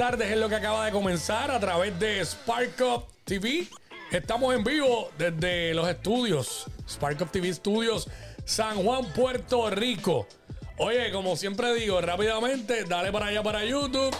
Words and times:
tardes 0.00 0.30
es 0.30 0.38
lo 0.38 0.48
que 0.48 0.54
acaba 0.54 0.86
de 0.86 0.92
comenzar 0.92 1.50
a 1.50 1.60
través 1.60 2.00
de 2.00 2.24
Spark 2.24 2.80
Up 2.80 3.04
TV. 3.24 3.68
Estamos 4.10 4.54
en 4.54 4.64
vivo 4.64 5.10
desde 5.18 5.74
los 5.74 5.86
estudios, 5.86 6.64
Spark 6.88 7.20
Up 7.20 7.30
TV 7.30 7.52
Studios, 7.52 8.08
San 8.46 8.82
Juan, 8.82 9.12
Puerto 9.12 9.68
Rico. 9.68 10.26
Oye, 10.78 11.12
como 11.12 11.36
siempre 11.36 11.74
digo, 11.74 12.00
rápidamente, 12.00 12.84
dale 12.84 13.12
para 13.12 13.26
allá 13.26 13.42
para 13.42 13.62
YouTube. 13.62 14.16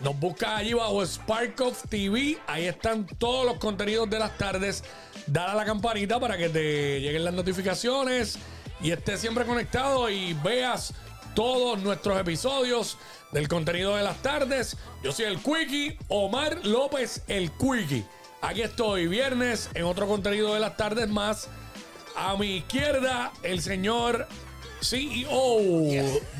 Nos 0.00 0.18
buscas 0.18 0.60
allí 0.60 0.72
bajo 0.72 1.04
Spark 1.04 1.60
Up 1.60 1.76
TV. 1.90 2.38
Ahí 2.46 2.64
están 2.64 3.06
todos 3.06 3.44
los 3.44 3.58
contenidos 3.58 4.08
de 4.08 4.18
las 4.18 4.38
tardes. 4.38 4.82
Dale 5.26 5.50
a 5.50 5.54
la 5.56 5.66
campanita 5.66 6.18
para 6.18 6.38
que 6.38 6.48
te 6.48 7.02
lleguen 7.02 7.22
las 7.22 7.34
notificaciones 7.34 8.38
y 8.80 8.92
estés 8.92 9.20
siempre 9.20 9.44
conectado 9.44 10.08
y 10.08 10.32
veas 10.42 10.94
todos 11.36 11.78
nuestros 11.82 12.18
episodios 12.18 12.96
del 13.30 13.46
contenido 13.46 13.94
de 13.94 14.02
las 14.02 14.22
tardes. 14.22 14.74
Yo 15.04 15.12
soy 15.12 15.26
el 15.26 15.38
Quickie, 15.38 15.98
Omar 16.08 16.64
López 16.64 17.22
el 17.28 17.52
Quickie. 17.52 18.06
Aquí 18.40 18.62
estoy, 18.62 19.06
viernes, 19.06 19.68
en 19.74 19.84
otro 19.84 20.08
contenido 20.08 20.54
de 20.54 20.60
las 20.60 20.78
tardes 20.78 21.10
más. 21.10 21.50
A 22.16 22.36
mi 22.38 22.56
izquierda, 22.56 23.34
el 23.42 23.60
señor 23.60 24.26
CEO 24.80 25.82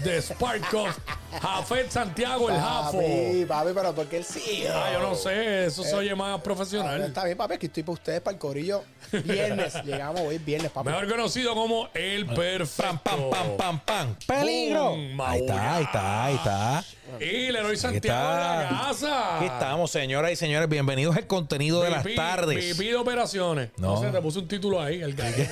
de 0.04 0.22
Sparkoff, 0.22 0.96
Jafet 1.40 1.90
Santiago, 1.90 2.50
el 2.50 2.56
Jafo. 2.56 2.98
Papi, 2.98 3.44
papi, 3.46 3.70
pero 3.74 3.94
porque 3.94 4.18
el 4.18 4.24
CEO. 4.24 4.72
Ah, 4.74 4.90
yo 4.92 5.00
no 5.00 5.14
sé, 5.14 5.66
eso 5.66 5.82
se 5.82 5.94
oye 5.94 6.14
más 6.14 6.40
profesional. 6.40 7.02
Está 7.02 7.24
bien, 7.24 7.36
papi, 7.36 7.54
aquí 7.54 7.66
estoy 7.66 7.82
para 7.82 7.94
ustedes, 7.94 8.20
para 8.20 8.34
el 8.34 8.38
corillo. 8.38 8.84
Viernes, 9.24 9.74
llegamos 9.84 10.20
hoy, 10.20 10.38
viernes, 10.38 10.70
papi. 10.70 10.88
Mejor 10.90 11.08
conocido 11.08 11.54
como 11.54 11.88
el 11.94 12.26
perfecto. 12.26 12.82
Pam, 12.82 12.98
pam, 13.02 13.30
pam, 13.30 13.56
pam, 13.56 13.80
pam. 13.80 14.16
¡Peligro! 14.26 14.90
Boom, 14.90 15.20
Ahí 15.20 15.40
está, 15.40 15.74
ahí 15.74 15.84
está, 15.84 16.24
ahí 16.24 16.34
está. 16.34 16.84
Y 17.20 17.52
Leroy 17.52 17.76
Santiago 17.76 18.30
de 18.34 18.40
la 18.40 18.68
casa. 18.68 19.36
Aquí 19.36 19.46
estamos, 19.46 19.90
señoras 19.90 20.32
y 20.32 20.36
señores. 20.36 20.68
Bienvenidos 20.68 21.16
al 21.16 21.26
contenido 21.26 21.82
de 21.82 21.90
las 21.90 22.04
tardes. 22.14 22.76
De 22.76 22.96
operaciones. 22.96 23.70
No. 23.76 23.94
No. 23.94 24.00
sé, 24.00 24.10
te 24.10 24.20
puse 24.20 24.40
un 24.40 24.48
título 24.48 24.80
ahí. 24.82 25.00
El 25.02 25.14
gallo. 25.16 25.44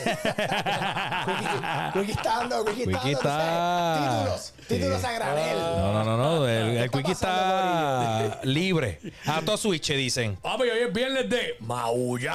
Quickie 1.92 2.12
está 2.12 2.38
dando, 2.38 2.64
Quickie 2.74 3.12
está. 3.12 4.24
Títulos, 4.24 4.52
títulos 4.68 5.04
a 5.04 5.12
granel. 5.12 5.58
No, 5.58 5.92
no, 5.92 6.04
no, 6.04 6.16
no. 6.16 6.48
El, 6.48 6.76
el 6.76 6.90
¿Qué 6.90 6.98
Quickie 6.98 7.12
está 7.12 8.40
libre. 8.42 9.00
A 9.26 9.40
todo 9.42 9.56
switch, 9.56 9.92
dicen. 9.92 10.36
Papi, 10.36 10.62
hoy 10.64 10.78
es 10.86 10.92
viernes 10.92 11.28
de 11.30 11.56
maullar. 11.60 12.34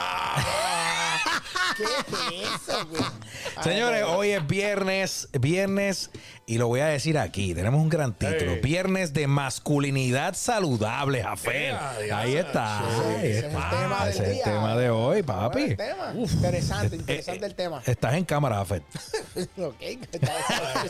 ¿Qué 1.78 1.84
es 1.84 2.44
eso, 2.67 2.86
güey? 2.88 3.02
Señores, 3.64 4.03
hoy 4.08 4.31
es 4.31 4.45
viernes, 4.48 5.30
viernes, 5.39 6.09
y 6.45 6.58
lo 6.58 6.67
voy 6.67 6.80
a 6.81 6.88
decir 6.88 7.17
aquí, 7.17 7.53
tenemos 7.53 7.80
un 7.81 7.89
gran 7.89 8.14
título, 8.14 8.53
Hey. 8.53 8.59
viernes 8.64 9.14
de 9.14 9.28
masculinidad 9.28 10.34
saludable, 10.34 11.23
Jafet. 11.23 11.73
Ea, 11.73 12.17
Ahí 12.17 12.36
está, 12.36 12.80
ahí 12.80 12.86
ese 13.28 13.30
es 13.39 13.44
el 13.44 13.52
está, 13.52 13.70
tema 13.70 14.06
del 14.06 14.14
ese 14.14 14.23
es 14.23 14.28
el 14.30 14.34
día. 14.36 14.44
tema 14.45 14.76
de 14.78 14.89
hoy, 14.89 15.22
Bueno, 15.22 15.42
papi. 15.42 15.61
el 15.61 15.78
tema. 15.78 16.14
Interesante, 16.16 16.95
Eh, 16.95 17.00
interesante 17.00 17.45
el 17.45 17.56
tema. 17.56 17.81
Estás 17.86 18.14
en 18.16 18.26
cámara, 18.26 18.56
Jafet. 18.58 18.83
ok, 19.58 19.76
está 19.81 20.17
interesante. 20.17 20.89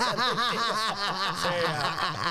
Sí, 1.41 1.49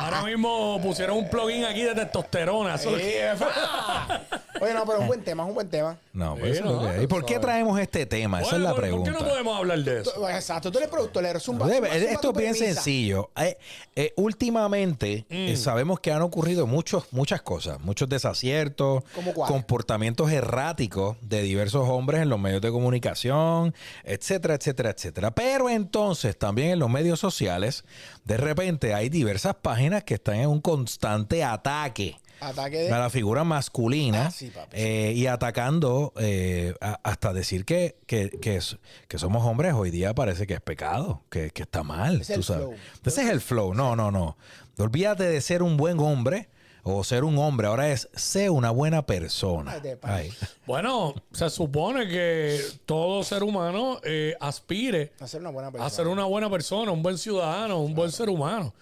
ahora 0.00 0.22
mismo 0.22 0.80
pusieron 0.82 1.18
un 1.18 1.28
plugin 1.30 1.64
aquí 1.64 1.82
de 1.82 1.94
testosterona. 1.94 2.74
Eso- 2.76 2.96
Sí, 2.98 3.12
pa. 3.38 4.22
Oye, 4.60 4.74
no, 4.74 4.84
pero 4.86 5.00
un 5.00 5.06
buen 5.06 5.22
tema, 5.22 5.42
es 5.44 5.48
un 5.48 5.54
buen 5.54 5.68
tema. 5.68 5.98
No, 6.12 6.34
pues 6.36 6.44
Sí, 6.44 6.50
eso 6.58 6.64
es 6.64 6.70
lo 6.82 6.82
no, 6.96 7.02
¿Y 7.02 7.06
por 7.06 7.24
qué 7.24 7.38
traemos 7.38 7.78
este 7.80 8.06
tema? 8.06 8.40
Esa 8.42 8.56
es 8.56 8.62
la 8.62 8.72
Bueno, 8.72 8.74
¿por- 8.74 8.74
¿Por 8.74 8.98
qué 8.98 9.02
pregunta. 9.10 9.24
no 9.24 9.28
podemos 9.30 9.58
hablar 9.58 9.78
de 9.80 10.00
eso? 10.00 10.12
Tú- 10.12 10.26
Exacto, 10.28 10.70
tú 10.72 10.78
eres 10.78 10.90
productor, 10.90 11.24
eres 11.24 11.46
un 11.48 11.58
esto 11.70 12.30
es 12.30 12.36
bien 12.36 12.54
sencillo. 12.54 13.30
Eh, 13.36 13.56
eh, 13.96 14.12
últimamente 14.16 15.24
Mm. 15.28 15.34
eh, 15.34 15.56
sabemos 15.56 16.00
que 16.00 16.12
han 16.12 16.22
ocurrido 16.22 16.66
muchos, 16.66 17.04
muchas 17.12 17.42
cosas, 17.42 17.80
muchos 17.80 18.08
desaciertos, 18.08 19.04
comportamientos 19.46 20.30
erráticos 20.30 21.16
de 21.22 21.42
diversos 21.42 21.88
hombres 21.88 22.22
en 22.22 22.28
los 22.28 22.38
medios 22.38 22.60
de 22.60 22.70
comunicación, 22.70 23.74
etcétera, 24.04 24.54
etcétera, 24.54 24.90
etcétera. 24.90 25.30
Pero 25.32 25.68
entonces 25.70 26.36
también 26.38 26.70
en 26.70 26.78
los 26.78 26.90
medios 26.90 27.20
sociales, 27.20 27.84
de 28.24 28.36
repente 28.36 28.94
hay 28.94 29.08
diversas 29.08 29.54
páginas 29.56 30.04
que 30.04 30.14
están 30.14 30.36
en 30.36 30.48
un 30.48 30.60
constante 30.60 31.44
ataque 31.44 32.16
Ataque 32.40 32.78
de. 32.78 32.92
a 32.92 32.98
la 32.98 33.10
figura 33.10 33.44
masculina 33.44 34.26
Ah, 34.26 34.30
sí, 34.30 34.50
papi. 34.50 34.76
eh, 34.76 35.12
y 35.14 35.26
atacando 35.26 36.12
eh, 36.18 36.74
a- 36.80 37.00
hasta 37.02 37.32
decir 37.32 37.64
que, 37.64 37.96
que, 38.06 38.30
que, 38.30 38.56
es- 38.56 38.76
que 39.08 39.18
somos 39.18 39.44
hombres 39.44 39.74
hoy 39.74 39.90
día 39.90 40.14
parece 40.14 40.46
que 40.46 40.54
es 40.54 40.60
pecado, 40.60 41.22
que, 41.30 41.50
que 41.50 41.62
está 41.62 41.82
mal. 41.82 42.20
Es 42.20 42.28
tú 42.32 42.42
sabes. 42.42 42.64
flow. 42.64 42.74
Ese 43.04 43.22
es 43.22 43.30
el 43.30 43.40
flow. 43.40 43.74
No, 43.74 43.96
no, 43.96 44.10
no. 44.10 44.36
Olvídate 44.78 45.24
de 45.24 45.40
ser 45.40 45.62
un 45.62 45.76
buen 45.76 45.98
hombre 46.00 46.48
o 46.84 47.02
ser 47.04 47.24
un 47.24 47.36
hombre. 47.38 47.66
Ahora 47.66 47.90
es 47.90 48.08
ser 48.14 48.50
una 48.50 48.70
buena 48.70 49.04
persona. 49.04 49.72
Ay, 49.72 49.80
de 49.80 49.96
pa- 49.96 50.14
Ay. 50.14 50.32
Bueno, 50.66 51.14
se 51.32 51.50
supone 51.50 52.06
que 52.08 52.60
todo 52.86 53.24
ser 53.24 53.42
humano 53.42 54.00
eh, 54.04 54.36
aspire 54.40 55.12
a 55.20 55.26
ser 55.26 55.40
una 55.40 55.50
buena 55.50 55.70
persona. 55.72 55.86
a 55.86 55.90
ser 55.90 56.06
una 56.06 56.24
buena 56.24 56.48
persona, 56.48 56.92
un 56.92 57.02
buen 57.02 57.18
ciudadano, 57.18 57.80
un 57.80 57.94
buen 57.94 58.12
ser 58.12 58.28
humano. 58.28 58.72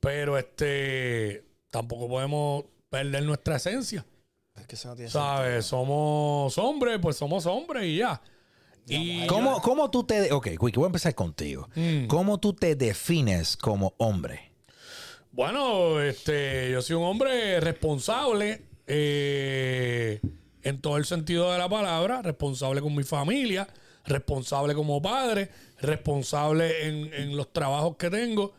Pero 0.00 0.36
este 0.38 1.44
tampoco 1.70 2.08
podemos 2.08 2.64
perder 2.94 3.24
nuestra 3.24 3.56
esencia. 3.56 4.06
Es 4.54 4.66
que 4.68 4.76
eso 4.76 4.88
no 4.88 4.94
tiene 4.94 5.10
¿Sabes? 5.10 5.66
Somos 5.66 6.56
hombres, 6.58 6.98
pues 7.02 7.16
somos 7.16 7.44
hombres 7.46 7.84
y 7.84 7.96
ya. 7.96 8.22
Y 8.86 9.26
¿Cómo, 9.26 9.60
¿Cómo 9.60 9.90
tú 9.90 10.04
te... 10.04 10.32
Ok, 10.32 10.50
Quickie, 10.50 10.76
voy 10.76 10.84
a 10.84 10.86
empezar 10.86 11.14
contigo. 11.14 11.68
Mm. 11.74 12.06
¿Cómo 12.06 12.38
tú 12.38 12.52
te 12.52 12.76
defines 12.76 13.56
como 13.56 13.94
hombre? 13.96 14.52
Bueno, 15.32 16.00
este, 16.00 16.70
yo 16.70 16.82
soy 16.82 16.94
un 16.94 17.02
hombre 17.02 17.58
responsable 17.58 18.62
eh, 18.86 20.20
en 20.62 20.80
todo 20.80 20.96
el 20.98 21.06
sentido 21.06 21.50
de 21.50 21.58
la 21.58 21.68
palabra, 21.68 22.22
responsable 22.22 22.80
con 22.80 22.94
mi 22.94 23.02
familia, 23.02 23.66
responsable 24.04 24.74
como 24.74 25.02
padre, 25.02 25.50
responsable 25.80 26.86
en, 26.86 27.12
en 27.12 27.36
los 27.36 27.52
trabajos 27.52 27.96
que 27.96 28.08
tengo 28.08 28.52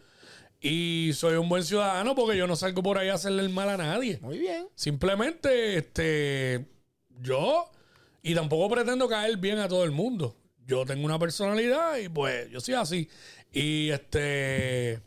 y 0.68 1.14
soy 1.14 1.36
un 1.36 1.48
buen 1.48 1.64
ciudadano 1.64 2.16
porque 2.16 2.36
yo 2.36 2.48
no 2.48 2.56
salgo 2.56 2.82
por 2.82 2.98
ahí 2.98 3.10
a 3.10 3.14
hacerle 3.14 3.44
el 3.44 3.50
mal 3.50 3.70
a 3.70 3.78
nadie. 3.78 4.18
Muy 4.24 4.40
bien. 4.40 4.68
Simplemente, 4.74 5.78
este, 5.78 6.66
yo, 7.22 7.70
y 8.24 8.34
tampoco 8.34 8.74
pretendo 8.74 9.08
caer 9.08 9.38
bien 9.38 9.60
a 9.60 9.68
todo 9.68 9.84
el 9.84 9.92
mundo. 9.92 10.36
Yo 10.66 10.84
tengo 10.84 11.06
una 11.06 11.20
personalidad 11.20 11.98
y 11.98 12.10
pues 12.10 12.50
yo 12.50 12.60
soy 12.62 12.74
así. 12.74 13.08
Y 13.54 13.92
este, 13.92 15.02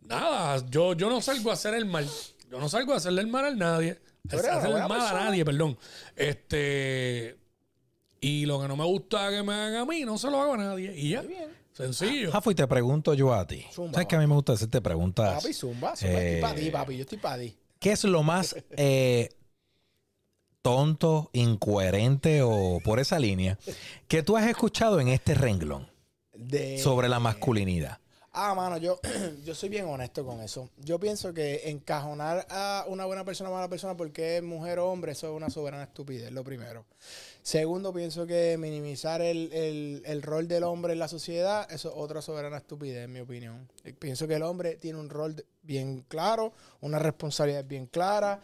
nada, 0.00 0.60
yo, 0.68 0.94
yo 0.94 1.08
no 1.08 1.20
salgo 1.20 1.50
a 1.50 1.54
hacer 1.54 1.74
el 1.74 1.86
mal. 1.86 2.08
Yo 2.50 2.58
no 2.58 2.68
salgo 2.68 2.94
a 2.94 2.96
hacerle 2.96 3.20
el 3.20 3.28
mal 3.28 3.44
a 3.44 3.54
nadie. 3.54 4.00
Una 4.24 4.38
hacerle 4.38 4.80
el 4.80 4.88
mal 4.88 5.00
a 5.00 5.12
nadie, 5.12 5.44
perdón. 5.44 5.78
Este, 6.16 7.36
y 8.20 8.44
lo 8.44 8.60
que 8.60 8.66
no 8.66 8.76
me 8.76 8.84
gusta 8.86 9.30
que 9.30 9.40
me 9.40 9.52
hagan 9.52 9.76
a 9.76 9.84
mí, 9.84 10.04
no 10.04 10.18
se 10.18 10.28
lo 10.28 10.42
hago 10.42 10.54
a 10.54 10.56
nadie. 10.56 10.98
Y 10.98 11.10
ya. 11.10 11.22
bien. 11.22 11.57
Sencillo. 11.78 12.32
Jafo, 12.32 12.50
y 12.50 12.56
te 12.56 12.66
pregunto 12.66 13.14
yo 13.14 13.32
a 13.32 13.46
ti. 13.46 13.64
Zumba, 13.72 13.92
¿Sabes 13.92 14.08
que 14.08 14.16
a 14.16 14.18
mí 14.18 14.26
me 14.26 14.34
gusta 14.34 14.54
hacerte 14.54 14.80
preguntas? 14.80 15.40
Papi, 15.40 15.54
zumba, 15.54 15.94
zumba. 15.94 16.12
Eh, 16.12 16.34
Estoy 16.34 16.40
para 16.40 16.54
ti, 16.54 16.70
papi. 16.70 16.96
Yo 16.96 17.02
estoy 17.02 17.18
para 17.18 17.38
ti. 17.38 17.56
¿Qué 17.78 17.92
es 17.92 18.02
lo 18.02 18.24
más 18.24 18.56
eh, 18.72 19.28
tonto, 20.60 21.30
incoherente 21.32 22.42
o 22.42 22.80
por 22.82 22.98
esa 22.98 23.20
línea 23.20 23.58
que 24.08 24.24
tú 24.24 24.36
has 24.36 24.48
escuchado 24.48 24.98
en 24.98 25.06
este 25.06 25.34
renglón 25.34 25.88
De... 26.34 26.78
sobre 26.78 27.08
la 27.08 27.20
masculinidad? 27.20 28.00
Ah, 28.32 28.54
mano, 28.54 28.76
yo, 28.78 28.98
yo 29.44 29.54
soy 29.54 29.68
bien 29.68 29.86
honesto 29.86 30.24
con 30.24 30.40
eso. 30.40 30.70
Yo 30.78 30.98
pienso 30.98 31.32
que 31.32 31.70
encajonar 31.70 32.44
a 32.50 32.84
una 32.88 33.04
buena 33.04 33.24
persona 33.24 33.50
o 33.50 33.54
mala 33.54 33.68
persona 33.68 33.96
porque 33.96 34.38
es 34.38 34.42
mujer 34.42 34.80
o 34.80 34.90
hombre, 34.90 35.12
eso 35.12 35.28
es 35.28 35.36
una 35.36 35.48
soberana 35.48 35.84
estupidez, 35.84 36.32
lo 36.32 36.42
primero. 36.42 36.84
Segundo, 37.48 37.94
pienso 37.94 38.26
que 38.26 38.58
minimizar 38.58 39.22
el, 39.22 39.50
el- 39.54 40.02
el 40.04 40.20
rol 40.20 40.48
del 40.48 40.64
hombre 40.64 40.92
en 40.92 40.98
la 40.98 41.08
sociedad, 41.08 41.66
es 41.72 41.86
otra 41.86 42.20
soberana 42.20 42.58
estupidez, 42.58 43.06
en 43.06 43.12
mi 43.14 43.20
opinión. 43.20 43.66
Pienso 43.98 44.28
que 44.28 44.34
el 44.34 44.42
hombre 44.42 44.76
tiene 44.76 44.98
un 44.98 45.08
rol 45.08 45.34
bien 45.62 46.04
claro, 46.08 46.52
una 46.82 46.98
responsabilidad 46.98 47.64
bien 47.64 47.86
clara, 47.86 48.42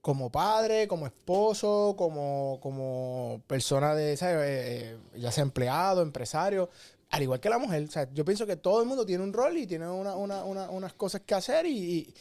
como 0.00 0.28
padre, 0.32 0.88
como 0.88 1.06
esposo, 1.06 1.94
como, 1.96 2.58
como 2.60 3.40
persona 3.46 3.94
de, 3.94 4.16
¿sabes? 4.16 4.34
Eh, 4.40 4.90
eh, 5.14 5.20
ya 5.20 5.30
sea 5.30 5.42
empleado, 5.42 6.02
empresario, 6.02 6.68
al 7.10 7.22
igual 7.22 7.38
que 7.38 7.48
la 7.48 7.58
mujer. 7.58 7.84
O 7.84 7.90
sea, 7.92 8.12
yo 8.12 8.24
pienso 8.24 8.44
que 8.44 8.56
todo 8.56 8.80
el 8.82 8.88
mundo 8.88 9.06
tiene 9.06 9.22
un 9.22 9.32
rol 9.32 9.56
y 9.56 9.68
tiene 9.68 9.88
una- 9.88 10.16
una- 10.16 10.42
una- 10.42 10.68
unas 10.68 10.94
cosas 10.94 11.20
que 11.24 11.36
hacer 11.36 11.64
y, 11.66 11.78
y, 11.78 12.14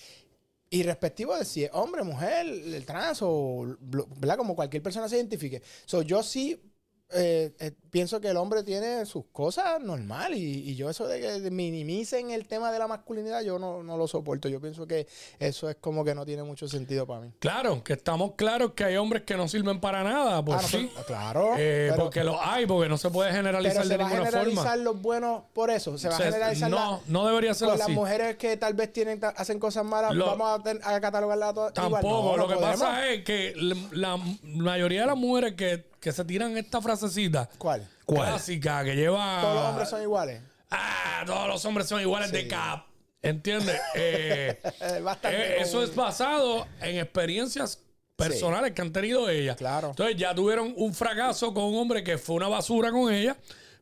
y 0.74 0.84
respectivo 0.84 1.38
de 1.38 1.44
si 1.44 1.66
es 1.66 1.70
hombre, 1.74 2.02
mujer, 2.02 2.48
el 2.48 2.86
trans 2.86 3.20
o, 3.22 3.78
¿verdad? 3.82 4.38
Como 4.38 4.56
cualquier 4.56 4.82
persona 4.82 5.10
se 5.10 5.18
identifique. 5.18 5.62
So, 5.86 6.02
yo 6.02 6.24
sí 6.24 6.71
eh, 7.14 7.52
eh, 7.60 7.72
pienso 7.90 8.22
que 8.22 8.30
el 8.30 8.38
hombre 8.38 8.64
tiene 8.64 9.06
sus 9.06 9.26
cosas 9.32 9.82
normal 9.82 10.34
y, 10.34 10.70
y 10.70 10.76
yo 10.76 10.90
eso 10.90 11.08
de 11.08 11.20
que 11.20 11.52
minimicen 11.52 12.32
el 12.32 12.48
tema 12.48 12.72
de 12.72 12.80
la 12.80 12.88
masculinidad, 12.88 13.42
yo 13.44 13.60
no, 13.60 13.84
no 13.84 13.98
lo 13.98 14.08
soporto. 14.08 14.48
Yo 14.50 14.60
pienso 14.62 14.88
que 14.88 15.08
eso 15.40 15.70
es 15.70 15.76
como 15.80 16.04
que 16.06 16.16
no 16.16 16.26
tiene 16.26 16.44
mucho 16.44 16.68
sentido 16.68 17.06
para 17.08 17.22
mí. 17.22 17.32
Claro, 17.40 17.84
que 17.84 17.94
estamos 17.94 18.34
claros 18.36 18.72
que 18.74 18.84
hay 18.84 18.96
hombres 18.98 19.24
que 19.24 19.36
no 19.36 19.48
sirven 19.48 19.80
para 19.80 20.04
nada, 20.04 20.44
pues 20.44 20.60
Ah, 20.60 20.62
no, 20.62 20.68
sí. 20.68 20.90
pero- 20.94 21.06
claro. 21.06 21.54
Eh, 21.58 21.88
pero- 21.92 22.04
porque 22.04 22.24
los 22.24 22.38
hay, 22.40 22.66
porque 22.66 22.90
no 22.90 22.98
se 22.98 23.10
puede 23.10 23.32
generalizar 23.32 23.84
pero 23.84 23.90
de 23.90 23.96
se 23.96 23.98
va 23.98 24.06
a 24.06 24.10
generalizar 24.26 24.64
forma. 24.64 24.76
los 24.84 25.02
buenos 25.02 25.44
por 25.54 25.70
eso. 25.70 25.98
Se 25.98 26.08
va 26.08 26.16
O 26.16 26.18
sea, 26.18 26.28
a 26.28 26.32
generalizar 26.32 26.70
no, 26.70 26.76
la- 26.78 27.00
no 27.08 27.26
debería 27.28 27.54
ser 27.54 27.68
con 27.70 27.76
así. 27.82 27.90
las 27.92 27.96
mujeres 27.98 28.38
que 28.38 28.58
tal 28.58 28.74
vez 28.74 28.92
tienen 28.94 29.20
hacen 29.36 29.60
cosas 29.60 29.84
malas, 29.86 30.14
Lo- 30.16 30.26
vamos 30.28 30.60
a, 30.60 30.64
ten- 30.64 30.80
a 30.84 31.00
catalogarlas 31.02 31.54
todas 31.54 31.74
igual. 31.78 31.92
Tampoco. 32.02 32.32
No, 32.32 32.38
lo 32.38 32.48
que 32.48 32.56
podemos. 32.56 32.80
pasa 32.80 33.08
es 33.10 33.24
que 33.24 33.54
la, 33.58 33.76
la 33.92 34.18
mayoría 34.44 35.02
de 35.02 35.08
las 35.08 35.18
mujeres 35.18 35.54
que, 35.56 35.91
que 36.02 36.12
se 36.12 36.26
tiran 36.26 36.58
esta 36.58 36.82
frasecita 36.82 37.48
¿Cuál? 37.58 37.88
¿Cuál? 38.06 38.30
clásica 38.30 38.84
que 38.84 38.96
lleva. 38.96 39.40
Todos 39.42 39.56
los 39.56 39.66
hombres 39.66 39.90
son 39.90 40.02
iguales. 40.02 40.42
Ah, 40.72 41.24
todos 41.26 41.48
los 41.48 41.64
hombres 41.64 41.88
son 41.88 42.02
iguales 42.02 42.32
de 42.32 42.48
cap. 42.48 42.88
¿Entiendes? 43.22 43.80
Eh, 43.94 44.60
Eh, 44.82 45.00
bastante 45.02 45.38
eh, 45.38 45.62
eso 45.62 45.84
es 45.84 45.96
basado 45.96 46.68
en 46.82 46.98
experiencias 46.98 47.80
personales 48.16 48.72
que 48.74 48.82
han 48.82 48.92
tenido 48.92 49.30
ellas. 49.30 49.56
Claro. 49.58 49.90
Entonces 49.92 50.18
ya 50.18 50.34
tuvieron 50.34 50.74
un 50.76 50.94
fracaso 50.94 51.54
con 51.54 51.66
un 51.66 51.76
hombre 51.78 52.04
que 52.04 52.18
fue 52.18 52.36
una 52.36 52.48
basura 52.48 52.92
con 52.92 53.14
ella. 53.14 53.38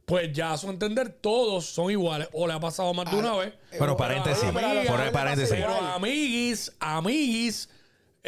Pues 0.06 0.34
ya 0.34 0.54
a 0.54 0.58
su 0.58 0.70
entender, 0.70 1.10
todos 1.10 1.68
son 1.68 1.92
iguales. 1.92 2.28
O 2.34 2.48
le 2.48 2.54
ha 2.54 2.60
pasado 2.60 2.94
más 2.94 3.10
de 3.12 3.18
una 3.18 3.36
vez. 3.36 3.54
Eh, 3.72 3.78
paréntesis. 3.98 4.50
pero 4.52 5.12
paréntesis. 5.12 5.52
Pero 5.52 5.74
amiguis, 5.74 6.72
amiguis, 6.80 7.70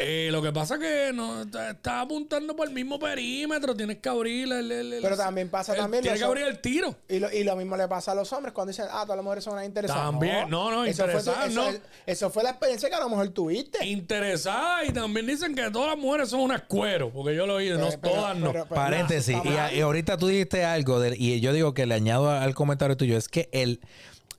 eh, 0.02 0.30
lo 0.30 0.42
que 0.42 0.52
pasa 0.52 0.74
es 0.74 0.80
que 0.80 1.10
no 1.14 1.42
está, 1.42 1.70
está 1.70 2.00
apuntando 2.02 2.54
por 2.56 2.68
el 2.68 2.74
mismo 2.74 2.98
perímetro. 2.98 3.74
Tienes 3.74 3.98
que 3.98 4.08
abrir 4.08 4.52
el. 4.52 4.70
el- 4.72 4.92
el- 4.94 5.02
Pero 5.02 5.16
también 5.16 5.48
pasa 5.48 5.72
el- 5.72 5.78
también 5.78 6.02
Tienes 6.02 6.20
que 6.20 6.24
abrir 6.26 6.46
el 6.46 6.60
tiro. 6.60 6.94
Y 7.08 7.18
lo, 7.18 7.32
y 7.32 7.44
lo 7.44 7.56
mismo 7.56 7.76
le 7.76 7.88
pasa 7.88 8.12
a 8.12 8.14
los 8.14 8.32
hombres 8.32 8.52
cuando 8.52 8.70
dicen, 8.70 8.86
ah, 8.90 9.02
todas 9.02 9.16
las 9.16 9.24
mujeres 9.24 9.44
son 9.44 9.54
unas 9.54 9.66
interesadas. 9.66 10.04
También, 10.04 10.48
no, 10.50 10.70
no, 10.70 10.84
eso 10.84 11.02
fue, 11.04 11.12
interesadas, 11.12 11.50
eso, 11.50 11.72
no. 11.72 11.78
eso 12.06 12.30
fue 12.30 12.42
la 12.42 12.50
experiencia 12.50 12.88
que 12.88 12.94
a 12.94 13.00
lo 13.00 13.08
mejor 13.08 13.28
tuviste. 13.30 13.84
Interesadas 13.86 14.88
y 14.88 14.92
también 14.92 15.26
dicen 15.26 15.54
que 15.54 15.70
todas 15.70 15.88
las 15.90 15.98
mujeres 15.98 16.28
son 16.28 16.40
unas 16.40 16.62
cueros. 16.62 17.10
Porque 17.14 17.34
yo 17.34 17.46
lo 17.46 17.54
he 17.54 17.64
oído, 17.64 17.78
no 17.78 17.88
pero- 18.00 18.14
todas 18.14 18.36
no. 18.36 18.52
pero- 18.52 18.64
pero- 18.66 18.74
Paréntesis. 18.80 19.36
Y, 19.44 19.48
a- 19.48 19.52
mal. 19.52 19.74
y 19.74 19.80
ahorita 19.80 20.16
tú 20.16 20.28
dijiste 20.28 20.64
algo, 20.64 21.00
de- 21.00 21.16
y 21.16 21.40
yo 21.40 21.52
digo 21.52 21.74
que 21.74 21.86
le 21.86 21.94
añado 21.94 22.30
al 22.30 22.54
comentario 22.54 22.96
tuyo, 22.96 23.16
es 23.16 23.28
que 23.28 23.48
el, 23.52 23.80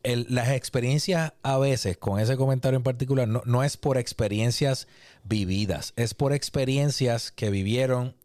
el- 0.04 0.28
las 0.30 0.50
experiencias 0.50 1.34
a 1.44 1.58
veces, 1.58 1.98
con 1.98 2.20
ese 2.20 2.38
comentario 2.38 2.78
en 2.78 2.84
particular, 2.84 3.28
no, 3.28 3.42
no 3.46 3.64
es 3.64 3.78
por 3.78 3.98
experiencias 3.98 4.88
vividas, 5.24 5.94
es 5.96 6.14
por 6.14 6.34
experiencias 6.34 7.32
que 7.32 7.50
vivieron 7.50 8.16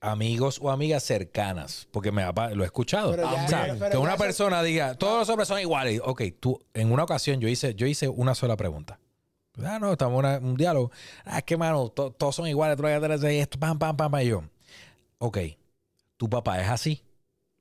amigos 0.00 0.58
o 0.60 0.70
amigas 0.70 1.04
cercanas, 1.04 1.86
porque 1.92 2.10
me 2.12 2.24
lo 2.54 2.62
he 2.62 2.66
escuchado. 2.66 3.12
Pero 3.12 3.22
ya- 3.22 3.44
O 3.44 3.48
sea, 3.48 3.62
pero- 3.62 3.78
pero 3.78 3.90
que 3.92 3.96
una 3.98 4.16
persona 4.16 4.62
diga, 4.62 4.94
todos 4.96 5.20
los 5.20 5.28
hombres 5.28 5.48
son 5.48 5.60
iguales. 5.60 6.00
Ok, 6.04 6.22
tú, 6.40 6.60
en 6.74 6.90
una 6.92 7.04
ocasión 7.04 7.40
yo 7.40 7.48
hice, 7.48 7.74
yo 7.74 7.86
hice 7.86 8.08
una 8.08 8.34
sola 8.34 8.56
pregunta. 8.56 8.98
Ah, 9.62 9.78
no, 9.78 9.92
estamos 9.92 10.24
en 10.24 10.44
un 10.44 10.56
diálogo. 10.56 10.90
Ah, 11.24 11.38
es 11.38 11.44
que, 11.44 11.56
mano, 11.56 11.88
to- 11.90 12.10
todos 12.10 12.34
son 12.34 12.48
iguales, 12.48 12.76
tú 12.76 12.86
esto, 12.86 13.58
pam, 13.60 13.78
pam, 13.78 13.96
pam, 13.96 14.10
pam. 14.10 14.20
Y 14.22 14.26
yo, 14.26 14.42
ok, 15.18 15.38
tu 16.16 16.28
papá 16.28 16.60
es 16.60 16.68
así. 16.68 17.02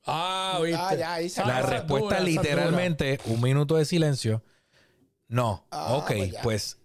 Ah, 0.06 0.60
viste. 0.64 0.78
Ah, 0.82 0.96
ya, 0.96 1.14
ahí 1.14 1.30
se 1.30 1.42
Ah, 1.42 1.48
La 1.48 1.62
respuesta 1.62 2.06
dura, 2.06 2.20
literalmente, 2.22 3.20
un 3.26 3.42
minuto 3.42 3.76
de 3.76 3.86
silencio. 3.86 4.44
No, 5.28 5.66
Ah, 5.72 5.94
ok, 5.98 6.08
pues 6.08 6.36
pues 6.44 6.78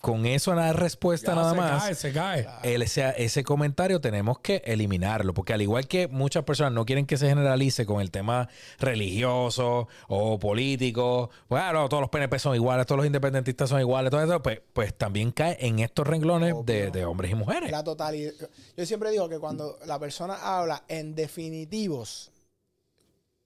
con 0.00 0.26
eso 0.26 0.52
la 0.56 0.72
respuesta 0.72 1.30
Ya 1.30 1.36
nada 1.36 1.50
se 1.52 1.56
más. 1.56 1.82
cae, 1.84 1.94
se 1.94 2.12
cae. 2.12 2.48
el- 2.64 2.82
ese, 2.82 3.14
ese 3.22 3.44
comentario 3.44 4.00
tenemos 4.00 4.40
que 4.40 4.60
eliminarlo, 4.64 5.32
porque 5.32 5.52
al 5.52 5.62
igual 5.62 5.86
que 5.86 6.08
muchas 6.08 6.42
personas 6.42 6.72
no 6.72 6.84
quieren 6.84 7.06
que 7.06 7.16
se 7.16 7.28
generalice 7.28 7.86
con 7.86 8.00
el 8.00 8.10
tema 8.10 8.48
religioso 8.80 9.86
o 10.08 10.40
político, 10.40 11.30
bueno, 11.48 11.88
todos 11.88 12.00
los 12.00 12.10
PNP 12.10 12.36
son 12.40 12.56
iguales, 12.56 12.84
todos 12.86 12.96
los 12.96 13.06
independentistas 13.06 13.68
son 13.70 13.78
iguales, 13.78 14.10
todo 14.10 14.24
eso, 14.24 14.42
pues, 14.42 14.60
pues 14.72 14.92
también 14.92 15.30
cae 15.30 15.56
en 15.60 15.78
estos 15.78 16.04
renglones 16.04 16.54
de, 16.66 16.90
de 16.90 17.04
hombres 17.04 17.30
y 17.30 17.34
mujeres. 17.36 17.70
La 17.70 17.84
totalidad. 17.84 18.32
Yo 18.76 18.84
siempre 18.84 19.12
digo 19.12 19.28
que 19.28 19.38
cuando 19.38 19.78
la 19.86 20.00
persona 20.00 20.34
habla 20.34 20.82
en 20.88 21.14
definitivos, 21.14 22.31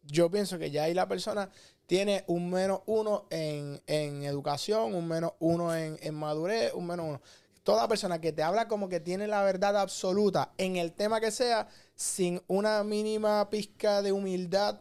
yo 0.07 0.31
pienso 0.31 0.59
que 0.59 0.71
ya 0.71 0.85
ahí 0.85 0.95
la 0.95 1.09
persona 1.09 1.51
tiene 1.87 2.25
un 2.27 2.51
menos 2.51 2.81
uno 2.87 3.27
en, 3.31 3.81
en 3.87 4.25
educación, 4.25 4.95
un 4.95 5.07
menos 5.09 5.33
uno 5.39 5.75
en, 5.75 5.99
en 6.03 6.15
madurez, 6.15 6.73
un 6.75 6.87
menos 6.87 7.07
uno. 7.09 7.21
Toda 7.63 7.89
persona 7.89 8.21
que 8.21 8.33
te 8.33 8.43
habla 8.43 8.69
como 8.69 8.89
que 8.89 9.01
tiene 9.01 9.27
la 9.27 9.43
verdad 9.43 9.77
absoluta 9.77 10.53
en 10.59 10.77
el 10.77 10.93
tema 10.93 11.21
que 11.21 11.31
sea, 11.31 11.69
sin 11.95 12.41
una 12.47 12.83
mínima 12.85 13.49
pizca 13.51 14.03
de 14.03 14.13
humildad, 14.13 14.81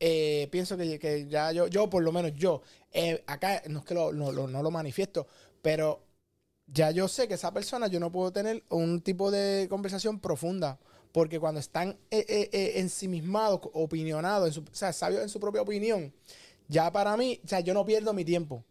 eh, 0.00 0.48
pienso 0.50 0.76
que, 0.76 1.26
ya 1.28 1.52
yo, 1.52 1.66
yo 1.66 1.90
por 1.90 2.02
lo 2.02 2.12
menos 2.12 2.32
yo, 2.34 2.62
eh, 2.92 3.22
acá 3.26 3.62
no 3.68 3.80
es 3.80 3.84
que 3.84 3.94
no, 3.94 4.12
lo- 4.12 4.46
no 4.46 4.62
lo 4.62 4.70
manifiesto, 4.70 5.26
pero 5.62 6.00
ya 6.66 6.90
yo 6.90 7.08
sé 7.08 7.26
que 7.28 7.34
esa 7.34 7.52
persona 7.52 7.86
yo 7.88 7.98
no 8.00 8.12
puedo 8.12 8.32
tener 8.32 8.62
un 8.68 9.00
tipo 9.00 9.30
de 9.30 9.66
conversación 9.70 10.20
profunda. 10.20 10.78
Porque 11.12 11.40
cuando 11.40 11.60
están 11.60 11.90
eh, 12.10 12.24
eh, 12.28 12.50
eh, 12.52 12.72
ensimismados, 12.76 13.60
opinionados, 13.72 14.48
en 14.48 14.54
su, 14.54 14.60
o 14.60 14.92
sabios 14.92 15.22
en 15.22 15.28
su 15.28 15.40
propia 15.40 15.62
opinión, 15.62 16.12
ya 16.68 16.92
para 16.92 17.16
mí, 17.16 17.40
o 17.44 17.48
sea, 17.48 17.60
yo 17.60 17.74
no 17.74 17.84
pierdo 17.84 18.12
mi 18.12 18.24
tiempo. 18.24 18.64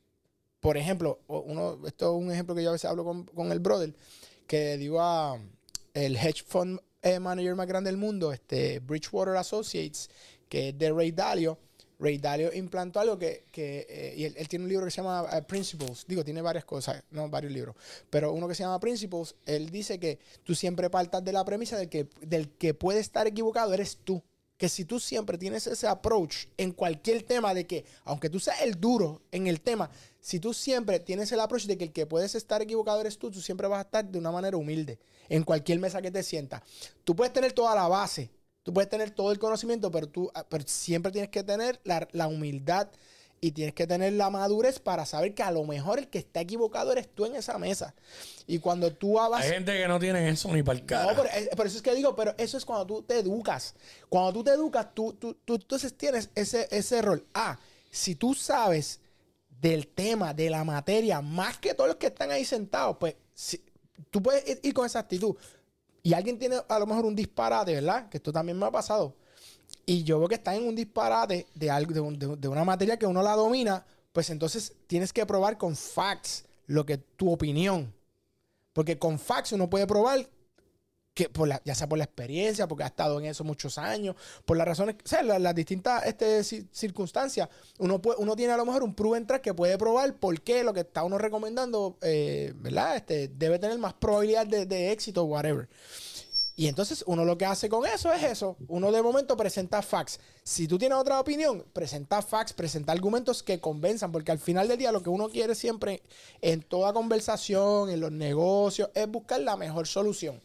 Por 0.59 0.77
ejemplo, 0.77 1.19
uno, 1.27 1.79
esto 1.85 2.15
es 2.15 2.23
un 2.23 2.31
ejemplo 2.31 2.55
que 2.55 2.63
yo 2.63 2.69
a 2.69 2.73
veces 2.73 2.89
hablo 2.89 3.03
con, 3.03 3.23
con 3.25 3.51
el 3.51 3.59
brother, 3.59 3.95
que 4.47 4.77
digo 4.77 5.01
a 5.01 5.39
el 5.93 6.15
hedge 6.15 6.43
fund 6.45 6.79
eh, 7.01 7.19
manager 7.19 7.55
más 7.55 7.67
grande 7.67 7.89
del 7.89 7.97
mundo, 7.97 8.33
este 8.33 8.79
Bridgewater 8.79 9.35
Associates, 9.35 10.09
que 10.49 10.69
es 10.69 10.77
de 10.77 10.91
Ray 10.91 11.11
Dalio. 11.11 11.57
Ray 11.99 12.17
Dalio 12.17 12.53
implantó 12.53 12.99
algo 12.99 13.17
que, 13.17 13.45
que, 13.51 13.87
eh, 13.89 14.13
y 14.15 14.25
él, 14.25 14.47
tiene 14.47 14.65
un 14.65 14.69
libro 14.69 14.85
que 14.85 14.91
se 14.91 14.97
llama 14.97 15.25
eh, 15.33 15.41
Principles, 15.41 16.05
digo, 16.07 16.23
tiene 16.23 16.41
varias 16.41 16.65
cosas, 16.65 17.03
no 17.11 17.27
varios 17.29 17.51
libros, 17.51 17.75
pero 18.09 18.33
uno 18.33 18.47
que 18.47 18.55
se 18.55 18.63
llama 18.63 18.79
Principles, 18.79 19.35
él 19.45 19.69
dice 19.69 19.99
que 19.99 20.19
tú 20.43 20.53
siempre 20.53 20.89
partas 20.89 21.23
de 21.23 21.33
la 21.33 21.43
premisa 21.43 21.77
del 21.77 21.89
que, 21.89 22.07
del 22.21 22.49
que 22.49 22.73
puede 22.73 22.99
estar 22.99 23.27
equivocado 23.27 23.73
eres 23.73 23.97
tú. 24.03 24.23
Que 24.57 24.69
si 24.69 24.85
tú 24.85 24.99
siempre 24.99 25.37
tienes 25.37 25.67
ese 25.67 25.85
approach 25.85 26.47
en 26.57 26.71
cualquier 26.71 27.21
tema 27.21 27.53
de 27.53 27.67
que, 27.67 27.85
aunque 28.05 28.27
tú 28.27 28.39
seas 28.39 28.61
el 28.63 28.79
duro 28.79 29.21
en 29.31 29.45
el 29.45 29.61
tema, 29.61 29.91
si 30.19 30.39
tú 30.39 30.51
siempre 30.51 30.99
tienes 30.99 31.31
el 31.31 31.39
approach 31.39 31.65
de 31.65 31.77
que 31.77 31.83
el 31.83 31.91
que 31.91 32.07
puedes 32.07 32.33
estar 32.33 32.59
equivocado 32.63 32.99
eres 32.99 33.19
tú, 33.19 33.29
tú 33.29 33.39
siempre 33.39 33.67
vas 33.67 33.77
a 33.77 33.81
estar 33.83 34.03
de 34.03 34.17
una 34.17 34.31
manera 34.31 34.57
humilde 34.57 34.97
en 35.29 35.43
cualquier 35.43 35.79
mesa 35.79 36.01
que 36.01 36.09
te 36.09 36.23
sientas. 36.23 36.63
Tú 37.03 37.15
puedes 37.15 37.31
tener 37.33 37.53
toda 37.53 37.75
la 37.75 37.87
base, 37.87 38.31
tú 38.67 38.73
puedes 38.73 38.89
tener 38.89 39.11
todo 39.11 39.31
el 39.31 39.39
conocimiento, 39.39 39.89
pero 39.89 40.09
tú 40.09 40.29
ah, 40.35 40.45
pero 40.49 40.65
siempre 40.67 41.09
tienes 41.09 41.29
que 41.29 41.41
tener 41.41 41.79
la, 41.85 42.05
la 42.11 42.27
humildad 42.27 42.89
y 43.39 43.51
tienes 43.51 43.73
que 43.73 43.87
tener 43.87 44.11
la 44.11 44.29
madurez 44.29 44.79
para 44.79 45.05
saber 45.05 45.33
que 45.33 45.41
a 45.41 45.51
lo 45.51 45.63
mejor 45.63 45.99
el 45.99 46.09
que 46.09 46.17
está 46.17 46.41
equivocado 46.41 46.91
eres 46.91 47.07
tú 47.07 47.25
en 47.25 47.37
esa 47.37 47.57
mesa. 47.57 47.95
Y 48.45 48.59
cuando 48.59 48.91
tú 48.91 49.21
hablas... 49.21 49.45
Hay 49.45 49.51
gente 49.51 49.71
que 49.71 49.87
no 49.87 49.99
tiene 49.99 50.27
eso 50.27 50.51
ni 50.51 50.63
para 50.63 50.79
el 50.79 50.85
cara. 50.85 51.13
No, 51.13 51.23
pero, 51.23 51.29
por 51.55 51.65
eso 51.65 51.77
es 51.77 51.81
que 51.81 51.95
digo, 51.95 52.13
pero 52.13 52.35
eso 52.37 52.57
es 52.57 52.65
cuando 52.65 52.85
tú 52.85 53.03
te 53.03 53.19
educas. 53.19 53.73
Cuando 54.09 54.33
tú 54.33 54.43
te 54.43 54.51
educas, 54.51 54.93
tú, 54.93 55.13
tú, 55.13 55.35
tú 55.45 55.55
entonces 55.55 55.95
tienes 55.95 56.29
ese, 56.35 56.67
ese 56.69 57.01
rol. 57.01 57.25
Ah, 57.33 57.57
si 57.89 58.15
tú 58.15 58.33
sabes 58.33 58.99
del 59.61 59.87
tema, 59.87 60.33
de 60.33 60.49
la 60.49 60.65
materia, 60.65 61.21
más 61.21 61.57
que 61.57 61.73
todos 61.73 61.87
los 61.87 61.97
que 61.97 62.07
están 62.07 62.31
ahí 62.31 62.43
sentados, 62.43 62.97
pues 62.99 63.15
si- 63.33 63.63
tú 64.11 64.21
puedes 64.21 64.45
ir, 64.45 64.59
ir 64.61 64.73
con 64.73 64.85
esa 64.85 64.99
actitud. 64.99 65.37
Y 66.07 66.13
alguien 66.13 66.39
tiene 66.39 66.55
a 66.69 66.79
lo 66.79 66.85
mejor 66.85 67.03
un 67.03 67.17
disparate, 67.17 67.73
¿verdad? 67.73 68.07
Que 68.07 68.15
esto 68.15 68.31
también 68.31 68.57
me 68.57 68.65
ha 68.65 68.71
pasado. 68.71 69.13
Y 69.85 70.05
yo 70.05 70.19
veo 70.19 70.29
que 70.29 70.35
están 70.35 70.55
en 70.55 70.65
un 70.65 70.73
disparate 70.73 71.47
de, 71.53 71.69
algo, 71.69 72.11
de, 72.11 72.37
de 72.37 72.47
una 72.47 72.63
materia 72.63 72.97
que 72.97 73.05
uno 73.05 73.21
la 73.21 73.35
domina, 73.35 73.85
pues 74.13 74.29
entonces 74.29 74.71
tienes 74.87 75.11
que 75.11 75.25
probar 75.25 75.57
con 75.57 75.75
facts 75.75 76.45
lo 76.65 76.85
que 76.85 76.97
tu 76.97 77.29
opinión. 77.29 77.93
Porque 78.71 78.97
con 78.97 79.19
facts 79.19 79.51
uno 79.51 79.69
puede 79.69 79.85
probar 79.85 80.29
que 81.17 81.29
por 81.29 81.47
la- 81.47 81.59
ya 81.65 81.73
sea 81.73 81.89
por 81.89 81.97
la 81.97 82.03
experiencia, 82.03 82.67
porque 82.67 82.83
ha 82.83 82.87
estado 82.87 83.17
en 83.19 83.25
eso 83.25 83.43
muchos 83.43 83.79
años, 83.79 84.15
por 84.45 84.55
las 84.55 84.67
razones, 84.67 84.97
o 85.03 85.07
sea, 85.07 85.23
la- 85.23 85.39
las, 85.39 85.55
distintas 85.55 86.05
este, 86.05 86.41
ci- 86.41 86.67
circunstancias, 86.71 87.49
uno, 87.79 87.99
puede, 87.99 88.19
uno 88.19 88.35
tiene 88.35 88.53
a 88.53 88.57
lo 88.57 88.65
mejor 88.65 88.83
un 88.83 88.93
proven 88.93 89.25
track 89.25 89.41
que 89.41 89.53
puede 89.55 89.79
probar 89.79 90.13
por 90.17 90.39
qué 90.41 90.63
lo 90.63 90.73
que 90.73 90.81
está 90.81 91.03
uno 91.03 91.17
recomendando, 91.17 91.97
eh, 92.03 92.53
¿verdad? 92.57 92.97
Este, 92.97 93.29
debe 93.29 93.57
tener 93.57 93.79
más 93.79 93.95
probabilidad 93.95 94.45
de, 94.45 94.67
de 94.67 94.91
éxito, 94.91 95.23
whatever. 95.23 95.67
Y 96.55 96.67
entonces 96.67 97.03
uno 97.07 97.25
lo 97.25 97.35
que 97.37 97.45
hace 97.45 97.67
con 97.67 97.85
eso 97.87 98.13
es 98.13 98.21
eso. 98.23 98.55
Uno 98.67 98.91
de 98.91 99.01
momento 99.01 99.35
presenta 99.37 99.81
facts. 99.81 100.19
Si 100.43 100.67
tú 100.67 100.77
tienes 100.77 100.97
otra 100.99 101.19
opinión, 101.19 101.63
presenta 101.73 102.21
facts, 102.21 102.53
presenta 102.53 102.91
argumentos 102.91 103.41
que 103.41 103.59
convenzan, 103.59 104.11
porque 104.11 104.31
al 104.31 104.39
final 104.39 104.67
del 104.67 104.77
día 104.77 104.91
lo 104.91 105.01
que 105.01 105.09
uno 105.09 105.29
quiere 105.29 105.55
siempre 105.55 106.01
en 106.41 106.61
toda 106.61 106.93
conversación, 106.93 107.89
en 107.89 107.99
los 108.01 108.11
negocios, 108.11 108.89
es 108.93 109.07
buscar 109.07 109.41
la 109.41 109.55
mejor 109.55 109.87
solución 109.87 110.39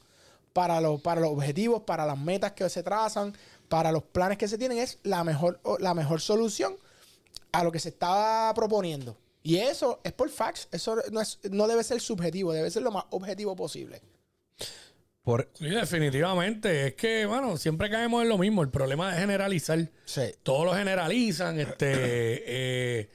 para 0.52 0.80
los, 0.80 1.00
para 1.00 1.20
los 1.20 1.30
objetivos, 1.30 1.82
para 1.82 2.04
las 2.06 2.18
metas 2.18 2.52
que 2.52 2.68
se 2.68 2.82
trazan, 2.82 3.34
para 3.68 3.90
los 3.92 4.02
planes 4.02 4.38
que 4.38 4.48
se 4.48 4.58
tienen, 4.58 4.78
es 4.78 4.98
la 5.02 5.24
mejor, 5.24 5.58
o 5.62 5.78
la 5.78 5.94
mejor 5.94 6.20
solución 6.20 6.74
a 7.52 7.64
lo 7.64 7.72
que 7.72 7.78
se 7.78 7.88
estaba 7.90 8.52
proponiendo. 8.54 9.16
Y 9.42 9.56
eso 9.56 10.00
es 10.04 10.12
por 10.12 10.28
facts. 10.30 10.68
Eso 10.70 10.96
no, 11.10 11.20
es- 11.20 11.38
no 11.50 11.66
debe 11.66 11.82
ser 11.82 12.00
subjetivo, 12.00 12.52
debe 12.52 12.70
ser 12.70 12.82
lo 12.82 12.92
más 12.92 13.04
objetivo 13.10 13.56
posible. 13.56 14.00
Por, 15.22 15.48
Sí, 15.54 15.66
definitivamente. 15.70 16.88
Es 16.88 16.94
que, 16.94 17.26
bueno, 17.26 17.56
siempre 17.56 17.88
caemos 17.90 18.22
en 18.22 18.28
lo 18.28 18.38
mismo. 18.38 18.62
El 18.62 18.70
problema 18.70 19.12
es 19.14 19.20
generalizar. 19.20 19.88
Sí. 20.04 20.22
Todos 20.42 20.64
lo 20.66 20.74
generalizan, 20.74 21.58
este, 21.60 21.92
eh, 23.02 23.10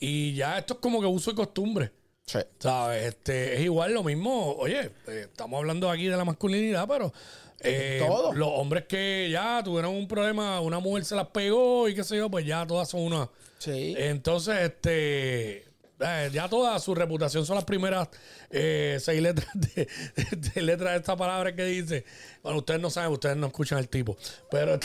y 0.00 0.34
ya 0.34 0.58
esto 0.58 0.74
es 0.74 0.80
como 0.80 1.00
que 1.00 1.06
uso 1.06 1.30
y 1.32 1.34
costumbre. 1.34 1.92
Sí. 2.26 2.38
¿Sabes? 2.60 3.06
Este, 3.06 3.54
es 3.54 3.60
igual 3.62 3.92
lo 3.92 4.04
mismo. 4.04 4.52
Oye, 4.56 4.90
eh, 5.08 5.26
estamos 5.30 5.58
hablando 5.58 5.90
aquí 5.90 6.06
de 6.06 6.16
la 6.16 6.24
masculinidad, 6.24 6.86
pero 6.86 7.12
eh, 7.60 8.02
Todo. 8.06 8.32
los 8.32 8.48
hombres 8.52 8.84
que 8.86 9.28
ya 9.32 9.60
tuvieron 9.64 9.94
un 9.96 10.06
problema, 10.06 10.60
una 10.60 10.78
mujer 10.78 11.04
se 11.04 11.16
las 11.16 11.26
pegó 11.28 11.88
y 11.88 11.94
qué 11.94 12.04
sé 12.04 12.16
yo, 12.16 12.30
pues 12.30 12.46
ya 12.46 12.66
todas 12.66 12.88
son 12.88 13.00
una. 13.00 13.28
Sí. 13.58 13.94
Entonces, 13.98 14.56
este. 14.60 15.64
eh, 16.00 16.30
ya 16.32 16.48
toda 16.48 16.78
su 16.78 16.94
reputación 16.94 17.44
son 17.44 17.56
las 17.56 17.64
primeras 17.64 18.08
eh, 18.50 18.96
seis 19.00 19.20
letras 19.20 19.48
de, 19.54 19.88
de 20.54 20.62
letras 20.62 20.92
de 20.92 20.98
esta 20.98 21.16
palabra 21.16 21.54
que 21.56 21.64
dice. 21.64 22.04
Bueno, 22.44 22.58
ustedes 22.60 22.80
no 22.80 22.90
saben, 22.90 23.10
ustedes 23.10 23.36
no 23.36 23.48
escuchan 23.48 23.78
al 23.78 23.88
tipo. 23.88 24.16
Pero, 24.52 24.78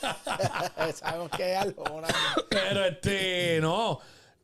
Sabemos 0.94 1.30
que 1.30 1.52
es 1.52 1.58
algo. 1.58 1.84
pero 2.50 2.84
este, 2.84 3.58
no. 3.62 3.98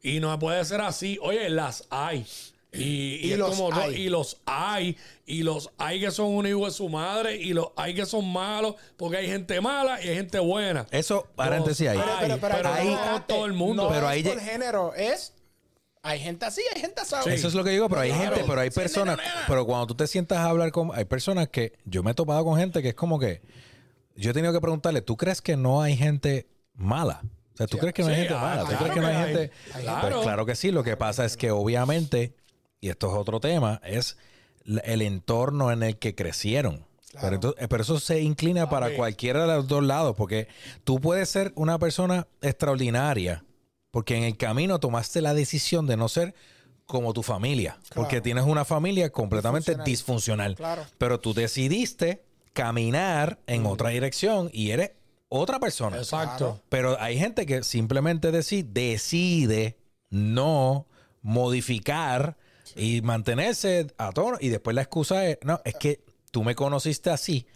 Y 0.09 0.21
no 0.21 0.39
puede 0.39 0.65
ser 0.65 0.81
así. 0.81 1.19
Oye, 1.23 1.49
las 1.49 1.85
hay. 1.91 2.27
Y, 2.73 2.83
y 2.83 3.27
Y 3.29 3.33
es 3.33 3.39
los 3.39 3.51
como 3.57 3.71
no, 3.71 3.81
hay. 3.81 3.95
y 3.95 4.09
los 4.11 4.37
hay, 4.45 4.97
y 5.25 5.43
los 5.43 5.71
hay 5.79 5.99
que 6.01 6.11
son 6.11 6.27
un 6.35 6.47
hijo 6.47 6.67
de 6.67 6.71
su 6.73 6.89
madre, 6.91 7.37
y 7.37 7.55
los 7.55 7.69
hay 7.75 7.95
que 7.95 8.05
son 8.05 8.31
malos, 8.31 8.75
porque 8.99 9.17
hay 9.17 9.27
gente 9.29 9.61
mala 9.63 10.03
y 10.05 10.09
hay 10.09 10.15
gente 10.17 10.39
buena. 10.39 10.87
eso, 10.91 11.27
paréntesis 11.37 11.89
ahí. 11.89 11.97
Pero, 11.99 12.13
pero, 12.21 12.39
pero, 12.41 12.55
pero 12.57 12.73
ahí 12.75 12.89
no 12.89 13.23
todo 13.23 13.47
el 13.47 13.55
mundo. 13.55 13.85
No 13.85 13.89
Pero 13.89 14.07
es 14.07 14.13
ahí 14.13 14.23
por 14.23 14.37
lle- 14.37 14.41
género, 14.45 14.95
es. 14.95 15.33
Hay 16.03 16.21
gente 16.21 16.45
así, 16.45 16.61
hay 16.75 16.81
gente 16.81 17.01
así. 17.01 17.15
Eso 17.31 17.49
es 17.49 17.55
lo 17.55 17.65
que 17.65 17.71
digo, 17.71 17.89
pero 17.89 18.03
hay 18.03 18.11
Claro. 18.11 18.35
gente, 18.37 18.45
pero 18.49 18.61
hay 18.61 18.71
Sí, 18.71 18.79
personas, 18.79 19.17
nena, 19.17 19.29
nena. 19.29 19.45
pero 19.49 19.65
cuando 19.67 19.87
tú 19.89 19.95
te 19.97 20.07
sientas 20.07 20.39
a 20.39 20.45
hablar 20.51 20.71
con, 20.71 20.91
hay 20.95 21.05
personas 21.07 21.49
que, 21.49 21.73
yo 21.85 22.03
me 22.05 22.11
he 22.11 22.15
topado 22.15 22.45
con 22.45 22.57
gente 22.59 22.81
que 22.83 22.91
es 22.91 22.95
como 22.95 23.19
que, 23.19 23.41
yo 24.17 24.31
he 24.31 24.35
tenido 24.35 24.53
que 24.53 24.61
preguntarle, 24.61 25.01
¿tú 25.01 25.17
crees 25.17 25.41
que 25.43 25.57
no 25.57 25.81
hay 25.83 25.97
gente 25.97 26.47
mala? 26.75 27.23
O 27.57 27.59
sea, 27.59 27.67
¿tú 27.67 27.79
crees 27.79 27.95
que 27.95 28.03
no 28.03 28.09
hay 28.09 28.15
sí, 28.17 28.21
gente 28.21 28.35
ah, 28.35 28.41
mala? 28.41 28.61
¿Tú 28.61 28.67
claro 28.67 28.83
crees 28.83 28.95
que 28.95 29.01
no 29.01 29.07
hay 29.07 29.17
gente? 29.27 29.51
Claro. 29.81 30.09
Pues 30.11 30.23
claro 30.25 30.47
que 30.47 30.55
sí, 30.55 30.71
lo 30.71 30.85
que 30.85 30.97
pasa 30.99 31.25
es 31.25 31.39
que 31.39 31.51
obviamente, 31.51 32.35
y 32.83 32.91
esto 32.91 33.09
es 33.09 33.15
otro 33.15 33.41
tema, 33.41 33.81
es 33.83 34.19
el 34.85 35.01
entorno 35.01 35.73
en 35.73 35.83
el 35.83 35.97
que 35.97 36.15
crecieron. 36.15 36.85
Pero, 37.19 37.37
entonces- 37.37 37.65
eh, 37.65 37.69
pero 37.69 37.83
eso 37.83 37.99
se 37.99 38.21
inclina 38.21 38.69
para 38.69 38.95
cualquiera 38.95 39.47
de 39.47 39.55
los 39.57 39.67
dos 39.69 39.83
lados, 39.83 40.15
porque 40.17 40.49
tú 40.85 41.01
puedes 41.01 41.31
ser 41.31 41.53
una 41.55 41.79
persona 41.79 42.27
extraordinaria, 42.43 43.43
porque 43.91 44.17
en 44.17 44.25
el 44.25 44.37
camino 44.37 44.79
tomaste 44.81 45.23
la 45.23 45.33
decisión 45.33 45.87
de 45.87 45.97
no 45.97 46.11
ser 46.11 46.35
como 46.85 47.15
tu 47.15 47.23
familia, 47.23 47.79
porque 47.95 48.21
tienes 48.21 48.45
una 48.45 48.67
familia 48.67 49.11
completamente 49.11 49.73
Disfuncional. 49.73 49.85
disfuncional. 49.87 50.55
Claro. 50.57 50.87
Pero 50.99 51.19
tú 51.21 51.33
decidiste 51.33 52.23
caminar 52.53 53.39
en 53.47 53.67
otra 53.67 53.89
dirección 53.91 54.51
y 54.53 54.71
eres 54.71 54.91
otra 55.39 55.59
persona. 55.61 55.97
Exacto. 55.99 56.61
Pero 56.69 57.01
hay 57.01 57.19
gente 57.19 57.47
que 57.47 57.63
simplemente 57.63 58.31
deci- 58.33 58.65
decide 58.67 59.77
no 60.11 60.87
modificar 61.23 62.37
y 62.75 63.01
mantenerse 63.03 63.87
a 63.99 64.13
tono. 64.13 64.39
Y 64.41 64.49
después 64.49 64.75
la 64.75 64.83
excusa 64.83 65.27
es, 65.29 65.39
no, 65.43 65.61
es 65.65 65.75
que 65.77 66.03
tú 66.31 66.43
me 66.45 66.55
conociste 66.55 67.11
así, 67.11 67.47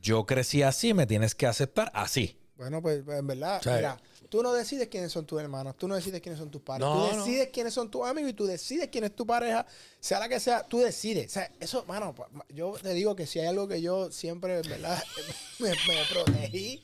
yo 0.00 0.26
crecí 0.26 0.62
así, 0.62 0.94
me 0.94 1.06
tienes 1.06 1.34
que 1.34 1.46
aceptar 1.46 1.90
así. 1.94 2.36
Bueno, 2.56 2.80
pues, 2.82 3.02
pues, 3.04 3.18
en 3.18 3.26
verdad, 3.26 3.60
Sí. 3.62 3.70
mira, 3.70 3.96
tú 4.28 4.42
no 4.42 4.52
decides 4.52 4.88
quiénes 4.88 5.10
son 5.10 5.26
tus 5.26 5.40
hermanos, 5.40 5.76
tú 5.76 5.88
no 5.88 5.94
decides 5.94 6.20
quiénes 6.20 6.38
son 6.38 6.50
tus 6.50 6.60
padres, 6.62 6.86
No, 6.86 7.08
tú 7.10 7.16
no. 7.16 7.24
decides 7.24 7.48
quiénes 7.52 7.74
son 7.74 7.90
tus 7.90 8.06
amigos 8.06 8.30
y 8.30 8.34
tú 8.34 8.44
decides 8.46 8.88
quién 8.88 9.04
es 9.04 9.14
tu 9.16 9.26
pareja, 9.26 9.66
sea 10.00 10.18
la 10.20 10.28
que 10.28 10.38
sea, 10.38 10.62
tú 10.62 10.78
decides. 10.78 11.26
O 11.26 11.30
sea, 11.30 11.50
eso, 11.60 11.84
mano, 11.86 12.14
yo 12.50 12.72
te 12.80 12.92
digo 12.94 13.16
que 13.16 13.26
si 13.26 13.38
hay 13.40 13.46
algo 13.46 13.66
que 13.68 13.80
yo 13.82 14.10
siempre, 14.12 14.58
en 14.60 14.68
verdad, 14.68 15.02
me, 15.60 15.70
me 15.70 15.76
protegí, 16.12 16.80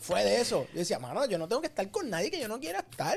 fue 0.00 0.24
de 0.24 0.40
eso. 0.40 0.66
Yo 0.72 0.78
decía, 0.80 0.98
mano, 0.98 1.24
yo 1.26 1.38
no 1.38 1.46
tengo 1.46 1.60
que 1.60 1.68
estar 1.68 1.88
con 1.90 2.10
nadie 2.10 2.30
que 2.30 2.40
yo 2.40 2.48
no 2.48 2.58
quiera 2.58 2.80
estar. 2.80 3.16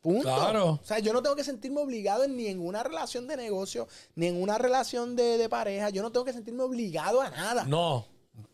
Punto. 0.00 0.22
Claro. 0.22 0.80
O 0.82 0.84
sea, 0.84 0.98
yo 0.98 1.12
no 1.12 1.22
tengo 1.22 1.36
que 1.36 1.44
sentirme 1.44 1.80
obligado 1.80 2.24
en 2.24 2.36
ni 2.36 2.46
en 2.46 2.60
una 2.60 2.82
relación 2.82 3.26
de 3.26 3.36
negocio, 3.36 3.88
ni 4.14 4.26
en 4.26 4.40
una 4.40 4.56
relación 4.56 5.16
de, 5.16 5.36
de 5.36 5.48
pareja. 5.48 5.90
Yo 5.90 6.02
no 6.02 6.10
tengo 6.12 6.24
que 6.24 6.32
sentirme 6.32 6.62
obligado 6.62 7.20
a 7.20 7.30
nada. 7.30 7.64
No, 7.64 8.06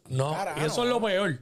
no. 0.09 0.37
Y 0.57 0.65
eso 0.65 0.83
es 0.83 0.89
lo 0.89 1.01
peor. 1.01 1.39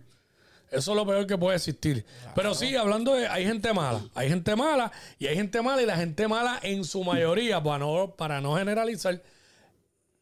Eso 0.70 0.92
es 0.92 0.96
lo 0.96 1.04
peor 1.06 1.26
que 1.26 1.36
puede 1.36 1.56
existir. 1.56 2.04
Pero 2.34 2.54
sí, 2.54 2.76
hablando 2.76 3.14
de. 3.14 3.26
Hay 3.26 3.44
gente 3.44 3.72
mala. 3.72 4.04
Hay 4.14 4.28
gente 4.28 4.54
mala 4.54 4.92
y 5.18 5.26
hay 5.26 5.36
gente 5.36 5.62
mala. 5.62 5.82
Y 5.82 5.86
la 5.86 5.96
gente 5.96 6.28
mala, 6.28 6.60
en 6.62 6.84
su 6.84 7.02
mayoría, 7.02 7.62
para 7.62 7.78
no, 7.78 8.14
para 8.16 8.40
no 8.40 8.56
generalizar, 8.56 9.20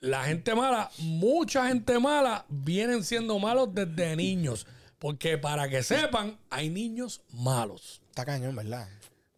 la 0.01 0.25
gente 0.25 0.55
mala, 0.55 0.91
mucha 0.99 1.67
gente 1.69 1.99
mala, 1.99 2.45
vienen 2.49 3.05
siendo 3.05 3.39
malos 3.39 3.75
desde 3.75 4.17
niños. 4.17 4.67
Porque 4.99 5.39
para 5.39 5.69
que 5.69 5.83
sepan, 5.83 6.39
hay 6.51 6.71
niños 6.71 7.23
malos. 7.33 8.03
Está 8.09 8.25
cañón, 8.25 8.57
¿verdad? 8.57 8.89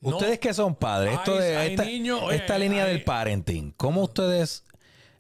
No. 0.01 0.17
Ustedes 0.17 0.39
que 0.39 0.55
son 0.55 0.75
padres, 0.75 1.15
esto 1.15 1.35
Hay- 1.35 1.39
de 1.41 1.57
hay 1.57 1.71
esta, 1.73 1.85
niños, 1.85 2.21
oye, 2.23 2.37
esta 2.37 2.59
línea 2.59 2.85
hay- 2.85 2.93
del 2.93 3.05
parenting, 3.05 3.73
¿cómo 3.77 4.03
ustedes, 4.03 4.65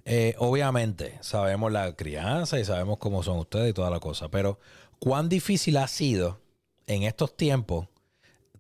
eh, 0.07 0.35
obviamente, 0.39 1.19
sabemos 1.21 1.71
la 1.71 1.95
crianza 1.95 2.59
y 2.59 2.65
sabemos 2.65 2.97
cómo 2.99 3.23
son 3.23 3.37
ustedes 3.39 3.71
y 3.71 3.75
toda 3.75 3.91
la 3.91 4.01
cosa, 4.01 4.31
pero 4.31 4.59
cuán 4.99 5.29
difícil 5.29 5.77
ha 5.77 5.87
sido 5.87 6.41
en 6.87 7.03
estos 7.03 7.37
tiempos 7.37 7.89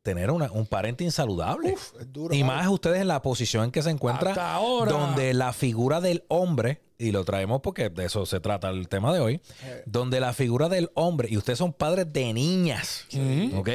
tener 0.02 0.30
una- 0.30 0.50
un 0.50 0.66
parenting 0.66 1.10
saludable? 1.10 1.72
Uf, 1.74 1.92
es 2.00 2.12
duro. 2.12 2.34
y 2.34 2.42
más 2.44 2.66
ustedes 2.68 3.00
en 3.00 3.08
la 3.08 3.20
posición 3.22 3.64
en 3.64 3.70
que 3.70 3.82
se 3.82 3.90
encuentra, 3.90 4.30
Hasta 4.30 4.54
ahora. 4.54 4.92
donde 4.92 5.34
la 5.34 5.52
figura 5.52 6.00
del 6.00 6.24
hombre, 6.28 6.80
y 6.98 7.12
lo 7.12 7.24
traemos 7.24 7.60
porque 7.62 7.90
de 7.90 8.04
eso 8.06 8.24
se 8.26 8.40
trata 8.40 8.68
el 8.70 8.88
tema 8.88 9.12
de 9.12 9.20
hoy, 9.20 9.40
donde 9.86 10.20
la 10.20 10.32
figura 10.32 10.68
del 10.68 10.90
hombre, 10.94 11.28
y 11.30 11.36
ustedes 11.36 11.58
son 11.58 11.72
padres 11.72 12.12
de 12.12 12.32
niñas, 12.32 13.06
¿ok? 13.54 13.68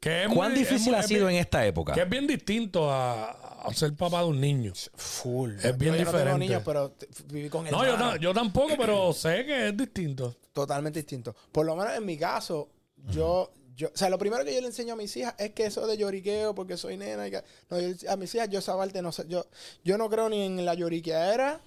Que 0.00 0.24
es 0.24 0.28
¿Cuán 0.32 0.52
muy- 0.52 0.60
difícil 0.60 0.94
ha 0.94 1.00
es 1.00 1.06
sido 1.06 1.26
bien- 1.26 1.36
en 1.36 1.40
esta 1.42 1.66
época? 1.66 1.92
Que 1.92 2.02
es 2.02 2.08
bien 2.08 2.26
distinto 2.26 2.90
a, 2.90 3.30
a 3.30 3.74
ser 3.74 3.94
papá 3.94 4.20
de 4.20 4.26
un 4.26 4.40
niño. 4.40 4.72
Full. 4.94 5.56
Es 5.62 5.76
bien 5.76 5.94
yo, 5.94 5.98
yo 6.00 6.04
No 6.04 6.10
tengo 6.10 6.12
diferente. 6.12 6.38
niños, 6.46 6.62
pero 6.64 6.90
t- 6.92 7.06
viví 7.26 7.48
con 7.48 7.64
No, 7.64 7.84
yo, 7.84 7.92
hermanos. 7.92 8.14
ta- 8.14 8.20
yo 8.20 8.32
tampoco, 8.32 8.74
pero 8.78 9.12
sé 9.12 9.44
que 9.44 9.68
es 9.68 9.76
distinto. 9.76 10.36
Totalmente 10.52 11.00
distinto. 11.00 11.34
Por 11.52 11.66
lo 11.66 11.74
menos 11.76 11.92
en 11.96 12.06
mi 12.06 12.16
caso, 12.16 12.68
yo, 13.10 13.50
o 13.86 13.96
sea, 13.96 14.10
lo 14.10 14.18
primero 14.18 14.44
que 14.44 14.54
yo 14.54 14.60
le 14.60 14.66
enseño 14.66 14.94
a 14.94 14.96
mis 14.96 15.16
hijas 15.16 15.34
es 15.38 15.52
que 15.52 15.66
eso 15.66 15.86
de 15.86 15.96
lloriqueo, 15.96 16.54
porque 16.54 16.76
soy 16.76 16.96
nena, 16.96 17.28
no, 17.70 17.76
a 18.08 18.16
mis 18.16 18.34
hijas 18.34 18.48
yo 18.50 18.58
esa 18.58 18.76
parte 18.76 19.00
no 19.02 19.10
yo, 19.28 19.46
yo 19.84 19.96
no 19.98 20.10
creo 20.10 20.28
ni 20.28 20.42
en 20.42 20.64
la 20.64 20.74
lloriqueadera, 20.74 21.60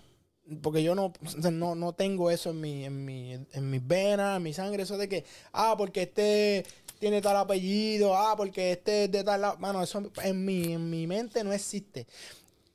porque 0.61 0.83
yo 0.83 0.95
no, 0.95 1.13
no, 1.51 1.75
no 1.75 1.93
tengo 1.93 2.29
eso 2.29 2.49
en 2.49 2.61
mi, 2.61 2.83
en 2.85 3.05
mi, 3.05 3.33
en 3.33 3.69
mis 3.69 3.87
venas, 3.87 4.37
en 4.37 4.43
mi 4.43 4.53
sangre, 4.53 4.83
eso 4.83 4.97
de 4.97 5.07
que, 5.07 5.23
ah, 5.53 5.75
porque 5.77 6.03
este 6.03 6.65
tiene 6.99 7.21
tal 7.21 7.37
apellido, 7.37 8.15
ah, 8.15 8.35
porque 8.35 8.73
este 8.73 9.05
es 9.05 9.11
de 9.11 9.23
tal 9.23 9.41
lado. 9.41 9.57
Mano, 9.57 9.81
eso 9.81 10.03
en 10.23 10.45
mi, 10.45 10.73
en 10.73 10.89
mi 10.89 11.07
mente 11.07 11.43
no 11.43 11.53
existe. 11.53 12.05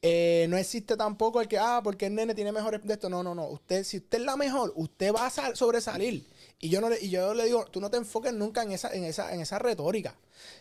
Eh, 0.03 0.47
no 0.49 0.57
existe 0.57 0.97
tampoco 0.97 1.41
el 1.41 1.49
que, 1.49 1.59
ah, 1.59 1.81
porque 1.83 2.07
el 2.07 2.15
nene 2.15 2.35
tiene 2.35 2.53
mejores 2.53 2.83
de 2.85 2.93
esto. 2.95 3.09
No, 3.09 3.23
no, 3.23 3.35
no. 3.35 3.47
Usted, 3.49 3.85
si 3.85 3.99
usted 3.99 4.19
es 4.19 4.25
la 4.25 4.37
mejor, 4.37 4.73
usted 4.77 5.13
va 5.15 5.27
a 5.27 5.31
sal- 5.31 5.57
sobresalir. 5.57 6.25
Y 6.59 6.71
yo 6.71 6.81
no 6.81 6.89
le, 6.89 6.99
y 7.01 7.11
yo 7.11 7.35
le 7.35 7.45
digo, 7.45 7.67
tú 7.67 7.81
no 7.83 7.91
te 7.91 7.99
enfoques 7.99 8.33
nunca 8.33 8.63
en 8.63 8.73
esa, 8.73 8.93
en 8.95 9.05
esa, 9.05 9.33
en 9.35 9.41
esa 9.43 9.59
retórica. 9.59 10.15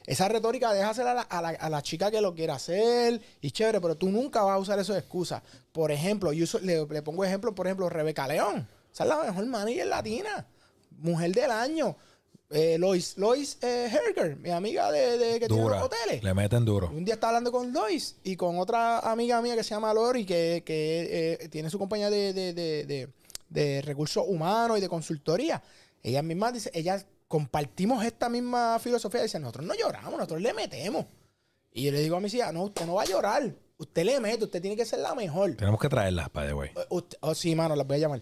Esa 0.06 0.28
retórica 0.28 0.74
déjasela 0.74 1.12
a 1.12 1.14
la, 1.14 1.22
a, 1.22 1.42
la, 1.42 1.50
a 1.50 1.70
la 1.70 1.82
chica 1.82 2.12
que 2.12 2.20
lo 2.20 2.36
quiera 2.36 2.56
hacer 2.56 3.22
y 3.42 3.52
chévere, 3.52 3.80
pero 3.80 3.96
tú 3.96 4.10
nunca 4.10 4.42
vas 4.44 4.56
a 4.56 4.60
usar 4.60 4.78
eso 4.80 4.92
de 4.94 5.00
excusa. 5.00 5.42
Por 5.72 5.92
ejemplo, 5.92 6.34
yo 6.34 6.44
uso- 6.44 6.60
le, 6.60 6.86
le 6.86 7.02
pongo 7.02 7.24
ejemplo, 7.24 7.56
por 7.56 7.66
ejemplo, 7.68 7.90
Rebeca 7.90 8.28
León. 8.28 8.68
Esa 8.94 9.04
es 9.04 9.10
la 9.10 9.24
mejor 9.24 9.46
manager 9.46 9.88
latina. 9.88 10.46
Mujer 11.00 11.32
del 11.34 11.52
año. 11.52 11.96
Eh, 12.50 12.78
Lois, 12.78 13.18
Lois 13.18 13.58
eh, 13.62 13.90
Herger, 13.92 14.36
mi 14.38 14.52
amiga 14.52 14.92
de, 14.92 15.18
de 15.18 15.40
que 15.40 15.48
tiene 15.48 15.64
Dura. 15.64 15.78
los 15.78 15.86
hoteles. 15.86 16.24
Le 16.24 16.34
meten 16.34 16.64
duro. 16.64 16.90
Un 16.94 17.04
día 17.04 17.16
estaba 17.16 17.32
hablando 17.32 17.52
con 17.52 17.72
Lois 17.74 18.18
y 18.24 18.36
con 18.36 18.60
otra 18.60 19.00
amiga 19.00 19.42
mía 19.42 19.56
que 19.56 19.64
se 19.64 19.72
llama 19.72 19.94
Lori, 19.94 20.26
que, 20.26 20.62
que, 20.66 21.38
eh, 21.42 21.50
tiene 21.50 21.70
su 21.70 21.80
compañía 21.80 22.10
de- 22.10 22.34
de- 22.34 23.10
de 23.50 23.82
recursos 23.82 24.24
humanos 24.28 24.78
y 24.78 24.82
de 24.82 24.90
consultoría. 24.90 25.62
Ella 26.06 26.22
misma 26.22 26.52
dice, 26.52 26.70
ella 26.76 27.04
compartimos 27.28 28.06
esta 28.06 28.30
misma 28.30 28.78
filosofía. 28.78 29.24
Dice, 29.24 29.40
nosotros 29.40 29.66
no 29.66 29.74
lloramos, 29.74 30.14
nosotros 30.14 30.40
le 30.40 30.54
metemos. 30.54 31.08
Y 31.72 31.86
yo 31.86 31.92
le 31.92 32.00
digo 32.00 32.16
a 32.16 32.20
mis 32.20 32.32
hijas, 32.36 32.54
no, 32.54 32.66
usted 32.66 32.86
no 32.86 32.94
va 32.94 33.02
a 33.02 33.06
llorar. 33.06 33.56
Usted 33.80 34.04
le 34.04 34.20
mete, 34.20 34.44
usted 34.44 34.62
tiene 34.62 34.78
que 34.78 34.86
ser 34.86 35.00
la 35.00 35.16
mejor. 35.16 35.56
Tenemos 35.56 35.80
que 35.80 35.90
traerlas, 35.90 36.32
by 36.32 36.48
the 36.48 36.54
way. 36.54 36.70
Eh, 36.76 37.18
oh, 37.22 37.34
sí, 37.34 37.56
mano, 37.56 37.76
las 37.76 37.88
voy 37.88 37.98
a 37.98 38.00
llamar. 38.02 38.22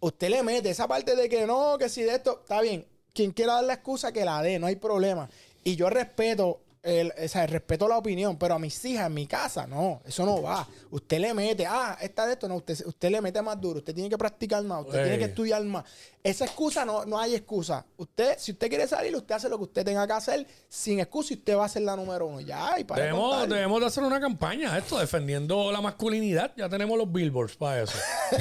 Usted 0.00 0.28
le 0.28 0.42
mete 0.42 0.70
esa 0.70 0.88
parte 0.88 1.14
de 1.14 1.28
que 1.28 1.46
no, 1.46 1.78
que 1.78 1.88
si 1.88 2.02
de 2.02 2.16
esto, 2.16 2.40
está 2.40 2.60
bien. 2.62 2.84
Quien 3.14 3.30
quiera 3.30 3.54
dar 3.54 3.64
la 3.64 3.74
excusa, 3.74 4.10
que 4.10 4.24
la 4.24 4.42
dé, 4.42 4.58
no 4.58 4.66
hay 4.66 4.74
problema. 4.74 5.30
Y 5.62 5.76
yo 5.76 5.88
respeto 5.88 6.62
el, 6.82 7.12
o 7.22 7.28
sea, 7.28 7.46
respeto 7.46 7.86
la 7.86 7.98
opinión, 7.98 8.38
pero 8.38 8.54
a 8.54 8.58
mis 8.58 8.82
hijas 8.84 9.06
en 9.06 9.14
mi 9.14 9.26
casa, 9.26 9.66
no, 9.66 10.00
eso 10.06 10.24
no 10.24 10.40
va. 10.42 10.66
Usted 10.90 11.18
le 11.18 11.34
mete, 11.34 11.66
ah, 11.66 11.98
esta 12.00 12.26
de 12.26 12.32
esto, 12.34 12.48
no, 12.48 12.56
usted, 12.56 12.78
usted 12.86 13.10
le 13.10 13.20
mete 13.20 13.42
más 13.42 13.60
duro, 13.60 13.78
usted 13.78 13.94
tiene 13.94 14.08
que 14.08 14.16
practicar 14.18 14.62
más, 14.64 14.86
usted 14.86 15.02
tiene 15.02 15.18
que 15.18 15.24
estudiar 15.26 15.62
más. 15.64 15.84
Esa 16.22 16.44
excusa 16.44 16.84
no, 16.84 17.06
no 17.06 17.18
hay 17.18 17.34
excusa. 17.34 17.84
Usted, 17.96 18.36
si 18.38 18.52
usted 18.52 18.68
quiere 18.68 18.86
salir, 18.86 19.16
usted 19.16 19.34
hace 19.34 19.48
lo 19.48 19.56
que 19.56 19.64
usted 19.64 19.84
tenga 19.86 20.06
que 20.06 20.12
hacer 20.12 20.46
sin 20.68 21.00
excusa 21.00 21.32
y 21.32 21.36
usted 21.38 21.56
va 21.56 21.64
a 21.64 21.68
ser 21.68 21.80
la 21.82 21.96
número 21.96 22.26
uno. 22.26 22.40
Ya, 22.40 22.78
y 22.78 22.84
para 22.84 23.00
de 23.00 23.06
Debemos, 23.08 23.30
contar. 23.30 23.48
debemos 23.48 23.80
de 23.80 23.86
hacer 23.86 24.04
una 24.04 24.20
campaña, 24.20 24.76
esto, 24.76 24.98
defendiendo 24.98 25.72
la 25.72 25.80
masculinidad. 25.80 26.52
Ya 26.56 26.68
tenemos 26.68 26.98
los 26.98 27.10
billboards 27.10 27.56
para 27.56 27.82
eso. 27.82 27.96
Lo 28.32 28.38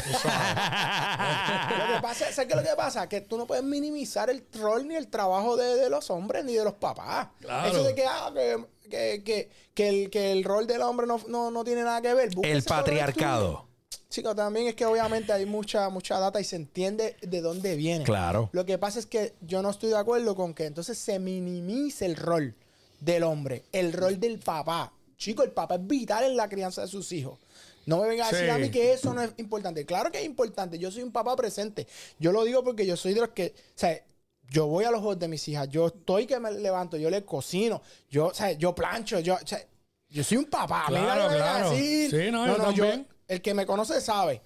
que 1.96 2.02
pasa, 2.02 2.26
¿sabes 2.32 2.48
qué 2.48 2.54
es 2.54 2.56
lo 2.56 2.64
que 2.64 2.76
pasa? 2.76 3.08
Que 3.08 3.22
tú 3.22 3.38
no 3.38 3.46
puedes 3.48 3.64
minimizar 3.64 4.30
el 4.30 4.46
rol 4.60 4.86
ni 4.88 4.96
el 4.96 5.08
trabajo 5.08 5.56
de, 5.56 5.76
de 5.76 5.90
los 5.90 6.10
hombres 6.10 6.44
ni 6.44 6.54
de 6.56 6.64
los 6.64 6.74
papás. 6.74 7.30
Claro. 7.40 7.72
Eso 7.72 7.84
de 7.84 7.96
que, 7.96 8.06
ah, 8.06 8.29
que, 8.34 8.66
que, 8.90 9.24
que, 9.24 9.50
que 9.74 9.90
el, 9.90 10.10
que 10.10 10.32
el 10.32 10.44
rol 10.44 10.68
del 10.68 10.82
hombre 10.82 11.08
no, 11.08 11.22
no, 11.28 11.52
no 11.52 11.64
tiene 11.64 11.84
nada 11.84 12.02
que 12.02 12.14
ver. 12.14 12.30
El 12.44 12.64
patriarcado. 12.64 13.46
estudio. 13.48 13.70
Chicos, 14.10 14.36
también 14.36 14.68
es 14.68 14.74
que 14.76 14.86
obviamente 14.86 15.32
hay 15.32 15.46
mucha, 15.46 15.90
mucha 15.90 16.18
data 16.20 16.40
y 16.42 16.44
se 16.44 16.56
entiende 16.56 17.16
de 17.22 17.42
dónde 17.42 17.76
viene. 17.76 18.04
Claro. 18.06 18.50
Lo 18.54 18.66
que 18.66 18.78
pasa 18.80 18.98
es 18.98 19.06
que 19.06 19.34
yo 19.42 19.62
no 19.62 19.70
estoy 19.70 19.90
de 19.90 19.98
acuerdo 19.98 20.36
con 20.36 20.54
que 20.56 20.66
entonces 20.66 20.98
se 20.98 21.20
minimice 21.20 22.08
el 22.08 22.16
rol 22.16 22.56
del 23.00 23.22
hombre, 23.24 23.66
el 23.72 23.94
rol 23.94 24.20
del 24.20 24.40
papá. 24.40 24.92
Chico, 25.18 25.44
el 25.44 25.52
papá 25.52 25.76
es 25.76 25.86
vital 25.86 26.24
en 26.24 26.36
la 26.38 26.50
crianza 26.50 26.82
de 26.82 26.88
sus 26.88 27.12
hijos. 27.12 27.38
No 27.86 28.02
me 28.02 28.08
venga 28.10 28.28
a 28.28 28.32
decir 28.32 28.46
Sí. 28.46 28.52
a 28.52 28.58
mí 28.58 28.70
que 28.72 28.94
eso 28.94 29.14
no 29.14 29.22
es 29.22 29.32
importante. 29.38 29.86
Claro 29.86 30.12
que 30.12 30.20
es 30.20 30.26
importante. 30.26 30.80
Yo 30.80 30.92
soy 30.92 31.04
un 31.04 31.12
papá 31.12 31.36
presente. 31.36 31.88
Yo 32.20 32.32
lo 32.32 32.44
digo 32.44 32.64
porque 32.64 32.86
yo 32.86 32.98
soy 32.98 33.14
de 33.14 33.22
los 33.22 33.30
que, 33.30 33.54
o 33.56 33.72
sea, 33.76 34.00
yo 34.52 34.68
voy 34.68 34.86
a 34.86 34.92
los 34.92 35.00
juegos 35.02 35.20
de 35.20 35.28
mis 35.28 35.48
hijas. 35.48 35.68
Yo 35.70 35.88
estoy 35.88 36.26
que 36.26 36.40
me 36.40 36.52
levanto, 36.52 36.98
yo 36.98 37.10
le 37.10 37.24
cocino, 37.26 37.82
yo, 38.10 38.28
o 38.28 38.34
sea, 38.34 38.52
yo 38.54 38.74
plancho, 38.76 39.20
yo, 39.20 39.36
o 39.36 39.48
sea, 39.48 39.64
yo 40.10 40.24
soy 40.24 40.38
un 40.38 40.46
papá. 40.46 40.86
A 40.88 40.90
mí 40.90 40.96
Claro, 40.98 41.08
nadie 41.24 41.28
me 41.30 41.34
venga 41.36 41.50
a 41.50 41.58
claro. 41.60 41.72
decir, 41.72 42.10
Sí, 42.26 42.32
no, 42.32 42.72
yo 42.74 42.86
el 43.28 43.42
que 43.42 43.54
me 43.54 43.66
conoce 43.66 44.02
sabe. 44.02 44.42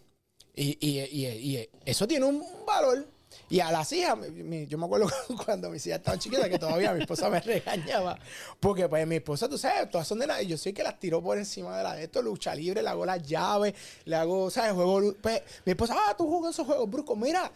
Y, 0.55 0.77
y- 0.79 0.99
y- 0.99 1.57
y 1.57 1.69
eso 1.85 2.07
tiene 2.07 2.25
un 2.25 2.45
valor. 2.65 3.07
Y 3.49 3.59
a 3.61 3.71
las 3.71 3.91
hijas, 3.93 4.15
mi- 4.17 4.67
yo 4.67 4.77
me 4.77 4.85
acuerdo 4.85 5.07
cuando 5.45 5.69
mis 5.71 5.85
hijas 5.87 5.99
estaban 5.99 6.19
chiquitas, 6.19 6.47
que 6.49 6.59
todavía 6.59 6.93
mi 6.93 7.01
esposa 7.01 7.29
me 7.29 7.39
regañaba. 7.41 8.19
Porque 8.59 8.87
pues 8.87 9.07
mi 9.07 9.15
esposa, 9.15 9.49
tú 9.49 9.57
sabes, 9.57 9.89
todas 9.89 10.07
son 10.07 10.19
de 10.19 10.27
la... 10.27 10.41
Yo 10.43 10.55
soy 10.57 10.71
que 10.73 10.83
las 10.83 10.99
tiró 10.99 11.21
por 11.23 11.37
encima 11.39 11.75
de 11.77 11.83
la 11.83 11.95
de 11.95 12.03
esto, 12.03 12.21
lucha 12.21 12.53
libre, 12.53 12.83
le 12.83 12.89
hago 12.89 13.05
las 13.05 13.23
llaves, 13.23 13.73
le 14.05 14.15
hago, 14.15 14.51
¿sabes? 14.51 14.73
Juego... 14.73 15.15
pues, 15.21 15.41
mi 15.65 15.71
esposa, 15.71 15.95
ah, 15.97 16.15
tú 16.15 16.27
juegas 16.27 16.53
esos 16.53 16.67
juegos 16.67 16.87
bruscos. 16.89 17.17
Mira, 17.17 17.51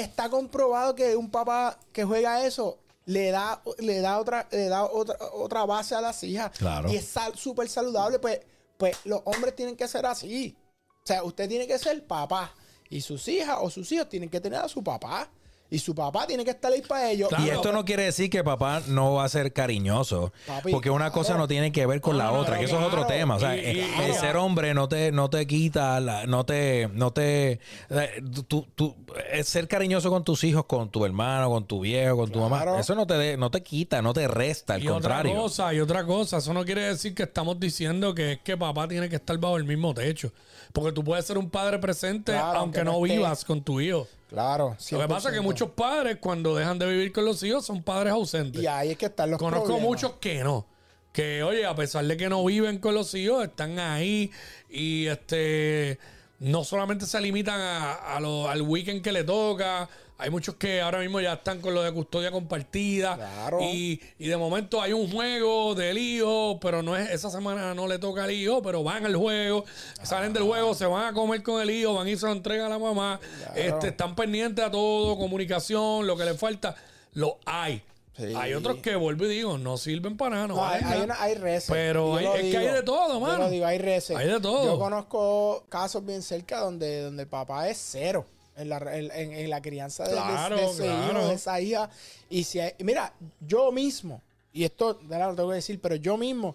está 0.00 0.28
comprobado 0.30 0.94
que 0.94 1.16
un 1.16 1.30
papá 1.30 1.78
que 1.92 2.04
juega 2.04 2.44
eso 2.44 2.78
le 3.06 3.30
da, 3.30 3.62
le 3.78 4.00
da 4.00 4.18
otra, 4.18 4.46
le 4.50 4.68
da 4.68 4.84
otra, 4.84 5.16
otra 5.32 5.64
base 5.64 5.94
a 5.94 6.00
las 6.00 6.22
hijas. 6.24 6.50
Claro. 6.58 6.90
Y 6.90 6.96
es 6.96 7.06
sal- 7.06 7.36
súper 7.36 7.68
saludable. 7.68 8.18
Pues, 8.18 8.40
pues 8.76 8.96
los 9.04 9.22
hombres 9.24 9.56
tienen 9.56 9.76
que 9.76 9.88
ser 9.88 10.04
así. 10.06 10.56
O 11.02 11.06
sea, 11.06 11.22
usted 11.24 11.48
tiene 11.48 11.66
que 11.66 11.78
ser 11.78 12.06
papá. 12.06 12.54
Y 12.90 13.00
sus 13.00 13.26
hijas 13.28 13.58
o 13.60 13.70
sus 13.70 13.90
hijos 13.92 14.08
tienen 14.08 14.28
que 14.28 14.40
tener 14.40 14.60
a 14.60 14.68
su 14.68 14.82
papá. 14.84 15.30
Y 15.70 15.78
su 15.78 15.94
papá 15.94 16.26
tiene 16.26 16.44
que 16.46 16.52
estar 16.52 16.72
ahí 16.72 16.80
para 16.80 17.10
ellos. 17.10 17.28
Claro. 17.28 17.44
Y 17.44 17.50
esto 17.50 17.72
no 17.72 17.84
quiere 17.84 18.04
decir 18.04 18.30
que 18.30 18.42
papá 18.42 18.80
no 18.88 19.14
va 19.14 19.24
a 19.24 19.28
ser 19.28 19.52
cariñoso. 19.52 20.32
Papi, 20.46 20.72
porque 20.72 20.88
una 20.88 21.06
claro. 21.06 21.12
cosa 21.12 21.36
no 21.36 21.46
tiene 21.46 21.72
que 21.72 21.84
ver 21.84 22.00
con 22.00 22.16
No, 22.16 22.22
la 22.24 22.32
otra, 22.32 22.58
que 22.58 22.64
eso 22.64 22.78
es 22.80 22.86
otro 22.86 23.04
tema. 23.06 23.36
O 23.36 23.38
sea, 23.40 23.54
Y- 23.54 23.78
y- 23.78 24.02
el 24.04 24.14
ser 24.14 24.36
hombre 24.38 24.72
no 24.72 24.88
te, 24.88 25.12
no 25.12 25.28
te 25.28 25.46
quita, 25.46 26.00
la- 26.00 26.24
no 26.26 26.46
te, 26.46 26.88
no 26.94 27.12
te, 27.12 27.60
eh, 27.90 28.22
tú, 28.48 28.66
tú- 28.74 28.96
eh, 29.30 29.44
ser 29.44 29.68
cariñoso 29.68 30.08
con 30.08 30.24
tus 30.24 30.42
hijos, 30.44 30.64
con 30.64 30.88
tu 30.90 31.04
hermano, 31.04 31.50
con 31.50 31.66
tu 31.66 31.80
viejo, 31.80 32.16
con 32.16 32.30
tu 32.30 32.40
mamá, 32.40 32.78
eso 32.80 32.94
no 32.94 33.06
te, 33.06 33.14
de- 33.18 33.36
no 33.36 33.50
te 33.50 33.62
quita, 33.62 34.00
no 34.00 34.14
te 34.14 34.26
resta, 34.26 34.74
al 34.74 34.82
y 34.82 34.86
contrario. 34.86 35.32
otra 35.32 35.42
cosa, 35.42 35.74
y 35.74 35.80
otra 35.80 36.06
cosa, 36.06 36.38
eso 36.38 36.54
no 36.54 36.64
quiere 36.64 36.82
decir 36.84 37.14
que 37.14 37.24
estamos 37.24 37.60
diciendo 37.60 38.14
que 38.14 38.32
es 38.32 38.38
que 38.40 38.56
papá 38.56 38.88
tiene 38.88 39.10
que 39.10 39.16
estar 39.16 39.36
bajo 39.36 39.58
el 39.58 39.64
mismo 39.64 39.92
techo. 39.92 40.32
Porque 40.72 40.92
tú 40.92 41.04
puedes 41.04 41.26
ser 41.26 41.36
un 41.36 41.50
padre 41.50 41.78
presente 41.78 42.32
Claro, 42.32 42.58
aunque 42.60 42.80
aunque 42.80 42.84
no 42.84 43.00
vivas 43.02 43.44
con 43.44 43.62
tu 43.62 43.80
hijo. 43.82 44.06
Claro. 44.28 44.76
Lo 44.90 44.98
que 45.00 45.08
pasa 45.08 45.28
es 45.28 45.34
que 45.34 45.40
100%. 45.40 45.42
muchos 45.42 45.70
padres, 45.70 46.18
cuando 46.20 46.54
dejan 46.54 46.78
de 46.78 46.86
vivir 46.86 47.12
con 47.12 47.24
los 47.24 47.42
hijos, 47.42 47.64
son 47.64 47.82
padres 47.82 48.12
ausentes. 48.12 48.62
Y 48.62 48.66
ahí 48.66 48.90
es 48.90 48.98
que 48.98 49.06
están 49.06 49.30
los 49.30 49.38
Conozco 49.38 49.64
problemas. 49.64 49.88
muchos 49.88 50.12
que 50.20 50.44
no. 50.44 50.66
Que, 51.12 51.42
oye, 51.42 51.64
a 51.64 51.74
pesar 51.74 52.04
de 52.04 52.16
que 52.16 52.28
no 52.28 52.44
viven 52.44 52.78
con 52.78 52.94
los 52.94 53.14
hijos, 53.14 53.42
están 53.44 53.78
ahí 53.78 54.30
y 54.68 55.06
este 55.06 55.98
no 56.40 56.62
solamente 56.62 57.06
se 57.06 57.20
limitan 57.20 57.60
a, 57.60 57.94
a 57.94 58.20
lo- 58.20 58.48
al 58.48 58.62
weekend 58.62 59.02
que 59.02 59.10
le 59.12 59.24
toca. 59.24 59.88
Hay 60.20 60.30
muchos 60.30 60.56
que 60.56 60.80
ahora 60.80 60.98
mismo 60.98 61.20
ya 61.20 61.34
están 61.34 61.60
con 61.60 61.74
lo 61.74 61.82
de 61.82 61.92
custodia 61.92 62.32
compartida. 62.32 63.14
Claro. 63.14 63.60
Y, 63.62 64.00
y 64.18 64.26
de 64.26 64.36
momento 64.36 64.82
hay 64.82 64.92
un 64.92 65.08
juego 65.12 65.76
del 65.76 65.96
hijo, 65.96 66.58
pero 66.60 66.82
no 66.82 66.96
es 66.96 67.08
esa 67.10 67.30
semana 67.30 67.72
no 67.72 67.86
le 67.86 68.00
toca 68.00 68.24
al 68.24 68.32
hijo, 68.32 68.60
pero 68.60 68.82
van 68.82 69.06
al 69.06 69.14
juego, 69.14 69.64
salen 70.02 70.32
del 70.32 70.42
juego, 70.42 70.74
se 70.74 70.86
van 70.86 71.06
a 71.06 71.12
comer 71.12 71.42
con 71.44 71.62
el 71.62 71.70
hijo, 71.70 71.94
van 71.94 72.08
y 72.08 72.16
se 72.16 72.26
lo 72.26 72.32
entregan 72.32 72.66
a 72.66 72.70
la 72.70 72.78
mamá. 72.80 73.20
Este, 73.54 73.88
están 73.88 74.16
pendientes 74.16 74.64
a 74.64 74.70
todo, 74.72 75.16
comunicación, 75.16 76.04
lo 76.06 76.16
que 76.16 76.24
le 76.24 76.34
falta, 76.34 76.74
lo 77.12 77.38
hay. 77.46 77.80
Sí. 78.16 78.34
Hay 78.36 78.52
otros 78.54 78.78
que, 78.78 78.96
vuelvo 78.96 79.26
y 79.26 79.28
digo, 79.28 79.56
no 79.58 79.76
sirven 79.76 80.16
para 80.16 80.34
nada. 80.34 80.46
No, 80.48 80.56
No, 80.56 80.64
hay, 80.66 80.82
hay, 80.84 81.00
una- 81.02 81.22
hay 81.22 81.34
reces. 81.36 81.70
Pero 81.70 82.16
hay- 82.16 82.26
es 82.26 82.50
que 82.50 82.56
hay 82.58 82.66
de 82.66 82.82
todo, 82.82 83.14
Yo 83.14 83.20
mano. 83.20 83.44
lo 83.44 83.50
digo, 83.50 83.64
hay 83.64 83.78
reces. 83.78 84.16
Hay 84.16 84.26
de 84.26 84.40
todo. 84.40 84.64
Yo 84.64 84.78
conozco 84.80 85.62
casos 85.68 86.04
bien 86.04 86.22
cerca 86.22 86.58
donde, 86.58 87.02
donde 87.02 87.22
el 87.22 87.28
papá 87.28 87.68
es 87.68 87.78
cero 87.80 88.26
en 88.58 88.68
la, 88.68 88.78
en, 88.96 89.10
en- 89.32 89.50
la 89.50 89.62
crianza 89.62 90.04
de, 90.04 90.10
de- 90.10 90.16
Claro, 90.16 90.56
de 90.56 90.64
ese 90.64 90.82
claro. 90.84 91.18
hijo, 91.20 91.28
de 91.28 91.34
esa 91.34 91.60
hija. 91.60 91.90
Y 92.30 92.44
si 92.44 92.60
hay- 92.60 92.74
mira, 92.80 93.12
yo 93.40 93.72
mismo, 93.72 94.22
y 94.52 94.64
esto 94.64 94.94
de 94.94 95.06
verdad 95.06 95.30
lo 95.30 95.36
tengo 95.36 95.48
que 95.50 95.54
decir, 95.56 95.80
pero 95.80 95.94
yo 95.96 96.16
mismo, 96.16 96.54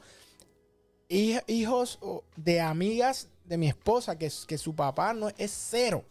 hij- 1.09 1.43
hijos 1.47 1.99
de 2.35 2.59
amigas 2.61 3.27
de 3.45 3.57
mi 3.57 3.67
esposa, 3.67 4.17
que, 4.17 4.31
que 4.47 4.57
su 4.57 4.75
papá 4.75 5.13
no 5.13 5.29
es 5.37 5.51
cero. 5.51 6.03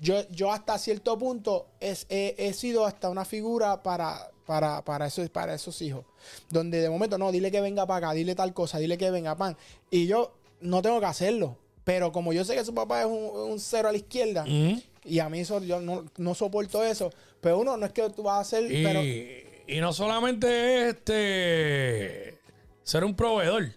Yo, 0.00 0.28
yo 0.30 0.52
hasta 0.52 0.76
cierto 0.78 1.16
punto 1.18 1.66
es- 1.80 2.06
he, 2.08 2.34
he 2.38 2.52
sido 2.52 2.84
hasta 2.84 3.08
una 3.10 3.24
figura 3.24 3.82
para, 3.82 4.30
para, 4.44 4.84
para, 4.84 5.06
esos, 5.06 5.30
para 5.30 5.54
esos 5.54 5.80
hijos. 5.82 6.04
Donde 6.50 6.80
de 6.80 6.90
momento, 6.90 7.16
no, 7.18 7.30
dile 7.32 7.50
que 7.50 7.60
venga 7.60 7.86
para 7.86 8.08
acá, 8.08 8.14
dile 8.14 8.34
tal 8.34 8.52
cosa, 8.52 8.78
dile 8.78 8.98
que 8.98 9.10
venga 9.10 9.36
pan. 9.36 9.56
Y 9.90 10.06
yo 10.06 10.32
no 10.60 10.82
tengo 10.82 10.98
que 11.00 11.06
hacerlo. 11.06 11.56
Pero 11.84 12.12
como 12.12 12.32
yo 12.32 12.44
sé 12.44 12.54
que 12.54 12.64
su 12.64 12.74
papá 12.74 13.00
es 13.02 13.06
un, 13.06 13.12
un 13.52 13.60
cero 13.60 13.88
a 13.88 13.92
la 13.92 13.98
izquierda, 13.98 14.42
Ujú. 14.44 14.80
Y 15.04 15.18
a 15.18 15.28
mí 15.28 15.40
eso, 15.40 15.62
yo 15.62 15.80
no, 15.80 16.04
no 16.16 16.34
soporto 16.34 16.82
eso, 16.84 17.10
pero 17.40 17.58
uno 17.58 17.76
no 17.76 17.86
es 17.86 17.92
que 17.92 18.08
tú 18.10 18.22
vas 18.22 18.36
a 18.36 18.40
hacer, 18.40 18.70
y, 18.70 18.82
pero 18.84 19.02
y 19.02 19.80
no 19.80 19.92
solamente 19.92 20.88
es 20.88 20.94
este 20.94 22.38
ser 22.82 23.04
un 23.04 23.14
proveedor. 23.14 23.70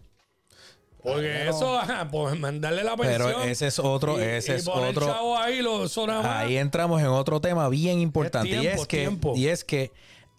Porque 1.03 1.47
eso, 1.47 1.77
ajá, 1.79 2.09
pues 2.11 2.37
mandarle 2.37 2.83
la 2.83 2.97
pensión. 2.97 3.27
Pero 3.33 3.43
ese 3.43 3.67
es 3.67 3.79
otro, 3.79 4.19
y- 4.19 4.23
ese 4.23 4.53
y 4.53 4.55
es 4.55 4.65
poner 4.65 4.89
otro. 4.89 5.05
chavo 5.05 5.37
ahí, 5.37 5.61
lo. 5.61 5.85
Ahí 6.23 6.57
entramos 6.57 6.99
en 6.99 7.07
otro 7.07 7.39
tema 7.39 7.69
bien 7.69 7.99
importante. 7.99 8.49
y 8.49 8.59
tiempo, 8.59 8.81
es 8.81 8.87
que, 8.87 8.97
tiempo. 8.97 9.33
y 9.37 9.47
es 9.47 9.63
que, 9.63 9.91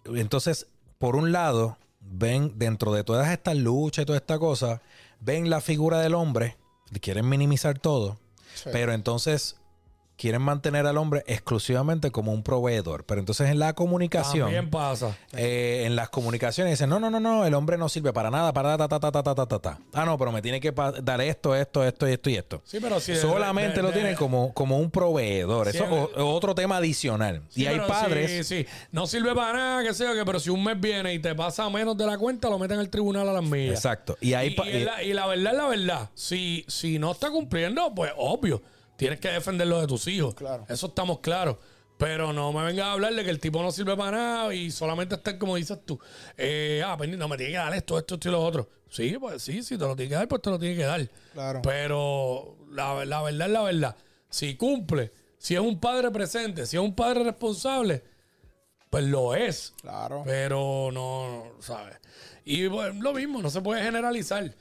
entonces, 0.05 0.67
por 0.99 1.15
un 1.15 1.31
lado, 1.31 1.77
ven 2.01 2.53
dentro 2.59 2.93
de 2.93 3.03
todas 3.03 3.31
estas 3.31 3.55
luchas 3.55 4.03
y 4.03 4.05
toda 4.05 4.17
esta 4.19 4.37
cosa, 4.37 4.81
ven 5.21 5.49
la 5.49 5.61
figura 5.61 6.01
del 6.01 6.13
hombre, 6.13 6.57
quieren 7.01 7.27
minimizar 7.27 7.79
todo, 7.79 8.19
Sí. 8.53 8.69
pero 8.71 8.93
entonces 8.93 9.55
quieren 10.19 10.41
mantener 10.41 10.85
al 10.85 10.97
hombre 10.97 11.23
exclusivamente 11.27 12.11
como 12.11 12.33
un 12.33 12.43
proveedor. 12.43 13.05
Pero 13.05 13.19
entonces 13.21 13.49
en 13.49 13.57
la 13.57 13.71
comunicación, 13.73 14.43
También 14.47 14.69
pasa. 14.69 15.17
eh, 15.31 15.83
en 15.85 15.95
las 15.95 16.09
comunicaciones 16.09 16.73
dicen, 16.73 16.89
no, 16.89 16.99
no, 16.99 17.09
no, 17.09 17.19
no, 17.21 17.45
el 17.45 17.53
hombre 17.53 17.77
no 17.77 17.87
sirve 17.87 18.11
para 18.11 18.29
nada, 18.29 18.51
para 18.53 18.77
ta, 18.77 18.87
ta, 18.89 18.99
ta, 18.99 19.11
ta, 19.11 19.23
ta, 19.23 19.33
ta, 19.35 19.45
ta, 19.45 19.59
ta. 19.59 19.79
Ah, 19.93 20.03
no, 20.05 20.17
pero 20.17 20.31
me 20.33 20.41
tiene 20.41 20.59
que 20.59 20.73
dar 21.03 21.21
esto, 21.21 21.55
esto, 21.55 21.85
esto, 21.85 22.05
esto 22.05 22.29
y 22.29 22.35
esto. 22.35 22.61
Sí, 22.65 22.79
pero 22.81 22.99
si 22.99 23.15
Solamente 23.15 23.77
de- 23.77 23.81
lo 23.83 23.91
tienen 23.91 24.15
como, 24.15 24.53
como 24.53 24.77
un 24.77 24.91
proveedor. 24.91 25.69
Eso 25.69 25.85
es 25.85 26.09
otro 26.17 26.53
tema 26.53 26.77
adicional. 26.77 27.41
Sí, 27.49 27.61
y 27.63 27.67
hay 27.67 27.79
padres. 27.79 28.45
Sí, 28.45 28.63
sí. 28.63 28.67
No 28.91 29.07
sirve 29.07 29.33
para 29.33 29.53
nada, 29.53 29.83
que 29.83 29.93
sea, 29.93 30.13
que 30.13 30.25
pero 30.25 30.39
si 30.39 30.49
un 30.49 30.63
mes 30.63 30.79
viene 30.79 31.13
y 31.13 31.19
te 31.19 31.33
pasa 31.33 31.69
menos 31.69 31.97
de 31.97 32.05
la 32.05 32.17
cuenta, 32.17 32.49
lo 32.49 32.59
meten 32.59 32.79
al 32.79 32.89
tribunal 32.89 33.29
a 33.29 33.33
las 33.33 33.43
millas. 33.43 33.75
Exacto. 33.75 34.17
Y 34.19 34.33
hay 34.33 34.49
Y, 34.49 34.69
y 34.69 34.83
la, 34.83 35.01
y 35.03 35.13
la 35.13 35.27
verdad 35.27 35.53
es 35.53 35.57
la 35.57 35.67
verdad. 35.67 36.09
Si, 36.13 36.65
si 36.67 36.99
no 36.99 37.11
está 37.13 37.29
cumpliendo, 37.31 37.93
pues 37.95 38.11
obvio. 38.17 38.61
Tienes 38.99 39.19
que 39.21 39.29
defenderlo 39.29 39.79
de 39.79 39.87
tus 39.87 40.07
hijos. 40.07 40.35
Claro. 40.35 40.65
Eso 40.67 40.87
estamos 40.87 41.19
claros. 41.19 41.55
Pero 41.97 42.33
no 42.33 42.51
me 42.51 42.63
vengas 42.63 42.85
a 42.87 42.91
hablar 42.91 43.13
de 43.13 43.23
que 43.23 43.29
el 43.29 43.39
tipo 43.39 43.61
no 43.61 43.71
sirve 43.71 43.95
para 43.95 44.11
nada 44.17 44.53
y 44.53 44.71
solamente 44.71 45.15
estar 45.15 45.37
como 45.37 45.55
dices 45.55 45.79
tú. 45.85 45.97
Eh, 46.37 46.83
ah, 46.85 46.97
pendiente, 46.97 47.17
no 47.21 47.29
me 47.29 47.37
tiene 47.37 47.53
que 47.53 47.57
dar 47.57 47.73
esto, 47.73 47.97
esto, 47.97 48.15
esto 48.15 48.27
y 48.27 48.31
lo 48.31 48.43
otro. 48.43 48.69
Sí, 48.89 49.17
pues 49.17 49.41
sí, 49.41 49.63
si 49.63 49.77
te 49.77 49.85
lo 49.85 49.95
tiene 49.95 50.09
que 50.09 50.15
dar, 50.15 50.27
pues 50.27 50.41
te 50.41 50.49
lo 50.49 50.59
tiene 50.59 50.75
que 50.75 50.83
dar. 50.83 51.09
Claro. 51.33 51.61
Pero 51.61 52.57
la, 52.71 53.05
la 53.05 53.21
verdad 53.21 53.47
es 53.47 53.53
la 53.53 53.61
verdad. 53.61 53.95
Si 54.29 54.55
cumple, 54.55 55.11
si 55.37 55.55
es 55.55 55.61
un 55.61 55.79
padre 55.79 56.11
presente, 56.11 56.65
si 56.65 56.75
es 56.75 56.83
un 56.83 56.93
padre 56.93 57.23
responsable, 57.23 58.03
pues 58.89 59.05
lo 59.05 59.33
es. 59.33 59.73
claro. 59.81 60.23
Pero 60.25 60.89
no, 60.91 61.29
no, 61.29 61.61
¿sabes? 61.61 61.95
Y 62.45 62.67
bueno, 62.67 63.01
lo 63.01 63.13
mismo, 63.13 63.41
no 63.41 63.49
se 63.49 63.61
puede 63.61 63.81
generalizar. 63.83 64.53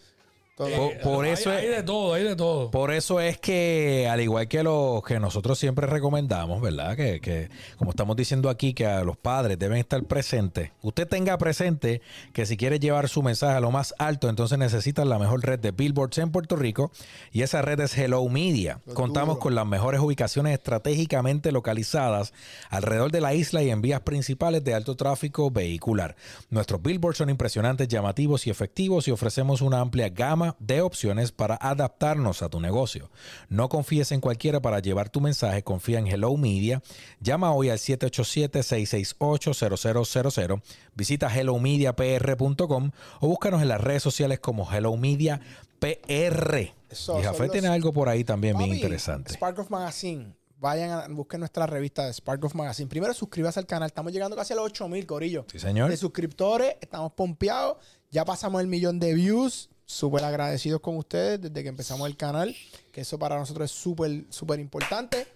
Todo. 0.58 0.68
Por, 0.76 0.98
por 1.00 1.24
Hay- 1.24 1.30
eso 1.30 1.50
hay, 1.52 1.66
es, 1.66 1.76
de 1.76 1.82
todo, 1.84 2.14
hay 2.14 2.24
de 2.24 2.34
todo. 2.34 2.70
Por 2.72 2.92
eso 2.92 3.20
es 3.20 3.38
que, 3.38 4.08
al 4.10 4.20
igual 4.20 4.48
que 4.48 4.64
lo 4.64 5.02
que 5.06 5.20
nosotros 5.20 5.56
siempre 5.56 5.86
recomendamos, 5.86 6.60
¿verdad? 6.60 6.96
Que, 6.96 7.20
que, 7.20 7.48
como 7.76 7.92
estamos 7.92 8.16
diciendo 8.16 8.50
aquí, 8.50 8.74
que 8.74 8.84
a 8.84 9.04
los 9.04 9.16
padres 9.16 9.56
deben 9.56 9.78
estar 9.78 10.02
presentes. 10.02 10.72
Usted 10.82 11.06
tenga 11.06 11.38
presente 11.38 12.02
que 12.32 12.44
si 12.44 12.56
quiere 12.56 12.80
llevar 12.80 13.08
su 13.08 13.22
mensaje 13.22 13.56
a 13.56 13.60
lo 13.60 13.70
más 13.70 13.94
alto, 13.98 14.28
entonces 14.28 14.58
necesita 14.58 15.04
la 15.04 15.20
mejor 15.20 15.44
red 15.44 15.60
de 15.60 15.70
billboards 15.70 16.18
en 16.18 16.32
Puerto 16.32 16.56
Rico. 16.56 16.90
Y 17.30 17.42
esa 17.42 17.62
red 17.62 17.78
es 17.78 17.96
Hello 17.96 18.28
Media. 18.28 18.80
Contamos 18.94 19.36
duro. 19.36 19.40
con 19.40 19.54
las 19.54 19.64
mejores 19.66 20.00
ubicaciones 20.00 20.54
estratégicamente 20.54 21.52
localizadas 21.52 22.32
alrededor 22.68 23.12
de 23.12 23.20
la 23.20 23.32
isla 23.32 23.62
y 23.62 23.70
en 23.70 23.80
vías 23.80 24.00
principales 24.00 24.64
de 24.64 24.74
alto 24.74 24.96
tráfico 24.96 25.52
vehicular. 25.52 26.16
Nuestros 26.50 26.82
billboards 26.82 27.18
son 27.18 27.30
impresionantes, 27.30 27.86
llamativos 27.86 28.46
y 28.48 28.50
efectivos 28.50 29.06
y 29.06 29.12
ofrecemos 29.12 29.60
una 29.60 29.78
amplia 29.78 30.08
gama 30.08 30.47
de 30.58 30.80
opciones 30.80 31.32
para 31.32 31.56
adaptarnos 31.60 32.42
a 32.42 32.48
tu 32.48 32.60
negocio. 32.60 33.10
No 33.48 33.68
confíes 33.68 34.12
en 34.12 34.20
cualquiera 34.20 34.60
para 34.60 34.80
llevar 34.80 35.10
tu 35.10 35.20
mensaje, 35.20 35.62
confía 35.62 35.98
en 35.98 36.06
Hello 36.06 36.36
Media. 36.36 36.82
Llama 37.20 37.52
hoy 37.52 37.70
al 37.70 37.78
787-668-0000. 37.78 40.62
Visita 40.94 41.28
hellomediapr.com 41.34 42.90
o 43.20 43.28
búscanos 43.28 43.62
en 43.62 43.68
las 43.68 43.80
redes 43.80 44.02
sociales 44.02 44.40
como 44.40 44.70
Hello 44.72 44.96
Media 44.96 45.40
PR. 45.78 46.72
Y 46.90 47.22
los- 47.22 47.50
tiene 47.52 47.68
algo 47.68 47.92
por 47.92 48.08
ahí 48.08 48.24
también 48.24 48.56
bien 48.58 48.74
interesante. 48.74 49.34
Spark 49.34 49.58
of 49.58 49.70
Magazine. 49.70 50.34
Vayan 50.60 50.90
a 50.90 51.06
busquen 51.08 51.38
nuestra 51.38 51.66
revista 51.66 52.04
de 52.06 52.12
Spark 52.12 52.44
of 52.44 52.54
Magazine. 52.54 52.88
Primero 52.88 53.14
suscríbase 53.14 53.60
al 53.60 53.66
canal. 53.66 53.86
Estamos 53.86 54.12
llegando 54.12 54.34
casi 54.34 54.54
a 54.54 54.56
los 54.56 54.64
8000, 54.66 55.06
Corillo. 55.06 55.44
Sí, 55.52 55.60
señor. 55.60 55.88
De 55.90 55.96
suscriptores. 55.96 56.74
Estamos 56.80 57.12
pompeados. 57.12 57.76
Ya 58.10 58.24
pasamos 58.24 58.60
el 58.60 58.66
millón 58.66 58.98
de 58.98 59.14
views. 59.14 59.70
Súper 59.90 60.22
agradecidos 60.22 60.82
con 60.82 60.98
ustedes 60.98 61.40
desde 61.40 61.62
que 61.62 61.70
empezamos 61.70 62.06
el 62.06 62.14
canal. 62.16 62.54
Que 62.92 63.00
eso 63.00 63.18
para 63.18 63.38
nosotros 63.38 63.70
es 63.72 63.76
súper, 63.76 64.24
súper 64.28 64.60
importante. 64.60 65.26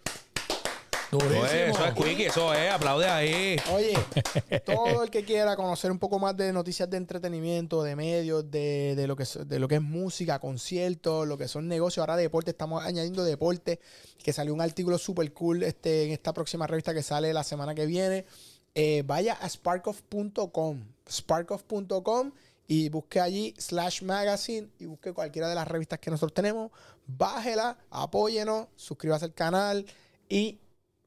Durísimo. 1.11 1.45
Eso 1.47 1.85
es 1.87 1.93
Quickie, 1.95 2.27
eso 2.27 2.53
es, 2.55 2.71
aplaude 2.71 3.07
ahí. 3.07 3.57
Oye, 3.73 3.95
todo 4.67 5.03
el 5.05 5.11
que 5.11 5.25
quiera 5.25 5.57
conocer 5.57 5.91
un 5.91 5.99
poco 5.99 6.19
más 6.19 6.37
de 6.37 6.53
noticias 6.53 6.89
de 6.91 6.99
entretenimiento, 6.99 7.83
de 7.83 7.97
medios, 7.97 8.51
de, 8.51 8.95
de 8.95 9.07
lo, 9.07 9.17
que, 9.17 9.23
es- 9.23 9.39
de 9.47 9.59
lo 9.59 9.69
que 9.69 9.77
es 9.77 9.83
música, 9.83 10.39
conciertos, 10.39 11.27
lo 11.27 11.37
que 11.39 11.49
son 11.49 11.67
negocios, 11.67 12.03
ahora 12.03 12.17
deporte, 12.17 12.51
estamos 12.51 12.83
añadiendo 12.85 13.25
deporte, 13.25 13.81
que 14.23 14.33
salió 14.35 14.53
un 14.55 14.61
artículo 14.61 14.97
súper 14.99 15.33
cool 15.33 15.63
este, 15.63 16.05
en 16.05 16.13
esta 16.13 16.33
próxima 16.35 16.67
revista 16.67 16.93
que 16.95 17.03
sale 17.03 17.33
la 17.33 17.43
semana 17.45 17.75
que 17.75 17.87
viene. 17.87 18.27
Eh, 18.75 19.03
vaya 19.07 19.35
a 19.35 19.49
sparkoff.com, 19.49 20.83
sparkoff.com 21.07 22.33
y 22.67 22.89
busque 22.89 23.21
allí 23.21 23.55
slash 23.59 24.03
magazine 24.03 24.69
y 24.79 24.87
busque 24.87 25.13
cualquiera 25.13 25.49
de 25.49 25.55
las 25.55 25.69
revistas 25.69 25.99
que 25.99 26.11
nosotros 26.11 26.35
tenemos, 26.35 26.71
bájela, 27.07 27.77
apóyenos, 27.91 28.69
suscríbase 28.77 29.27
al 29.27 29.35
canal 29.35 29.87
y 30.29 30.59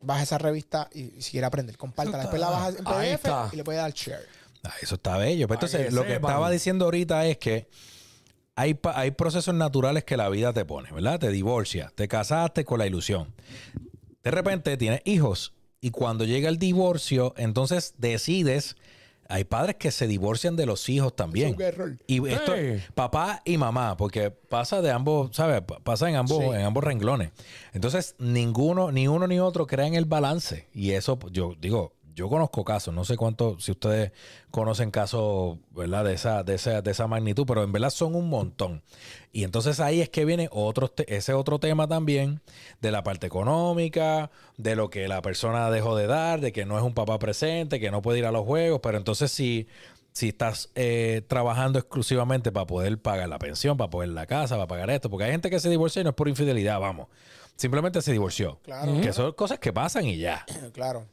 baja 0.02 0.24
esa 0.24 0.38
revista 0.38 0.90
y, 0.94 1.18
y 1.18 1.22
si 1.22 1.32
quiere 1.32 1.48
aprender, 1.48 1.78
compártala. 1.78 2.20
Después 2.20 2.40
la 2.40 2.50
bajas 2.50 2.76
en 2.78 2.88
Ahí 2.88 3.18
PDF 3.18 3.54
y 3.54 3.56
le 3.58 3.64
puede 3.64 3.80
dar 3.80 3.92
share. 3.92 4.26
Ah, 4.64 4.74
Eso 4.82 4.96
está 4.96 5.18
bello. 5.18 5.48
Pero 5.48 5.60
Para 5.60 5.68
entonces, 5.68 5.90
que 5.90 5.96
lo 5.96 6.06
que 6.06 6.14
estaba 6.16 6.50
diciendo 6.50 6.86
ahorita 6.86 7.26
es 7.26 7.38
que 7.38 7.68
hay, 8.56 8.80
hay 8.84 9.12
procesos 9.12 9.54
naturales 9.54 10.04
que 10.04 10.18
la 10.18 10.30
vida 10.30 10.54
te 10.54 10.66
pone, 10.66 10.92
¿verdad? 10.92 11.20
Te 11.20 11.30
divorcias, 11.30 11.94
te 11.94 12.08
casaste 12.08 12.66
con 12.66 12.80
la 12.80 12.88
ilusión. 12.88 13.34
De 14.24 14.32
repente 14.32 14.76
tienes 14.78 15.02
hijos 15.06 15.54
y 15.82 15.92
cuando 15.92 16.26
llega 16.26 16.50
el 16.50 16.58
divorcio, 16.58 17.34
entonces 17.38 17.94
decides. 17.98 18.76
Hay 19.28 19.44
padres 19.44 19.78
que 19.78 19.90
se 19.92 20.08
divorcian 20.08 20.56
de 20.56 20.66
los 20.68 20.88
hijos 20.88 21.16
también. 21.16 21.50
Es 21.50 21.56
un 21.56 21.62
error. 21.64 21.98
Y 22.08 22.28
esto, 22.30 22.54
papá 22.94 23.42
y 23.44 23.58
mamá, 23.58 23.98
porque 23.98 24.30
pasa 24.32 24.82
de 24.82 24.92
ambos, 24.92 25.36
¿sabes? 25.36 25.62
Pa- 25.62 25.80
Pasa 25.80 26.08
en 26.10 26.16
ambos, 26.16 26.40
Sí. 26.40 26.46
en 26.50 26.62
ambos 26.62 26.84
renglones. 26.84 27.32
Entonces, 27.74 28.16
ninguno, 28.20 28.92
ni 28.92 29.08
uno 29.08 29.26
ni 29.28 29.40
otro 29.40 29.66
crean 29.68 29.96
el 29.96 30.06
balance. 30.06 30.68
Y 30.74 30.92
eso, 30.92 31.18
yo 31.32 31.54
digo, 31.60 31.94
yo 32.16 32.30
conozco 32.30 32.64
casos, 32.64 32.94
no 32.94 33.04
sé 33.04 33.18
cuántos, 33.18 33.64
si 33.64 33.72
ustedes 33.72 34.14
conocen 34.50 34.90
casos, 34.90 35.58
¿verdad? 35.72 36.06
De 36.06 36.14
esa, 36.14 36.44
de 36.44 36.56
esa, 36.56 36.82
de 36.82 36.92
esa 36.92 37.08
magnitud, 37.08 37.46
pero 37.46 37.62
en 37.62 37.74
verdad 37.74 37.90
son 37.90 38.16
un 38.16 38.30
montón. 38.30 38.82
Y 39.34 39.44
entonces 39.44 39.82
ahí 39.82 40.00
es 40.00 40.10
que 40.10 40.24
viene 40.24 40.48
otro, 40.52 40.94
ese 41.08 41.34
otro 41.34 41.60
tema 41.60 41.88
también 41.88 42.42
de 42.82 42.92
la 42.92 43.04
parte 43.04 43.28
económica, 43.28 44.32
de 44.58 44.78
lo 44.78 44.90
que 44.90 45.10
la 45.10 45.22
persona 45.22 45.70
dejó 45.70 45.98
de 45.98 46.08
dar, 46.08 46.40
de 46.40 46.54
que 46.54 46.66
no 46.66 46.78
es 46.78 46.84
un 46.84 46.94
papá 46.94 47.20
presente, 47.20 47.82
que 47.82 47.92
no 47.92 48.02
puede 48.02 48.20
ir 48.20 48.26
a 48.26 48.32
los 48.32 48.46
juegos, 48.46 48.80
pero 48.82 48.98
entonces 48.98 49.32
si 49.32 49.68
si 50.14 50.30
estás 50.30 50.70
eh, 50.76 51.24
trabajando 51.28 51.78
exclusivamente 51.78 52.50
para 52.50 52.66
poder 52.66 52.98
pagar 53.02 53.28
la 53.28 53.38
pensión, 53.38 53.76
para 53.76 53.90
poder 53.90 54.10
la 54.10 54.26
casa, 54.26 54.56
para 54.56 54.68
pagar 54.68 54.90
esto, 54.90 55.10
porque 55.10 55.26
hay 55.26 55.32
gente 55.32 55.50
que 55.50 55.60
se 55.60 55.70
divorcia 55.70 56.00
y 56.00 56.04
no 56.06 56.12
es 56.12 56.16
por 56.16 56.30
infidelidad, 56.30 56.80
vamos. 56.80 57.10
Simplemente 57.58 58.02
se 58.02 58.14
divorció. 58.14 58.60
Claro. 58.64 59.02
Que 59.02 59.12
son 59.12 59.34
cosas 59.34 59.60
que 59.60 59.74
pasan 59.74 60.06
y 60.06 60.18
ya. 60.18 60.46
claro. 60.72 61.06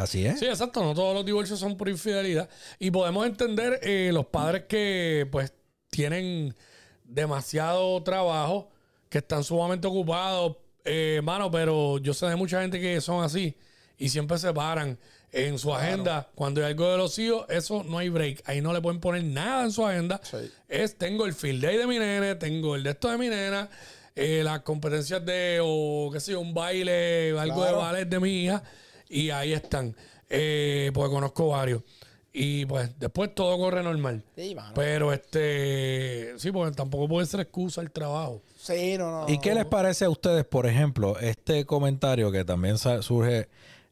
Así 0.00 0.24
es. 0.24 0.38
Sí, 0.38 0.46
exacto. 0.46 0.82
No 0.82 0.94
todos 0.94 1.14
los 1.14 1.24
divorcios 1.24 1.58
son 1.58 1.76
por 1.76 1.88
infidelidad. 1.88 2.48
Y 2.78 2.90
podemos 2.90 3.26
entender 3.26 3.80
eh, 3.82 4.10
los 4.12 4.26
padres 4.26 4.64
que 4.68 5.28
pues 5.30 5.52
tienen 5.90 6.54
demasiado 7.04 8.02
trabajo, 8.02 8.70
que 9.08 9.18
están 9.18 9.44
sumamente 9.44 9.86
ocupados, 9.86 10.56
eh, 10.84 11.20
mano, 11.22 11.50
pero 11.50 11.98
yo 11.98 12.14
sé 12.14 12.26
de 12.26 12.36
mucha 12.36 12.60
gente 12.60 12.80
que 12.80 13.00
son 13.00 13.22
así 13.22 13.56
y 13.98 14.08
siempre 14.08 14.38
se 14.38 14.52
paran 14.54 14.98
en 15.32 15.58
su 15.58 15.72
agenda. 15.74 16.30
Cuando 16.34 16.60
hay 16.60 16.72
algo 16.72 16.90
de 16.90 16.96
los 16.96 17.18
hijos, 17.18 17.44
eso 17.48 17.84
no 17.84 17.98
hay 17.98 18.08
break. 18.08 18.42
Ahí 18.46 18.60
no 18.60 18.72
le 18.72 18.80
pueden 18.80 19.00
poner 19.00 19.22
nada 19.24 19.64
en 19.64 19.72
su 19.72 19.84
agenda. 19.84 20.20
Sí. 20.22 20.50
Es, 20.68 20.96
tengo 20.96 21.26
el 21.26 21.34
field 21.34 21.62
day 21.62 21.76
de 21.76 21.86
mi 21.86 21.98
nene, 21.98 22.34
tengo 22.36 22.76
el 22.76 22.82
de 22.82 22.90
esto 22.90 23.10
de 23.10 23.18
mi 23.18 23.28
nena, 23.28 23.68
eh, 24.16 24.42
las 24.42 24.60
competencias 24.60 25.24
de, 25.24 25.60
o 25.62 26.10
qué 26.12 26.20
sé 26.20 26.32
yo, 26.32 26.40
un 26.40 26.54
baile, 26.54 27.38
algo 27.38 27.64
de 27.64 27.72
ballet 27.72 28.08
de 28.08 28.20
mi 28.20 28.44
hija, 28.44 28.62
y 29.10 29.30
ahí 29.30 29.52
están. 29.52 29.94
Eh, 30.30 30.90
porque 30.94 31.12
conozco 31.12 31.48
varios. 31.48 31.82
Y 32.32 32.64
pues 32.66 32.96
después 32.98 33.34
todo 33.34 33.58
corre 33.58 33.82
normal. 33.82 34.22
Sí, 34.36 34.54
mano. 34.54 34.72
Pero 34.74 35.12
este, 35.12 36.38
sí, 36.38 36.52
porque 36.52 36.76
tampoco 36.76 37.08
puede 37.08 37.26
ser 37.26 37.40
excusa 37.40 37.80
el 37.80 37.90
trabajo. 37.90 38.40
Sí, 38.56 38.96
no, 38.96 39.10
no. 39.10 39.32
¿Y 39.32 39.38
qué 39.40 39.52
les 39.54 39.66
parece 39.66 40.04
a 40.04 40.10
ustedes, 40.10 40.44
por 40.44 40.66
ejemplo, 40.66 41.18
este 41.18 41.66
comentario 41.66 42.30
que 42.30 42.44
también 42.44 42.78
surge 42.78 43.48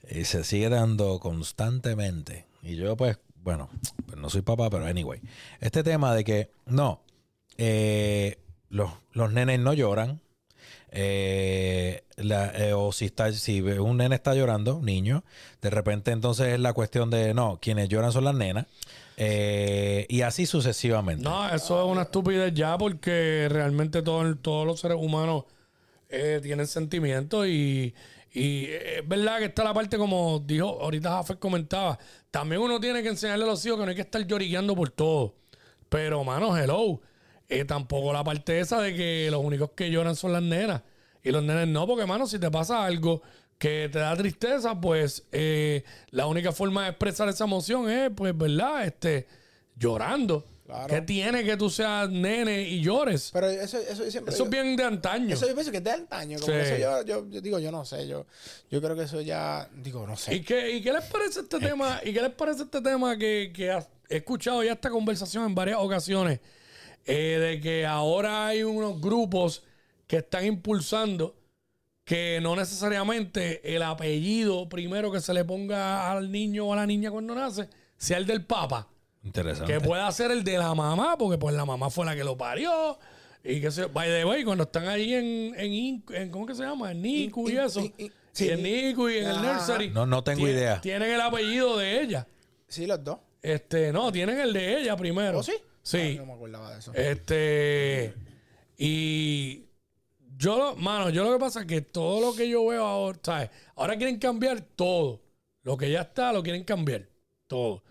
y 0.09 0.25
se 0.25 0.45
sigue 0.45 0.69
dando 0.69 1.19
constantemente? 1.19 2.47
Y 2.63 2.77
yo, 2.77 2.97
pues, 2.97 3.19
bueno, 3.43 3.69
pues 4.07 4.17
no 4.17 4.31
soy 4.31 4.43
papá, 4.43 4.71
pero 4.71 4.87
anyway. 4.87 5.21
Este 5.61 5.83
tema 5.83 6.15
de 6.15 6.23
que, 6.23 6.51
no, 6.67 7.03
eh, 7.57 8.39
los, 8.69 8.93
los 9.13 9.33
nenes 9.33 9.59
no 9.59 9.73
lloran. 9.73 10.21
Eh, 10.91 12.03
eh, 12.17 12.73
o 12.75 12.93
si 12.93 13.07
está 13.07 13.33
si 13.33 13.61
un 13.61 13.97
nene 13.99 14.15
está 14.15 14.35
llorando, 14.35 14.81
niño, 14.83 15.25
de 15.63 15.71
repente 15.71 16.11
entonces 16.11 16.49
es 16.55 16.61
la 16.61 16.73
cuestión 16.73 17.11
de 17.11 17.35
no, 17.35 17.59
quienes 17.61 17.89
lloran 17.89 18.13
son 18.13 18.25
las 18.25 18.35
nenas 18.35 18.67
eh, 19.17 20.07
y 20.09 20.23
así 20.23 20.47
sucesivamente. 20.47 21.23
No, 21.25 21.49
eso 21.53 21.85
es 21.85 21.91
una 21.91 22.03
estupidez 22.03 22.53
ya 22.55 22.79
porque 22.79 23.49
realmente 23.51 24.03
todo- 24.03 24.37
todos 24.37 24.67
los 24.67 24.81
seres 24.81 24.97
humanos 25.01 25.45
tienen 26.09 26.67
sentimientos 26.67 27.47
y, 27.47 27.95
y 28.33 28.65
es 28.67 29.07
verdad 29.07 29.39
que 29.41 29.45
está 29.47 29.63
la 29.65 29.75
parte 29.75 29.99
como 29.99 30.39
dijo 30.41 30.79
ahorita 30.81 31.11
Jafet 31.11 31.39
comentaba, 31.39 31.99
también 32.31 32.63
uno 32.63 32.81
tiene 32.81 33.03
que 33.03 33.09
enseñarle 33.11 33.45
a 33.45 33.49
los 33.49 33.65
hijos 33.67 33.79
que 33.79 33.85
no 33.85 33.91
hay 33.91 33.97
que 33.97 34.03
estar 34.03 34.27
lloriqueando 34.27 34.75
por 34.75 34.89
todo. 34.91 35.35
Pero, 35.91 36.23
mano, 36.25 36.57
hello, 36.57 37.01
eh, 37.49 37.65
tampoco 37.65 38.13
la 38.13 38.23
parte 38.25 38.61
esa 38.61 38.81
de 38.81 38.95
que 38.95 39.29
los 39.31 39.43
únicos 39.45 39.71
que 39.75 39.91
lloran 39.91 40.15
son 40.17 40.33
las 40.33 40.43
nenas 40.43 40.83
y 41.23 41.31
los 41.31 41.43
nenes 41.43 41.67
no, 41.69 41.87
porque, 41.87 42.07
mano, 42.07 42.27
si 42.27 42.39
te 42.39 42.51
pasa 42.51 42.85
algo 42.85 43.23
que 43.59 43.89
te 43.93 43.99
da 43.99 44.17
tristeza, 44.17 44.81
pues 44.81 45.25
eh, 45.33 45.83
la 46.11 46.27
única 46.27 46.53
forma 46.53 46.85
de 46.85 46.91
expresar 46.91 47.29
esa 47.29 47.45
emoción 47.45 47.91
es, 47.91 48.11
pues, 48.15 48.37
¿verdad? 48.37 48.85
Este, 48.85 49.27
llorando. 49.77 50.45
Claro. 50.67 50.87
¿Qué 50.95 51.01
tiene 51.01 51.45
que 51.45 51.57
tú 51.57 51.71
seas 51.71 52.11
nene 52.11 52.61
y 52.63 52.83
llores? 52.83 53.31
Pero 53.33 53.49
eso, 53.49 53.79
eso 53.79 54.05
yo 54.05 54.11
siempre. 54.11 54.35
Eso 54.35 54.45
yo- 54.45 54.45
es 54.45 54.51
bien 54.51 54.77
de 54.77 54.85
antaño. 54.85 55.35
Eso 55.35 55.49
yo 55.49 55.55
pienso 55.55 55.71
que 55.71 55.79
es 55.79 55.85
de 55.85 55.91
antaño. 55.93 56.39
Como 56.39 56.53
Sí. 56.53 56.59
que 56.59 56.63
eso 56.63 56.77
yo, 56.77 57.03
yo, 57.05 57.31
yo 57.31 57.41
digo, 57.41 57.59
yo 57.59 57.73
no 57.73 57.87
sé. 57.87 58.07
Yo, 58.07 58.27
yo 58.71 58.83
creo 58.83 58.95
que 58.95 59.05
eso 59.05 59.21
ya. 59.23 59.67
Digo, 59.75 60.07
no 60.07 60.13
¿Y 60.13 60.17
sé. 60.19 60.43
qué, 60.43 60.71
¿Y 60.77 60.83
qué 60.83 60.93
les 60.93 61.05
parece 61.07 61.41
este 61.41 61.59
tema? 61.59 62.01
¿Y 62.05 62.13
qué 62.13 62.21
les 62.21 62.33
parece 62.33 62.65
este 62.65 62.83
tema 62.83 63.17
que, 63.17 63.51
que 63.55 63.71
he 64.11 64.17
escuchado 64.19 64.63
ya 64.63 64.73
esta 64.73 64.91
conversación 64.91 65.47
en 65.47 65.55
varias 65.55 65.79
ocasiones? 65.81 66.39
Eh, 67.09 67.39
de 67.39 67.61
que 67.61 67.85
ahora 67.87 68.47
hay 68.47 68.63
unos 68.63 69.01
grupos 69.01 69.65
que 70.07 70.19
están 70.19 70.45
impulsando 70.47 71.35
que 72.05 72.39
no 72.41 72.57
necesariamente 72.57 73.75
el 73.77 73.83
apellido 73.83 74.69
primero 74.69 75.13
que 75.13 75.21
se 75.21 75.35
le 75.35 75.45
ponga 75.45 76.11
al 76.11 76.31
niño 76.33 76.67
o 76.67 76.73
a 76.73 76.77
la 76.77 76.87
niña 76.87 77.11
cuando 77.11 77.35
nace 77.35 77.69
sea 77.97 78.17
el 78.19 78.27
del 78.27 78.45
papa. 78.45 78.89
Interesante. 79.25 79.71
Que 79.73 79.81
pueda 79.81 80.11
ser 80.13 80.31
el 80.31 80.43
de 80.45 80.57
la 80.57 80.75
mamá, 80.75 81.19
porque 81.19 81.37
pues 81.37 81.55
la 81.55 81.65
mamá 81.67 81.91
fue 81.91 82.07
la 82.07 82.15
que 82.17 82.25
lo 82.25 82.37
parió. 82.39 82.99
Y 83.45 83.61
que 83.61 83.71
se, 83.71 83.87
by 83.87 84.09
the 84.09 84.25
way, 84.25 84.45
cuando 84.45 84.65
están 84.65 84.89
ahí 84.89 85.13
en, 85.15 85.55
en, 85.59 86.31
¿cómo 86.31 86.47
que 86.47 86.55
se 86.55 86.63
llama? 86.63 86.93
En 86.93 87.03
Nicu 87.03 87.49
y 87.51 87.57
eso. 87.57 87.83
Sí, 88.33 88.49
en 88.49 88.63
Nicu 88.63 89.09
y 89.09 89.19
en 89.19 89.27
el 89.29 89.43
nursery. 89.43 89.91
No- 89.91 90.07
no 90.07 90.23
tengo 90.25 90.47
idea. 90.49 90.81
Tienen 90.81 91.11
el 91.11 91.21
apellido 91.21 91.77
de 91.77 92.01
ella. 92.03 92.27
Sí, 92.69 92.87
los 92.87 93.03
dos. 93.03 93.19
Este, 93.43 93.93
no, 93.93 94.11
tienen 94.13 94.39
el 94.39 94.53
de 94.53 94.81
ella 94.81 94.97
primero. 94.97 95.39
¿Oh, 95.41 95.43
sí? 95.43 95.55
Sí. 95.89 95.97
Ay, 95.97 96.17
no 96.19 96.27
me 96.27 96.35
acordaba 96.35 96.71
de 96.75 96.81
eso. 96.81 96.93
Este. 96.93 98.13
Y 98.77 99.65
yo, 100.37 100.59
lo- 100.59 100.77
mano, 100.77 101.09
yo 101.09 101.25
lo 101.25 101.33
que 101.33 101.39
pasa 101.39 101.61
es 101.61 101.67
que 101.67 101.81
todo 101.81 102.21
lo 102.21 102.37
que 102.37 102.47
yo 102.47 102.67
veo 102.67 102.85
ahora, 102.85 103.19
¿sabes? 103.23 103.49
Ahora 103.75 103.97
quieren 103.97 104.19
cambiar 104.19 104.61
todo. 104.61 105.23
Lo 105.63 105.79
que 105.79 105.91
ya 105.91 106.03
está, 106.03 106.31
lo 106.31 106.43
quieren 106.43 106.65
cambiar. 106.65 107.09
Todo. 107.47 107.83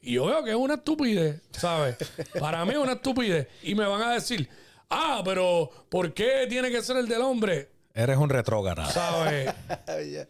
Y 0.00 0.12
yo 0.14 0.26
veo 0.26 0.44
que 0.44 0.50
es 0.50 0.56
una 0.56 0.74
estupidez, 0.74 1.42
¿sabes? 1.50 1.96
Para 2.38 2.64
mí 2.64 2.70
es 2.70 2.78
una 2.78 2.92
estupidez. 2.92 3.48
Y 3.64 3.74
me 3.74 3.84
van 3.84 4.02
a 4.02 4.14
decir, 4.14 4.48
ah, 4.88 5.20
pero 5.24 5.68
¿por 5.88 6.14
qué 6.14 6.46
tiene 6.48 6.70
que 6.70 6.80
ser 6.82 6.98
el 6.98 7.08
del 7.08 7.20
hombre? 7.22 7.68
Eres 7.92 8.16
un 8.16 8.28
retrógrado. 8.30 8.88
¿Sabes? 8.92 9.52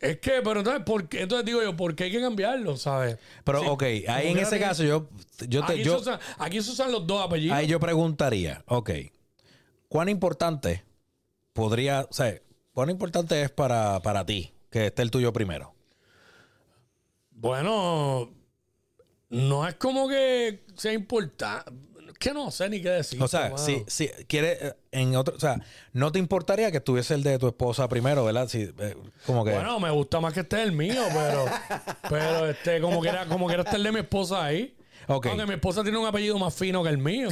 Es 0.00 0.18
que, 0.18 0.40
pero 0.42 0.60
entonces, 0.60 0.82
¿por 0.82 1.08
qué? 1.08 1.20
Entonces 1.20 1.44
digo 1.44 1.62
yo, 1.62 1.76
¿por 1.76 1.94
qué 1.94 2.04
hay 2.04 2.10
que 2.10 2.22
cambiarlo, 2.22 2.78
¿sabes? 2.78 3.18
Pero, 3.44 3.60
Sí, 3.60 3.66
ok, 3.68 3.82
ahí 4.08 4.28
en 4.28 4.38
ese 4.38 4.58
caso 4.58 4.82
yo, 4.82 5.10
yo, 5.46 5.64
te, 5.66 5.74
aquí, 5.74 5.84
yo, 5.84 5.96
se 5.96 6.00
usan, 6.00 6.20
aquí 6.38 6.62
se 6.62 6.70
usan 6.70 6.90
los 6.90 7.06
dos 7.06 7.22
apellidos. 7.22 7.58
ahí 7.58 7.66
yo 7.66 7.78
preguntaría, 7.78 8.64
ok, 8.66 8.90
¿cuán 9.88 10.08
importante 10.08 10.84
podría, 11.52 12.06
o 12.08 12.12
sea, 12.14 12.40
cuán 12.72 12.88
importante 12.88 13.42
es 13.42 13.50
para, 13.50 14.00
para 14.00 14.24
ti 14.24 14.54
que 14.70 14.86
esté 14.86 15.02
el 15.02 15.10
tuyo 15.10 15.34
primero? 15.34 15.74
Bueno, 17.32 18.30
no 19.28 19.68
es 19.68 19.74
como 19.74 20.08
que 20.08 20.64
sea 20.76 20.94
importante. 20.94 21.72
Que 22.20 22.34
no 22.34 22.50
sé 22.50 22.68
ni 22.68 22.82
qué 22.82 22.90
decir. 22.90 23.20
O 23.22 23.26
sea, 23.26 23.56
si, 23.56 23.82
si 23.86 24.08
quieres, 24.28 24.62
eh, 24.62 24.74
en 24.92 25.16
otro, 25.16 25.34
o 25.34 25.40
sea, 25.40 25.58
¿no 25.94 26.12
te 26.12 26.18
importaría 26.18 26.70
que 26.70 26.76
estuviese 26.76 27.14
el 27.14 27.22
de 27.22 27.38
tu 27.38 27.48
esposa 27.48 27.88
primero, 27.88 28.26
verdad? 28.26 28.46
Si, 28.46 28.70
eh, 28.78 28.96
como 29.24 29.42
que... 29.42 29.52
Bueno, 29.52 29.80
me 29.80 29.90
gusta 29.90 30.20
más 30.20 30.34
que 30.34 30.40
esté 30.40 30.62
el 30.62 30.72
mío, 30.72 31.02
pero, 31.14 31.46
pero 32.10 32.50
este, 32.50 32.78
como 32.82 33.00
que 33.00 33.08
era, 33.08 33.24
como 33.24 33.46
que 33.46 33.54
era 33.54 33.62
estar 33.62 33.76
el 33.76 33.84
de 33.84 33.92
mi 33.92 34.00
esposa 34.00 34.44
ahí. 34.44 34.76
Ok. 35.06 35.28
Aunque 35.28 35.46
mi 35.46 35.54
esposa 35.54 35.82
tiene 35.82 35.96
un 35.96 36.06
apellido 36.06 36.38
más 36.38 36.54
fino 36.54 36.82
que 36.82 36.90
el 36.90 36.98
mío. 36.98 37.30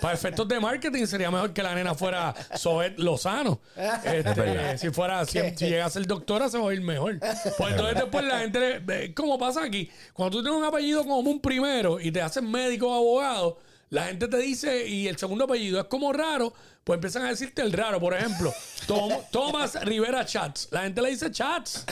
Para 0.00 0.14
efectos 0.14 0.48
de 0.48 0.58
marketing 0.58 1.04
sería 1.04 1.30
mejor 1.30 1.52
que 1.52 1.62
la 1.62 1.74
nena 1.74 1.94
fuera 1.94 2.34
Soet 2.54 2.98
Lozano. 2.98 3.60
Este, 4.04 4.78
si 4.78 4.88
fuera, 4.88 5.26
si, 5.26 5.38
si 5.54 5.66
llega 5.66 5.84
a 5.84 5.90
ser 5.90 6.06
doctora, 6.06 6.48
se 6.48 6.56
va 6.56 6.70
a 6.70 6.72
ir 6.72 6.80
mejor. 6.80 7.18
Pues 7.20 7.70
entonces 7.72 7.96
después 7.96 8.24
la 8.24 8.38
gente, 8.38 9.12
¿cómo 9.14 9.38
pasa 9.38 9.62
aquí? 9.62 9.90
Cuando 10.14 10.38
tú 10.38 10.42
tienes 10.42 10.58
un 10.58 10.64
apellido 10.64 11.02
como 11.02 11.18
un 11.18 11.40
primero 11.40 12.00
y 12.00 12.10
te 12.10 12.22
hacen 12.22 12.50
médico 12.50 12.88
o 12.88 12.94
abogado, 12.94 13.58
la 13.94 14.06
gente 14.06 14.26
te 14.26 14.38
dice, 14.38 14.88
y 14.88 15.06
el 15.06 15.16
segundo 15.16 15.44
apellido 15.44 15.78
es 15.78 15.86
como 15.86 16.12
raro, 16.12 16.52
pues 16.84 16.98
empiezan 16.98 17.24
a 17.24 17.30
decirte 17.30 17.62
el 17.62 17.72
raro. 17.72 17.98
Por 17.98 18.14
ejemplo, 18.14 18.52
Tom- 18.86 19.12
Thomas 19.32 19.74
Rivera 19.84 20.24
Chats. 20.24 20.68
La 20.70 20.82
gente 20.82 21.00
le 21.02 21.10
dice 21.10 21.30
Chats. 21.30 21.84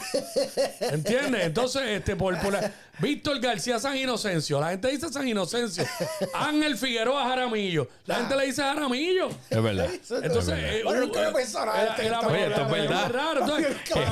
¿Entiendes? 0.81 1.45
Entonces, 1.45 1.83
este, 1.87 2.15
por, 2.17 2.39
por 2.41 2.53
la- 2.53 2.73
Víctor 2.99 3.41
García 3.41 3.79
San 3.79 3.97
Inocencio. 3.97 4.61
La 4.61 4.71
gente 4.71 4.89
dice 4.89 5.09
San 5.11 5.27
Inocencio. 5.27 5.85
Ángel 6.35 6.77
Figueroa 6.77 7.25
Jaramillo. 7.25 7.89
La 8.07 8.17
gente 8.17 8.37
le 8.37 8.47
dice 8.47 8.63
Jaramillo. 8.63 9.29
Es 9.51 9.63
verdad. 9.63 9.89
Entonces, 10.23 10.55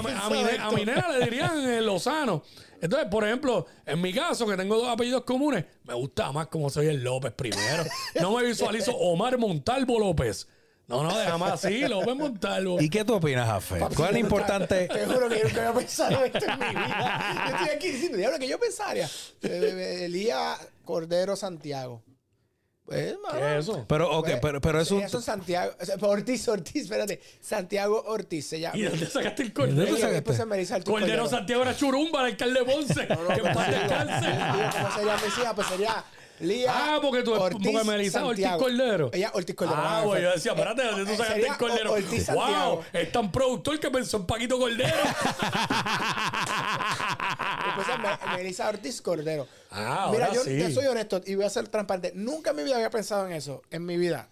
a, 0.00 0.04
mi- 0.04 0.10
a 0.12 0.28
mi, 0.30 0.36
pensado 0.36 0.44
ne- 0.46 0.50
esto. 0.52 0.62
a 0.64 0.70
mi 0.72 0.84
nena 0.84 1.08
le 1.18 1.24
dirían 1.24 1.68
eh, 1.70 1.80
Lozano. 1.82 2.42
Entonces, 2.80 3.08
por 3.10 3.24
ejemplo, 3.24 3.66
en 3.84 4.00
mi 4.00 4.12
caso, 4.14 4.46
que 4.46 4.56
tengo 4.56 4.76
dos 4.78 4.88
apellidos 4.88 5.24
comunes, 5.24 5.66
me 5.84 5.92
gusta 5.92 6.32
más 6.32 6.46
como 6.46 6.70
soy 6.70 6.86
el 6.86 7.02
López 7.04 7.32
primero. 7.32 7.84
No 8.20 8.34
me 8.34 8.42
visualizo 8.44 8.92
Omar 8.96 9.36
Montalvo 9.36 9.98
López. 9.98 10.48
No, 10.90 11.04
no, 11.04 11.16
déjame 11.16 11.44
así, 11.46 11.80
López 11.88 12.16
Montalvo. 12.16 12.80
¿Y 12.80 12.90
qué 12.90 13.04
tú 13.04 13.14
opinas, 13.14 13.48
Afe? 13.48 13.78
¿Cuán 13.96 14.16
importante? 14.16 14.88
Te 14.88 15.06
juro 15.06 15.28
que 15.28 15.38
yo 15.38 15.44
nunca 15.44 15.68
había 15.68 15.80
pensado 15.80 16.24
esto 16.24 16.44
en 16.44 16.58
mi 16.58 16.68
vida. 16.68 17.46
Yo 17.48 17.56
estoy 17.56 17.76
aquí 17.76 17.88
diciendo, 17.92 18.18
diablo, 18.18 18.38
que 18.38 18.48
yo 18.48 18.58
pensaría. 18.58 19.08
Eh, 19.42 20.02
Elías 20.06 20.58
Cordero 20.84 21.36
Santiago. 21.36 22.02
Pues, 22.84 23.14
¿Qué 23.30 23.56
es 23.56 23.68
eso? 23.68 23.84
Pero, 23.86 24.10
ok, 24.18 24.24
pues, 24.26 24.38
pero, 24.42 24.60
pero 24.60 24.80
es 24.80 24.90
un... 24.90 25.00
eso 25.02 25.20
Santiago. 25.20 25.72
o 25.80 25.84
sea, 25.84 25.94
Ortiz, 26.00 26.48
Ortiz, 26.48 26.82
espérate. 26.82 27.20
Santiago 27.40 28.02
Ortiz 28.06 28.46
se 28.48 28.58
llama. 28.58 28.76
¿Y 28.76 28.82
de 28.82 28.88
dónde 28.90 29.06
sacaste 29.06 29.42
el 29.42 29.48
¿De 29.50 29.54
dónde 29.54 29.74
cordero? 29.76 29.96
sacaste? 29.96 30.14
Después 30.14 30.36
se 30.36 30.46
me 30.46 30.56
dice 30.58 30.74
Ortiz 30.74 30.90
Cordero 30.92 31.28
Santiago 31.28 31.62
era 31.62 31.76
Churumba, 31.76 32.20
el 32.20 32.26
alcalde 32.32 32.64
Ponce. 32.64 33.06
No, 33.06 33.22
no, 33.22 33.28
que 33.28 33.42
paz 33.42 33.66
sí, 33.66 33.72
descanse. 33.72 34.30
digo, 34.30 34.70
¿Cómo 34.72 34.90
sería 34.96 35.16
mi 35.16 35.26
hija? 35.28 35.54
Pues 35.54 35.66
sería 35.68 36.04
Lía. 36.40 36.72
Ah, 36.74 36.98
porque 37.02 37.22
tú- 37.22 37.34
porque 37.34 37.58
Melissa 37.84 38.24
Ortiz 38.24 38.44
Santiago. 38.44 38.58
Cordero. 38.62 39.10
Ella 39.12 39.30
Ortiz 39.34 39.54
Cordero. 39.54 39.80
Ah, 39.80 40.00
no, 40.02 40.08
pues 40.08 40.22
yo 40.22 40.30
decía, 40.32 40.52
espérate, 40.52 40.82
¿de 40.82 40.88
dónde 40.90 41.04
tú 41.04 41.12
eh, 41.12 41.16
sacaste 41.16 41.46
el 41.46 41.56
cordero? 41.56 41.92
Ortiz 41.92 42.26
wow, 42.28 42.36
Santiago. 42.40 42.84
es 42.92 43.12
tan 43.12 43.30
productor 43.32 43.78
que 43.80 43.90
pensó 43.90 44.16
en 44.16 44.26
Paquito 44.26 44.58
Cordero. 44.58 44.96
Después 47.66 47.88
es 47.88 47.98
Me- 47.98 48.36
Melissa 48.36 48.68
Ortiz 48.68 49.02
Cordero. 49.02 49.46
Ah, 49.70 50.08
Mira, 50.10 50.26
ahora 50.26 50.34
yo 50.36 50.42
sí. 50.44 50.50
te 50.58 50.72
soy 50.72 50.86
honesto 50.86 51.20
y 51.26 51.34
voy 51.34 51.44
a 51.44 51.50
ser 51.50 51.68
transparente. 51.68 52.12
Nunca 52.14 52.50
en 52.50 52.56
mi 52.56 52.62
vida 52.64 52.76
había 52.76 52.90
pensado 52.90 53.26
en 53.26 53.32
eso, 53.32 53.62
en 53.70 53.84
mi 53.84 53.96
vida. 53.96 54.28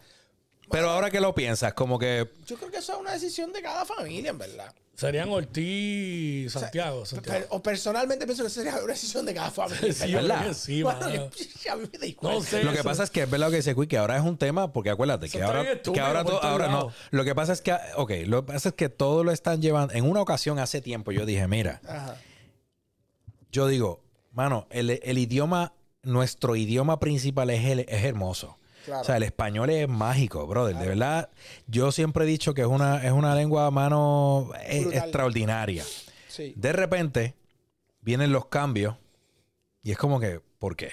Pero 0.71 0.91
ahora 0.91 1.11
que 1.11 1.21
lo 1.21 1.35
piensas, 1.35 1.73
como 1.75 1.99
que... 1.99 2.29
Yo 2.47 2.57
creo 2.57 2.71
que 2.71 2.79
eso 2.79 2.93
es 2.95 2.99
una 2.99 3.13
decisión 3.13 3.53
de 3.53 3.63
cada 3.63 3.85
familia, 3.87 4.31
en 4.31 4.39
verdad. 4.39 4.75
Serían 4.99 5.29
Ortiz 5.29 6.53
Santiago. 6.53 7.07
Santiago. 7.07 7.39
Per- 7.39 7.47
o 7.51 7.63
personalmente 7.63 8.27
pienso 8.27 8.43
que 8.43 8.51
sería 8.51 8.75
una 8.79 8.87
decisión 8.95 9.25
de 9.25 9.33
cada 9.33 9.49
familia. 9.53 9.93
Sí, 9.93 10.09
sí, 10.55 10.83
Bueno, 10.83 10.99
mano. 11.01 11.15
yo- 11.15 11.73
a 11.73 11.77
mí 11.77 11.89
me 11.93 11.99
da 12.01 12.07
igual. 12.07 12.35
No 12.35 12.41
sé. 12.43 12.65
Lo 12.65 12.71
que 12.73 12.79
eso- 12.81 12.85
pasa 12.89 13.05
es 13.05 13.11
que 13.11 13.23
es 13.23 13.31
verdad 13.31 13.47
lo 13.47 13.51
que 13.53 13.57
dice 13.59 13.77
Quick, 13.77 13.91
que 13.91 13.97
ahora 13.99 14.17
es 14.17 14.25
un 14.25 14.37
tema, 14.37 14.73
porque 14.73 14.91
acuérdate 14.91 15.27
Eso 15.27 15.39
que 15.39 15.45
ahora, 15.45 15.63
bien 15.63 15.81
que 15.95 16.01
ahora, 16.01 16.69
no. 16.69 16.93
Lo 17.13 17.25
que 17.25 17.33
pasa 17.37 17.53
es 17.53 17.61
que, 17.61 17.75
ok, 17.95 18.11
lo 18.27 18.45
que 18.45 18.53
pasa 18.53 18.71
es 18.71 18.75
que 18.75 18.89
todo 18.89 19.23
lo 19.23 19.31
están 19.31 19.63
llevando. 19.63 19.95
En 19.95 20.05
una 20.05 20.21
ocasión 20.21 20.59
hace 20.59 20.81
tiempo 20.81 21.13
yo 21.13 21.25
dije, 21.27 21.47
mira, 21.47 21.81
Ajá. 21.87 22.17
yo 23.53 23.69
digo, 23.69 24.03
mano, 24.33 24.67
el, 24.71 24.91
el 25.03 25.19
idioma, 25.19 25.75
nuestro 26.03 26.57
idioma 26.57 26.99
principal 26.99 27.51
es, 27.51 27.65
el- 27.67 27.81
es 27.89 28.05
hermoso. 28.05 28.57
Claro. 28.89 29.03
O 29.03 29.05
sea, 29.05 29.17
el 29.19 29.23
español 29.23 29.71
es 29.71 29.89
mágico, 29.89 30.47
brother. 30.47 30.77
De 30.77 30.87
verdad, 30.89 31.29
yo 31.67 31.93
siempre 31.93 32.25
he 32.25 32.27
dicho 32.27 32.55
que 32.55 32.63
es 32.63 32.67
una, 32.67 33.05
es 33.05 33.13
una 33.13 33.35
lengua, 33.35 33.71
mano, 33.71 34.51
eh, 34.65 34.89
extraordinaria. 34.95 35.85
Sí. 36.29 36.55
De 36.57 36.73
repente 36.73 37.35
vienen 38.01 38.33
los 38.33 38.47
cambios 38.47 38.97
y 39.83 39.91
es 39.93 39.99
como 39.99 40.19
que, 40.21 40.41
¿por 40.59 40.75
qué? 40.77 40.93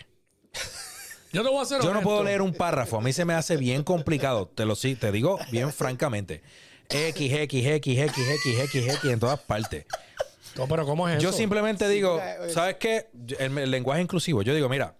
Yo 1.32 1.44
te 1.44 1.50
voy 1.50 1.60
a 1.60 1.62
hacer 1.64 1.82
Yo 1.82 1.94
no 1.94 2.02
puedo 2.02 2.24
leer 2.24 2.42
un 2.42 2.54
párrafo. 2.54 2.98
A 2.98 3.02
mí 3.02 3.12
se 3.12 3.26
me 3.26 3.34
hace 3.34 3.58
bien 3.58 3.84
complicado. 3.84 4.48
Te 4.48 4.66
lo 4.66 4.76
sí, 4.76 4.96
te 4.96 5.12
digo 5.12 5.38
bien 5.52 5.72
francamente. 5.74 6.42
X, 6.90 7.32
X, 7.34 7.66
X, 7.66 7.98
X, 8.00 8.28
X, 8.30 8.60
X, 8.60 8.88
X 8.96 9.04
en 9.12 9.20
todas 9.20 9.40
partes. 9.42 9.86
No, 10.56 10.68
pero 10.68 10.86
¿cómo 10.86 11.10
es 11.10 11.22
Yo 11.22 11.30
eso? 11.30 11.38
simplemente 11.38 11.90
digo, 11.90 12.22
¿sabes 12.50 12.76
qué? 12.76 13.08
Yo- 13.26 13.38
El, 13.40 13.58
el 13.58 13.72
lenguaje 13.72 14.02
inclusivo. 14.02 14.42
Yo 14.44 14.54
digo, 14.56 14.70
mira, 14.70 14.96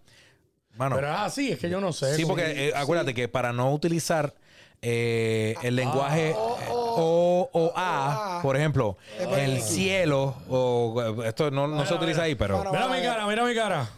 mano. 0.76 0.96
Pero 0.96 1.12
es 1.12 1.20
así, 1.20 1.52
es 1.52 1.60
que 1.60 1.70
yo 1.70 1.82
no 1.82 1.94
sé. 1.94 2.16
sí, 2.16 2.26
porque 2.26 2.70
eh, 2.70 2.74
acuérdate 2.76 3.14
que 3.14 3.28
para 3.28 3.54
no 3.54 3.74
utilizar 3.74 4.34
eh, 4.82 5.56
el 5.64 5.76
lenguaje 5.76 6.34
O, 6.36 6.60
O 6.98 7.50
o 7.54 7.74
A. 7.76 8.40
Por 8.42 8.56
ejemplo, 8.56 8.98
el 9.36 9.62
cielo, 9.62 10.36
o 10.50 11.24
esto 11.24 11.50
no, 11.52 11.68
no 11.68 11.86
se 11.86 11.94
utiliza 11.94 12.18
mira. 12.18 12.24
ahí, 12.26 12.36
pero. 12.36 12.64
Mira 12.72 12.88
mi 12.88 13.02
cara, 13.02 13.28
mira 13.28 13.46
mi 13.46 13.56
cara. 13.56 13.90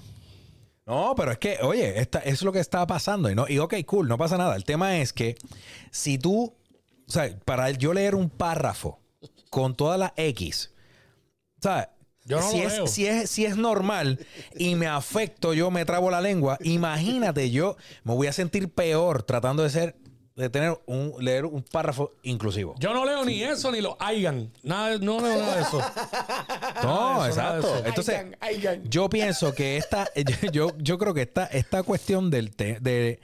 No, 0.85 1.13
pero 1.17 1.33
es 1.33 1.37
que, 1.37 1.57
oye, 1.63 1.99
esta, 1.99 2.19
eso 2.19 2.31
es 2.35 2.41
lo 2.43 2.53
que 2.53 2.59
está 2.61 2.87
pasando. 2.87 3.29
Y, 3.29 3.35
no, 3.35 3.45
y 3.49 3.59
ok, 3.59 3.75
cool, 3.85 4.07
no 4.07 4.17
pasa 4.17 4.37
nada. 4.37 4.55
El 4.55 4.63
tema 4.63 4.97
es 4.99 5.11
que 5.11 5.35
si 5.91 6.17
tú, 6.17 6.55
o 7.07 7.11
sea, 7.11 7.29
para 7.43 7.69
yo 7.71 7.93
leer 7.93 8.15
un 8.15 8.29
párrafo 8.29 9.01
con 9.49 9.75
todas 9.75 9.99
las 9.99 10.13
X, 10.15 10.73
¿sabes? 11.61 11.87
Yo 12.27 12.39
no 12.41 12.51
si, 12.51 12.61
lo 12.61 12.67
es, 12.67 12.91
si, 12.91 13.07
es, 13.07 13.29
si 13.29 13.45
es 13.45 13.55
normal 13.57 14.19
y 14.55 14.75
me 14.75 14.85
afecto, 14.87 15.53
yo 15.53 15.71
me 15.71 15.85
trabo 15.85 16.11
la 16.11 16.19
lengua, 16.21 16.57
imagínate, 16.61 17.49
yo 17.51 17.77
me 18.03 18.13
voy 18.13 18.27
a 18.27 18.33
sentir 18.33 18.69
peor 18.69 19.23
tratando 19.23 19.63
de 19.63 19.69
ser, 19.69 19.95
de 20.35 20.49
tener 20.49 20.77
un, 20.85 21.13
leer 21.19 21.45
un 21.45 21.63
párrafo 21.63 22.11
inclusivo. 22.23 22.75
Yo 22.79 22.93
no 22.93 23.05
leo 23.05 23.23
ni 23.25 23.41
eso 23.41 23.71
ni 23.71 23.79
lo 23.81 23.95
hayan. 23.99 24.51
Nada, 24.61 24.97
no 24.99 25.19
leo 25.21 25.39
nada 25.39 25.55
de 25.55 25.61
eso. 25.61 25.81
No, 26.83 27.23
de 27.23 27.29
eso, 27.29 27.37
nada 27.37 27.53
de 27.53 27.59
exacto. 27.59 27.75
eso. 27.77 27.85
Entonces, 27.87 28.15
Aigan, 28.15 28.35
aigan. 28.41 28.83
yo 28.83 29.09
pienso 29.09 29.53
que 29.55 29.77
esta, 29.77 30.07
yo, 30.51 30.71
yo 30.77 30.97
creo 30.97 31.13
que 31.13 31.21
esta, 31.23 31.45
esta 31.45 31.81
cuestión 31.83 32.29
del, 32.29 32.55
te- 32.55 32.79
de, 32.81 33.19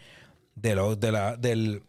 de 0.55 0.75
lo, 0.75 0.95
de 0.95 1.11
la, 1.11 1.35
del, 1.37 1.83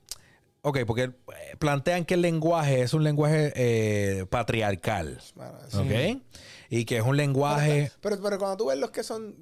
ok, 0.62 0.80
porque 0.86 1.12
plantean 1.58 2.04
que 2.04 2.14
el 2.14 2.22
lenguaje 2.22 2.82
es 2.82 2.92
un 2.92 3.02
lenguaje 3.04 3.52
eh, 3.56 4.26
patriarcal, 4.28 5.20
sí. 5.68 6.22
Y 6.70 6.84
que 6.84 6.98
es 6.98 7.02
un 7.04 7.16
lenguaje, 7.16 7.90
Pero, 8.00 8.20
pero 8.22 8.38
cuando 8.38 8.56
tú 8.56 8.66
ves 8.66 8.78
los 8.78 8.90
que 8.90 9.02
son 9.02 9.34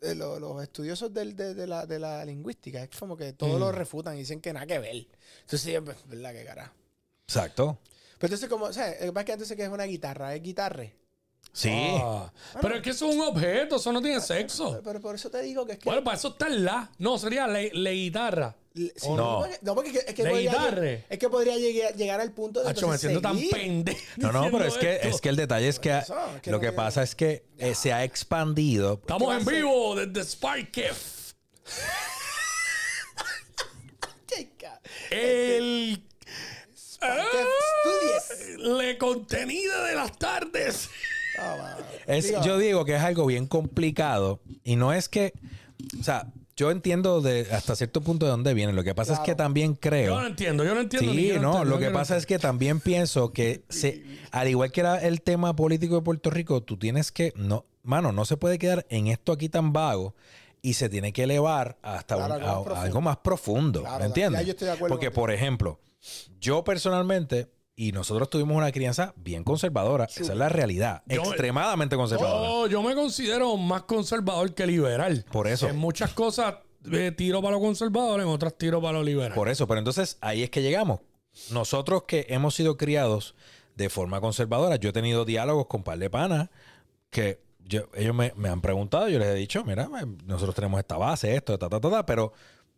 eh, 0.00 0.14
lo- 0.16 0.40
los, 0.40 0.62
estudiosos 0.62 1.12
del- 1.14 1.36
de, 1.36 1.54
de 1.54 1.66
la, 1.66 1.86
de 1.86 1.98
la 2.00 2.24
lingüística, 2.24 2.82
es 2.82 2.90
como 2.98 3.16
que 3.16 3.32
todos 3.34 3.56
Mm. 3.56 3.60
lo 3.60 3.70
refutan 3.72 4.16
y 4.16 4.20
dicen 4.20 4.40
que 4.40 4.52
nada 4.52 4.66
que 4.66 4.78
ver. 4.80 4.96
Entonces, 4.96 5.60
sí, 5.60 5.74
es 5.74 5.84
verdad 6.08 6.32
que 6.32 6.44
cara. 6.44 6.72
exacto, 7.24 7.78
Pero 8.18 8.26
entonces, 8.34 8.48
como, 8.48 8.64
o 8.66 8.72
sea, 8.72 8.88
lo 9.00 9.06
que 9.06 9.12
pasa 9.12 9.20
es 9.20 9.26
que 9.26 9.32
entonces 9.32 9.56
que 9.56 9.62
es 9.64 9.68
una 9.68 9.84
guitarra, 9.84 10.34
es 10.34 10.42
guitarre. 10.42 10.96
sí. 11.52 11.70
Ah, 11.72 12.32
pero 12.60 12.76
es 12.76 12.82
que 12.82 12.90
eso 12.90 13.08
es 13.08 13.14
un 13.14 13.20
objeto, 13.22 13.76
eso 13.76 13.92
no 13.92 14.00
tiene 14.02 14.20
sexo. 14.20 14.70
Pero, 14.70 14.82
pero 14.82 15.00
por 15.00 15.14
eso 15.14 15.30
te 15.30 15.40
digo 15.42 15.64
que 15.66 15.72
es 15.74 15.78
que. 15.78 15.88
Bueno, 15.88 16.02
para 16.02 16.16
eso 16.16 16.28
está 16.28 16.46
el 16.48 16.64
la. 16.64 16.90
No, 16.98 17.16
sería 17.18 17.46
le, 17.46 17.70
le 17.72 17.90
guitarra. 17.92 18.56
Sí, 18.74 18.92
¿o 19.02 19.16
no? 19.16 19.38
porque- 19.40 19.58
no, 19.62 19.74
porque 19.74 19.90
es 19.90 20.14
que, 20.14 20.22
¿De 20.24 20.30
podría, 20.30 21.02
es 21.10 21.18
que 21.18 21.28
podría 21.28 21.56
llegar, 21.58 21.94
llegar 21.94 22.20
al 22.20 22.32
punto 22.32 22.62
de. 22.62 22.70
Hacho, 22.70 22.88
me 22.88 22.98
siento 22.98 23.20
tan 23.20 23.38
pendejo. 23.50 23.98
No, 24.16 24.32
no, 24.32 24.50
pero 24.50 24.64
es 24.64 24.74
que, 24.78 25.00
es 25.02 25.20
que 25.20 25.28
el 25.28 25.36
detalle 25.36 25.68
es 25.68 25.78
que, 25.78 25.98
eso, 25.98 26.16
es 26.36 26.40
que 26.42 26.50
lo 26.50 26.56
no 26.56 26.60
que 26.62 26.72
pasa 26.72 27.02
es 27.02 27.14
que 27.14 27.44
eh, 27.58 27.74
se 27.74 27.92
ha 27.92 28.04
expandido. 28.04 28.94
Estamos 29.00 29.22
en 29.22 29.44
¿Qué 29.44 29.44
va 29.44 29.50
a 29.50 29.54
vivo 29.56 29.94
desde. 29.96 30.90
Chica, 34.26 34.80
El 35.10 36.02
¿Qué 37.00 37.08
estudies? 38.20 38.58
le 38.58 38.96
contenido 38.98 39.82
de 39.84 39.94
las 39.94 40.16
tardes. 40.18 40.88
Ah, 41.38 41.56
mano. 41.58 41.86
Es- 42.06 42.26
Digo, 42.28 42.42
yo 42.44 42.58
digo 42.58 42.84
que 42.84 42.94
es 42.94 43.02
algo 43.02 43.26
bien 43.26 43.46
complicado 43.46 44.40
y 44.62 44.76
no 44.76 44.92
es 44.92 45.08
que, 45.08 45.32
o 46.00 46.02
sea, 46.04 46.26
yo 46.56 46.70
entiendo 46.70 47.20
de 47.20 47.48
hasta 47.52 47.74
cierto 47.76 48.00
punto 48.02 48.26
de 48.26 48.30
dónde 48.32 48.54
viene. 48.54 48.72
Lo 48.72 48.84
que 48.84 48.94
pasa 48.94 49.14
es 49.14 49.20
que 49.20 49.34
también 49.34 49.74
creo. 49.74 50.14
Yo 50.14 50.20
no 50.20 50.26
entiendo, 50.26 50.64
yo 50.64 50.74
no 50.74 50.80
entiendo. 50.82 51.12
Sí, 51.12 51.32
no, 51.40 51.64
lo 51.64 51.78
que 51.78 51.90
pasa 51.90 52.16
es 52.16 52.26
que 52.26 52.38
también 52.38 52.80
pienso 52.80 53.32
que 53.32 53.64
se, 53.68 54.04
al 54.30 54.48
igual 54.48 54.70
que 54.72 54.80
era 54.80 54.98
el 55.00 55.22
tema 55.22 55.56
político 55.56 55.96
de 55.96 56.02
Puerto 56.02 56.30
Rico, 56.30 56.62
tú 56.62 56.76
tienes 56.76 57.10
que, 57.12 57.32
no, 57.36 57.64
mano, 57.82 58.12
no 58.12 58.24
se 58.24 58.36
puede 58.36 58.58
quedar 58.58 58.86
en 58.90 59.06
esto 59.06 59.32
aquí 59.32 59.48
tan 59.48 59.72
vago 59.72 60.14
y 60.60 60.74
se 60.74 60.88
tiene 60.88 61.12
que 61.12 61.24
elevar 61.24 61.78
hasta 61.82 62.16
Claro, 62.16 62.34
un- 62.36 62.42
algo 62.42 62.46
más 62.46 62.56
a- 62.60 62.62
profundo. 62.64 62.80
algo 62.86 63.00
más 63.00 63.16
profundo, 63.16 63.80
Claro, 63.80 63.98
¿me 63.98 64.04
entiendes? 64.06 64.56
Porque, 64.88 65.10
por 65.10 65.30
ejemplo, 65.32 65.80
yo 66.40 66.62
personalmente, 66.64 67.48
y 67.74 67.92
nosotros 67.92 68.28
tuvimos 68.30 68.56
una 68.56 68.70
crianza 68.70 69.14
bien 69.16 69.44
conservadora, 69.44 70.04
esa 70.04 70.20
es 70.32 70.38
la 70.38 70.48
realidad, 70.48 71.02
Yo- 71.06 71.22
extremadamente 71.22 71.96
conservadora. 71.96 72.48
Yo, 72.48 72.66
yo 72.66 72.82
me 72.82 72.94
considero 72.94 73.56
más 73.56 73.82
conservador 73.84 74.54
que 74.54 74.66
liberal. 74.66 75.24
Por 75.32 75.46
eso. 75.48 75.68
En 75.68 75.76
muchas 75.78 76.12
cosas 76.12 76.56
eh, 76.92 77.12
tiro 77.16 77.40
para 77.40 77.54
lo 77.56 77.60
conservador, 77.60 78.20
en 78.20 78.26
otras 78.26 78.56
tiro 78.58 78.80
para 78.82 78.98
lo 78.98 79.04
liberal. 79.04 79.32
Por 79.34 79.48
eso, 79.48 79.66
pero 79.66 79.78
entonces 79.78 80.18
ahí 80.20 80.42
es 80.42 80.50
que 80.50 80.60
llegamos. 80.62 81.00
Nosotros 81.50 82.02
que 82.06 82.26
hemos 82.28 82.54
sido 82.54 82.76
criados 82.76 83.34
de 83.76 83.88
forma 83.88 84.20
conservadora, 84.20 84.76
yo 84.76 84.90
he 84.90 84.92
tenido 84.92 85.24
diálogos 85.24 85.66
con 85.66 85.82
par 85.82 85.98
de 85.98 86.10
panas 86.10 86.50
que 87.08 87.40
yo- 87.64 87.88
ellos 87.94 88.14
me, 88.14 88.32
me 88.36 88.48
han 88.50 88.60
preguntado, 88.60 89.08
yo 89.08 89.18
les 89.18 89.28
he 89.28 89.34
dicho, 89.34 89.64
mira, 89.64 89.88
me- 89.88 90.04
nosotros 90.26 90.54
tenemos 90.54 90.78
esta 90.80 90.98
base, 90.98 91.34
esto, 91.34 91.58
ta, 91.58 91.68
ta, 91.70 91.80
ta, 91.80 91.88
ta, 91.90 92.04
pero 92.04 92.32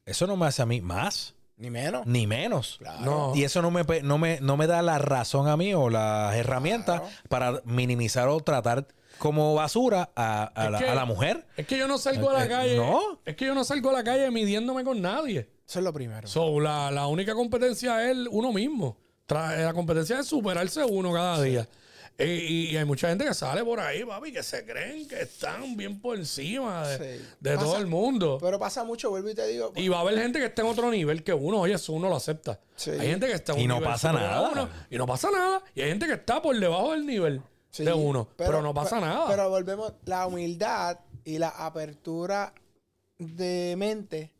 eso 0.06 0.26
no 0.28 0.36
me 0.36 0.46
hace 0.46 0.62
a 0.62 0.66
mí 0.66 0.80
más, 0.80 1.33
Ni 1.56 1.70
menos. 1.70 2.06
ni 2.06 2.26
menos. 2.26 2.76
Claro. 2.78 3.00
No. 3.04 3.32
Y 3.36 3.44
eso 3.44 3.62
no 3.62 3.70
me, 3.70 3.84
no, 4.02 4.18
me, 4.18 4.40
no 4.40 4.56
me 4.56 4.66
da 4.66 4.82
la 4.82 4.98
razón 4.98 5.46
a 5.48 5.56
mí 5.56 5.72
o 5.74 5.88
las 5.88 6.34
herramientas 6.34 7.02
para 7.28 7.60
minimizar 7.64 8.28
o 8.28 8.40
tratar 8.40 8.86
como 9.18 9.54
basura 9.54 10.10
a, 10.16 10.42
a 10.44 10.70
la, 10.70 10.78
que- 10.78 10.88
a 10.88 10.94
la 10.96 11.04
mujer. 11.04 11.46
Es 11.56 11.66
que 11.66 11.78
yo 11.78 11.86
no 11.86 11.98
salgo 11.98 12.30
a 12.30 12.32
Eh, 12.32 12.36
la 12.38 12.44
eh, 12.44 12.48
calle. 12.48 12.76
no. 12.76 13.20
Es 13.24 13.36
que 13.36 13.46
yo 13.46 13.54
no 13.54 13.62
salgo 13.62 13.90
a 13.90 13.92
la 13.92 14.02
calle 14.04 14.30
midiéndome 14.32 14.82
con 14.82 15.00
nadie. 15.00 15.48
Eso 15.66 15.78
es 15.78 15.84
lo 15.84 15.92
primero. 15.92 16.26
So, 16.26 16.58
la, 16.60 16.90
la 16.90 17.06
única 17.06 17.34
competencia 17.34 18.10
es 18.10 18.16
uno 18.30 18.52
mismo. 18.52 18.96
Tra- 19.28 19.56
la 19.64 19.72
competencia 19.72 20.18
es 20.18 20.26
superarse 20.26 20.84
uno 20.84 21.12
cada 21.12 21.40
día. 21.40 21.68
Y, 22.16 22.22
y- 22.24 22.70
y 22.70 22.76
hay 22.76 22.84
mucha 22.84 23.08
gente 23.08 23.24
que 23.24 23.34
sale 23.34 23.64
por 23.64 23.80
ahí, 23.80 24.04
papi, 24.04 24.32
que 24.32 24.42
se 24.44 24.64
creen 24.64 25.08
que 25.08 25.22
están 25.22 25.76
bien 25.76 26.00
por 26.00 26.16
encima 26.16 26.86
de, 26.86 27.18
Sí. 27.18 27.24
de 27.40 27.54
Pasa- 27.54 27.64
todo 27.66 27.76
el 27.78 27.86
mundo. 27.88 28.38
Pero 28.40 28.56
pasa 28.58 28.84
mucho, 28.84 29.10
vuelvo 29.10 29.30
y 29.30 29.34
te 29.34 29.46
digo. 29.48 29.72
Y 29.74 29.88
va 29.88 29.96
a 29.98 30.00
haber 30.02 30.18
gente 30.20 30.38
que 30.38 30.44
esté 30.46 30.62
en 30.62 30.68
otro 30.68 30.90
nivel 30.92 31.24
que 31.24 31.32
uno, 31.34 31.60
oye, 31.60 31.74
eso 31.74 31.92
uno 31.92 32.08
lo 32.08 32.14
acepta. 32.16 32.60
Sí. 32.76 32.90
Hay 32.90 33.08
gente 33.08 33.26
que 33.26 33.32
está 33.32 33.52
en 33.54 33.58
Y 33.58 33.62
un 33.62 33.68
no 33.68 33.74
nivel 33.76 33.90
pasa 33.90 34.12
nada. 34.12 34.48
uno, 34.48 34.68
y 34.90 34.96
no 34.96 35.06
pasa 35.06 35.28
nada. 35.32 35.60
Y 35.74 35.80
hay 35.80 35.88
gente 35.88 36.06
que 36.06 36.12
está 36.12 36.40
por 36.40 36.56
debajo 36.58 36.92
del 36.92 37.04
nivel 37.04 37.42
Sí, 37.70 37.84
de 37.84 37.92
uno. 37.92 38.28
Pero, 38.36 38.62
no 38.62 38.72
pasa 38.72 39.00
nada. 39.00 39.26
Pero 39.28 39.50
volvemos, 39.50 39.92
la 40.04 40.26
humildad 40.28 41.00
y 41.24 41.38
la 41.38 41.48
apertura 41.48 42.54
de 43.18 43.74
mente 43.76 44.30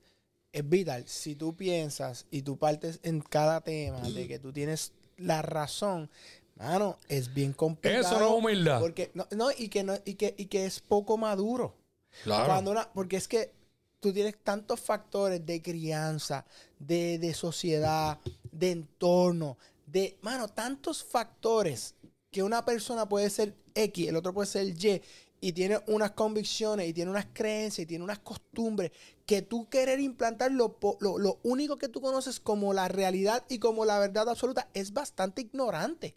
es 0.53 0.69
vital. 0.69 1.03
Si 1.09 1.35
tú 1.35 1.57
piensas 1.57 2.27
y 2.31 2.43
tú 2.43 2.57
partes 2.57 3.01
en 3.03 3.21
cada 3.21 3.61
tema 3.63 4.01
de 4.09 4.29
que 4.29 4.39
tú 4.39 4.53
tienes 4.53 4.93
la 5.17 5.43
razón, 5.43 6.09
mano, 6.57 6.99
es 7.09 7.33
bien 7.33 7.53
complicado. 7.53 8.05
Eso 8.07 8.19
no 8.19 8.27
es 8.39 8.45
humildad. 8.45 8.81
Porque, 8.81 9.11
no, 9.15 9.27
no, 9.31 9.51
y 9.57 9.69
que 9.69 9.83
no, 9.83 9.95
y 10.05 10.15
que, 10.15 10.35
y 10.37 10.47
que 10.47 10.67
es 10.67 10.81
poco 10.81 11.17
maduro. 11.17 11.75
Claro. 12.23 12.47
Cuando 12.47 12.71
una- 12.71 12.93
porque 12.93 13.17
es 13.17 13.29
que 13.29 13.53
tú 14.01 14.13
tienes 14.13 14.37
tantos 14.43 14.81
factores 14.81 15.45
de 15.45 15.61
crianza, 15.63 16.45
de, 16.79 17.19
de 17.19 17.35
sociedad, 17.35 18.19
de 18.53 18.71
entorno, 18.71 19.57
de, 19.87 20.17
mano, 20.23 20.49
tantos 20.49 21.03
factores 21.03 21.95
que 22.31 22.43
una 22.43 22.65
persona 22.65 23.09
puede 23.09 23.31
ser 23.31 23.55
X, 23.75 24.09
el 24.09 24.17
otro 24.17 24.33
puede 24.35 24.47
ser 24.47 24.67
Y, 24.69 25.03
y 25.41 25.53
tiene 25.53 25.79
unas 25.89 26.13
convicciones, 26.13 26.89
y 26.89 26.93
tiene 26.93 27.11
unas 27.11 27.27
creencias, 27.33 27.85
y 27.85 27.87
tiene 27.87 28.05
unas 28.05 28.19
costumbres, 28.21 28.93
que 29.27 29.43
tú 29.43 29.69
querer 29.69 30.01
implantar 30.01 30.51
lo, 30.53 30.79
lo, 31.01 31.19
lo 31.19 31.39
único 31.43 31.77
que 31.77 31.89
tú 31.89 32.01
conoces 32.01 32.41
como 32.41 32.73
la 32.75 32.89
realidad 32.89 33.45
y 33.49 33.59
como 33.59 33.85
la 33.85 33.99
verdad 33.99 34.29
absoluta 34.29 34.69
es 34.75 34.93
bastante 34.93 35.43
ignorante. 35.43 36.15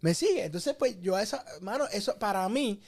¿Me 0.00 0.14
sigue? 0.14 0.44
Entonces, 0.44 0.74
pues 0.78 1.00
yo 1.00 1.16
a 1.16 1.22
esa, 1.22 1.44
mano, 1.60 1.86
eso 1.92 2.16
para 2.18 2.48
mí 2.48 2.80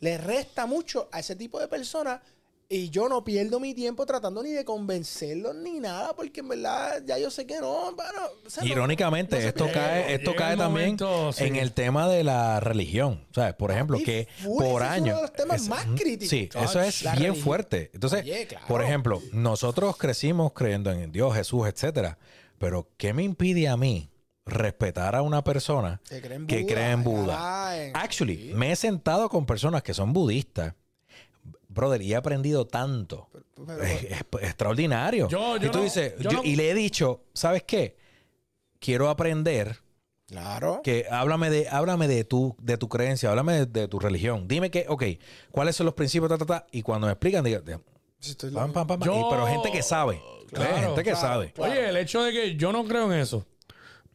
le 0.00 0.18
resta 0.18 0.66
mucho 0.66 1.08
a 1.12 1.20
ese 1.20 1.36
tipo 1.36 1.58
de 1.60 1.68
personas 1.68 2.20
y 2.68 2.90
yo 2.90 3.08
no 3.08 3.22
pierdo 3.22 3.60
mi 3.60 3.74
tiempo 3.74 4.04
tratando 4.04 4.42
ni 4.42 4.50
de 4.50 4.64
convencerlos 4.64 5.54
ni 5.54 5.78
nada, 5.78 6.14
porque 6.16 6.40
en 6.40 6.48
verdad 6.48 7.00
ya 7.06 7.16
yo 7.16 7.30
sé 7.30 7.46
que 7.46 7.60
no, 7.60 7.92
bueno, 7.94 8.20
o 8.44 8.50
sea, 8.50 8.64
no- 8.64 8.68
Irónicamente, 8.68 9.40
no 9.40 9.46
esto 9.48 9.68
cae, 9.72 10.14
esto 10.14 10.32
llega 10.32 10.42
cae 10.42 10.52
el 10.54 10.58
también 10.58 10.84
momento, 10.86 11.32
sí. 11.32 11.44
en 11.44 11.54
el 11.54 11.70
tema 11.72 12.08
de 12.08 12.24
la 12.24 12.58
religión. 12.58 13.24
¿Sabes? 13.32 13.54
Por 13.54 13.70
ejemplo, 13.70 13.98
Y 14.00 14.02
que 14.02 14.26
full, 14.42 14.64
por 14.64 14.82
ese 14.82 14.90
es 14.90 14.96
año. 14.96 15.04
uno 15.12 15.16
de 15.16 15.22
los 15.22 15.32
temas 15.32 15.68
más 15.68 15.86
críticos. 15.96 16.28
Sí, 16.28 16.48
eso 16.60 16.80
es 16.82 17.02
La 17.02 17.12
bien 17.12 17.22
religión. 17.26 17.44
fuerte. 17.44 17.90
Entonces, 17.94 18.22
Oye, 18.22 18.46
claro. 18.48 18.66
por 18.66 18.82
ejemplo, 18.82 19.22
nosotros 19.32 19.96
crecimos 19.96 20.52
creyendo 20.52 20.90
en 20.90 21.12
Dios, 21.12 21.36
Jesús, 21.36 21.68
etcétera. 21.68 22.18
Pero, 22.58 22.88
¿qué 22.96 23.12
me 23.12 23.22
impide 23.22 23.68
a 23.68 23.76
mí 23.76 24.10
respetar 24.46 25.16
a 25.16 25.22
una 25.22 25.42
persona 25.42 26.00
Que 26.08 26.20
cree 26.22 26.36
en 26.36 26.46
que 26.46 26.62
Buda, 26.62 26.72
cree 26.74 26.86
en 26.86 26.92
en 26.92 27.04
Buda? 27.04 27.34
Alá, 27.66 27.84
en- 27.84 27.96
Actually, 27.96 28.36
sí. 28.36 28.54
me 28.54 28.72
he 28.72 28.76
sentado 28.76 29.28
con 29.28 29.44
personas 29.44 29.82
que 29.82 29.92
son 29.92 30.12
budistas. 30.12 30.74
Brother, 31.68 32.00
y 32.00 32.12
he 32.12 32.16
aprendido 32.16 32.66
tanto. 32.66 33.28
pero- 33.66 33.82
Es, 33.82 34.04
es 34.04 34.20
extraordinario. 34.42 35.28
Yo- 35.28 35.56
yo 35.58 35.66
y 35.66 35.70
tú 35.70 35.78
no- 35.78 35.84
dices, 35.84 36.14
yo 36.18 36.30
yo- 36.30 36.36
no- 36.38 36.44
y 36.44 36.56
le 36.56 36.70
he 36.70 36.74
dicho, 36.74 37.24
¿sabes 37.34 37.64
qué? 37.64 37.96
Quiero 38.78 39.10
aprender 39.10 39.80
Claro. 40.26 40.80
que 40.82 41.06
háblame 41.10 41.50
de, 41.50 41.68
háblame 41.68 42.08
de 42.08 42.24
tu, 42.24 42.56
de 42.60 42.78
tu 42.78 42.88
creencia, 42.88 43.28
háblame 43.30 43.52
de, 43.54 43.66
de 43.66 43.88
tu 43.88 43.98
religión. 43.98 44.46
Dime 44.48 44.70
que, 44.70 44.86
ok, 44.88 45.02
¿cuáles 45.50 45.76
son 45.76 45.86
los 45.86 45.94
principios? 45.94 46.30
Ta, 46.30 46.38
ta, 46.38 46.46
ta? 46.46 46.66
Y 46.70 46.82
cuando 46.82 47.06
me 47.08 47.12
explican, 47.12 47.44
diga, 47.44 47.60
de- 47.60 47.78
Si 48.20 48.30
estoy 48.30 48.50
pam, 48.52 48.68
loco. 48.68 48.72
pam, 48.74 48.86
pam, 48.86 48.98
pam. 49.00 49.06
Yo- 49.08 49.20
Y- 49.20 49.30
pero 49.30 49.46
gente 49.46 49.70
que 49.72 49.82
sabe. 49.82 50.22
Claro, 50.48 50.76
gente 50.76 51.02
que 51.02 51.10
claro. 51.10 51.20
sabe. 51.20 51.52
Claro. 51.52 51.72
Oye, 51.72 51.88
el 51.88 51.96
hecho 51.96 52.22
de 52.22 52.32
que 52.32 52.56
yo 52.56 52.72
no 52.72 52.84
creo 52.84 53.12
en 53.12 53.18
eso. 53.20 53.44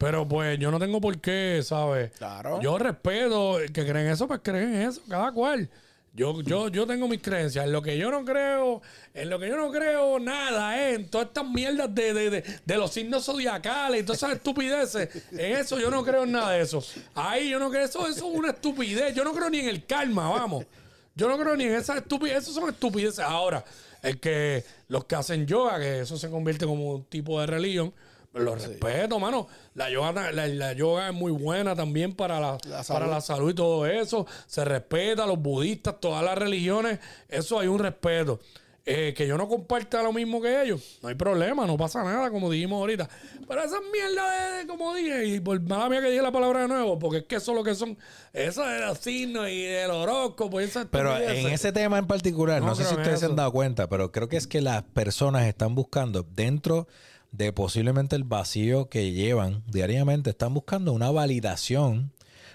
Pero 0.02 0.26
pues 0.26 0.58
yo 0.58 0.72
no 0.72 0.80
tengo 0.80 1.00
por 1.00 1.18
qué, 1.20 1.60
¿sabes? 1.62 2.10
Claro. 2.18 2.60
Yo 2.60 2.76
respeto 2.76 3.60
el 3.60 3.72
que 3.72 3.86
creen 3.86 4.08
eso, 4.08 4.26
pues 4.26 4.40
creen 4.42 4.74
en 4.74 4.88
eso, 4.88 5.00
cada 5.08 5.30
cual. 5.30 5.70
Yo, 6.12 6.42
yo, 6.42 6.68
yo 6.68 6.86
tengo 6.86 7.06
mis 7.06 7.22
creencias. 7.22 7.64
En 7.64 7.72
lo 7.72 7.80
que 7.80 7.96
yo 7.96 8.10
no 8.10 8.24
creo, 8.24 8.82
en 9.14 9.30
lo 9.30 9.38
que 9.38 9.48
yo 9.48 9.56
no 9.56 9.70
creo 9.70 10.18
nada, 10.18 10.76
¿eh? 10.76 10.94
En 10.94 11.08
todas 11.08 11.28
estas 11.28 11.48
mierdas 11.48 11.94
de, 11.94 12.12
de, 12.12 12.30
de, 12.30 12.44
de 12.64 12.76
los 12.76 12.92
signos 12.92 13.24
zodiacales 13.24 14.02
y 14.02 14.04
todas 14.04 14.18
esas 14.18 14.32
estupideces. 14.32 15.08
En 15.30 15.56
eso 15.56 15.78
yo 15.78 15.88
no 15.88 16.04
creo 16.04 16.24
en 16.24 16.32
nada 16.32 16.50
de 16.50 16.62
eso. 16.62 16.84
Ahí 17.14 17.48
yo 17.48 17.60
no 17.60 17.70
creo, 17.70 17.84
eso, 17.84 18.06
eso 18.08 18.28
es 18.28 18.36
una 18.36 18.50
estupidez. 18.50 19.14
Yo 19.14 19.22
no 19.22 19.32
creo 19.32 19.48
ni 19.48 19.60
en 19.60 19.68
el 19.68 19.86
karma, 19.86 20.28
vamos. 20.28 20.66
Yo 21.14 21.28
no 21.28 21.38
creo 21.38 21.56
ni 21.56 21.64
en 21.64 21.74
esas 21.74 21.98
estupideces. 21.98 22.48
Eso 22.48 22.60
son 22.60 22.68
estupideces. 22.68 23.20
Ahora, 23.20 23.64
el 24.02 24.18
que 24.18 24.64
los 24.88 25.04
que 25.04 25.14
hacen 25.14 25.46
yoga, 25.46 25.78
que 25.78 26.00
eso 26.00 26.18
se 26.18 26.28
convierte 26.28 26.66
como 26.66 26.96
un 26.96 27.04
tipo 27.04 27.40
de 27.40 27.46
religión, 27.46 27.94
lo 28.34 28.54
respeto, 28.54 29.18
mano. 29.18 29.46
La 29.74 29.90
yoga, 29.90 30.32
la, 30.32 30.46
la 30.46 30.72
yoga 30.72 31.08
es 31.08 31.14
muy 31.14 31.32
buena 31.32 31.76
también 31.76 32.14
para 32.14 32.40
la, 32.40 32.52
La 32.64 32.70
para 32.70 32.82
salud. 32.84 33.10
la 33.10 33.20
salud 33.20 33.50
y 33.50 33.54
todo 33.54 33.86
eso. 33.86 34.26
Se 34.46 34.64
respeta 34.64 35.24
a 35.24 35.26
los 35.26 35.38
budistas, 35.38 36.00
todas 36.00 36.24
las 36.24 36.36
religiones. 36.38 36.98
Eso 37.28 37.58
hay 37.58 37.68
un 37.68 37.78
respeto. 37.78 38.40
Eh, 38.84 39.14
que 39.16 39.28
yo 39.28 39.38
no 39.38 39.46
comparta 39.46 40.02
lo 40.02 40.12
mismo 40.12 40.42
que 40.42 40.60
ellos, 40.60 40.98
no 41.02 41.08
hay 41.08 41.14
problema, 41.14 41.64
no 41.68 41.76
pasa 41.76 42.02
nada, 42.02 42.32
como 42.32 42.50
dijimos 42.50 42.80
ahorita. 42.80 43.08
Pero 43.46 43.62
esas 43.62 43.78
mierdas 43.92 44.58
de, 44.58 44.66
como 44.66 44.92
dije, 44.92 45.24
y 45.24 45.38
por 45.38 45.60
mala 45.60 45.88
mía 45.88 46.00
que 46.00 46.10
dije 46.10 46.20
la 46.20 46.32
palabra 46.32 46.62
de 46.62 46.66
nuevo, 46.68 46.98
porque 46.98 47.18
es 47.18 47.24
que 47.26 47.36
eso 47.36 47.52
es 47.52 47.58
lo 47.58 47.62
que 47.62 47.76
son, 47.76 47.96
eso 48.32 48.66
de 48.66 48.80
los 48.80 48.98
signos 48.98 49.48
y 49.50 49.62
del 49.62 49.92
horóscopo 49.92 50.60
y 50.60 50.64
esas 50.64 50.86
Pero 50.90 51.16
en 51.16 51.46
ese 51.46 51.70
tema 51.70 51.96
en 51.98 52.08
particular, 52.08 52.60
no, 52.60 52.66
No 52.70 52.74
sé 52.74 52.84
si 52.84 52.92
ustedes 52.96 53.20
se 53.20 53.26
han 53.26 53.36
dado 53.36 53.52
cuenta, 53.52 53.88
pero 53.88 54.10
creo 54.10 54.28
que 54.28 54.36
es 54.36 54.48
que 54.48 54.60
las 54.60 54.82
personas 54.82 55.44
están 55.46 55.76
buscando 55.76 56.26
dentro 56.34 56.88
de 57.32 57.52
posiblemente 57.52 58.14
el 58.14 58.24
vacío 58.24 58.88
que 58.88 59.12
llevan 59.12 59.64
diariamente, 59.66 60.30
están 60.30 60.54
buscando 60.54 60.92
una 60.92 61.10
validación 61.10 62.12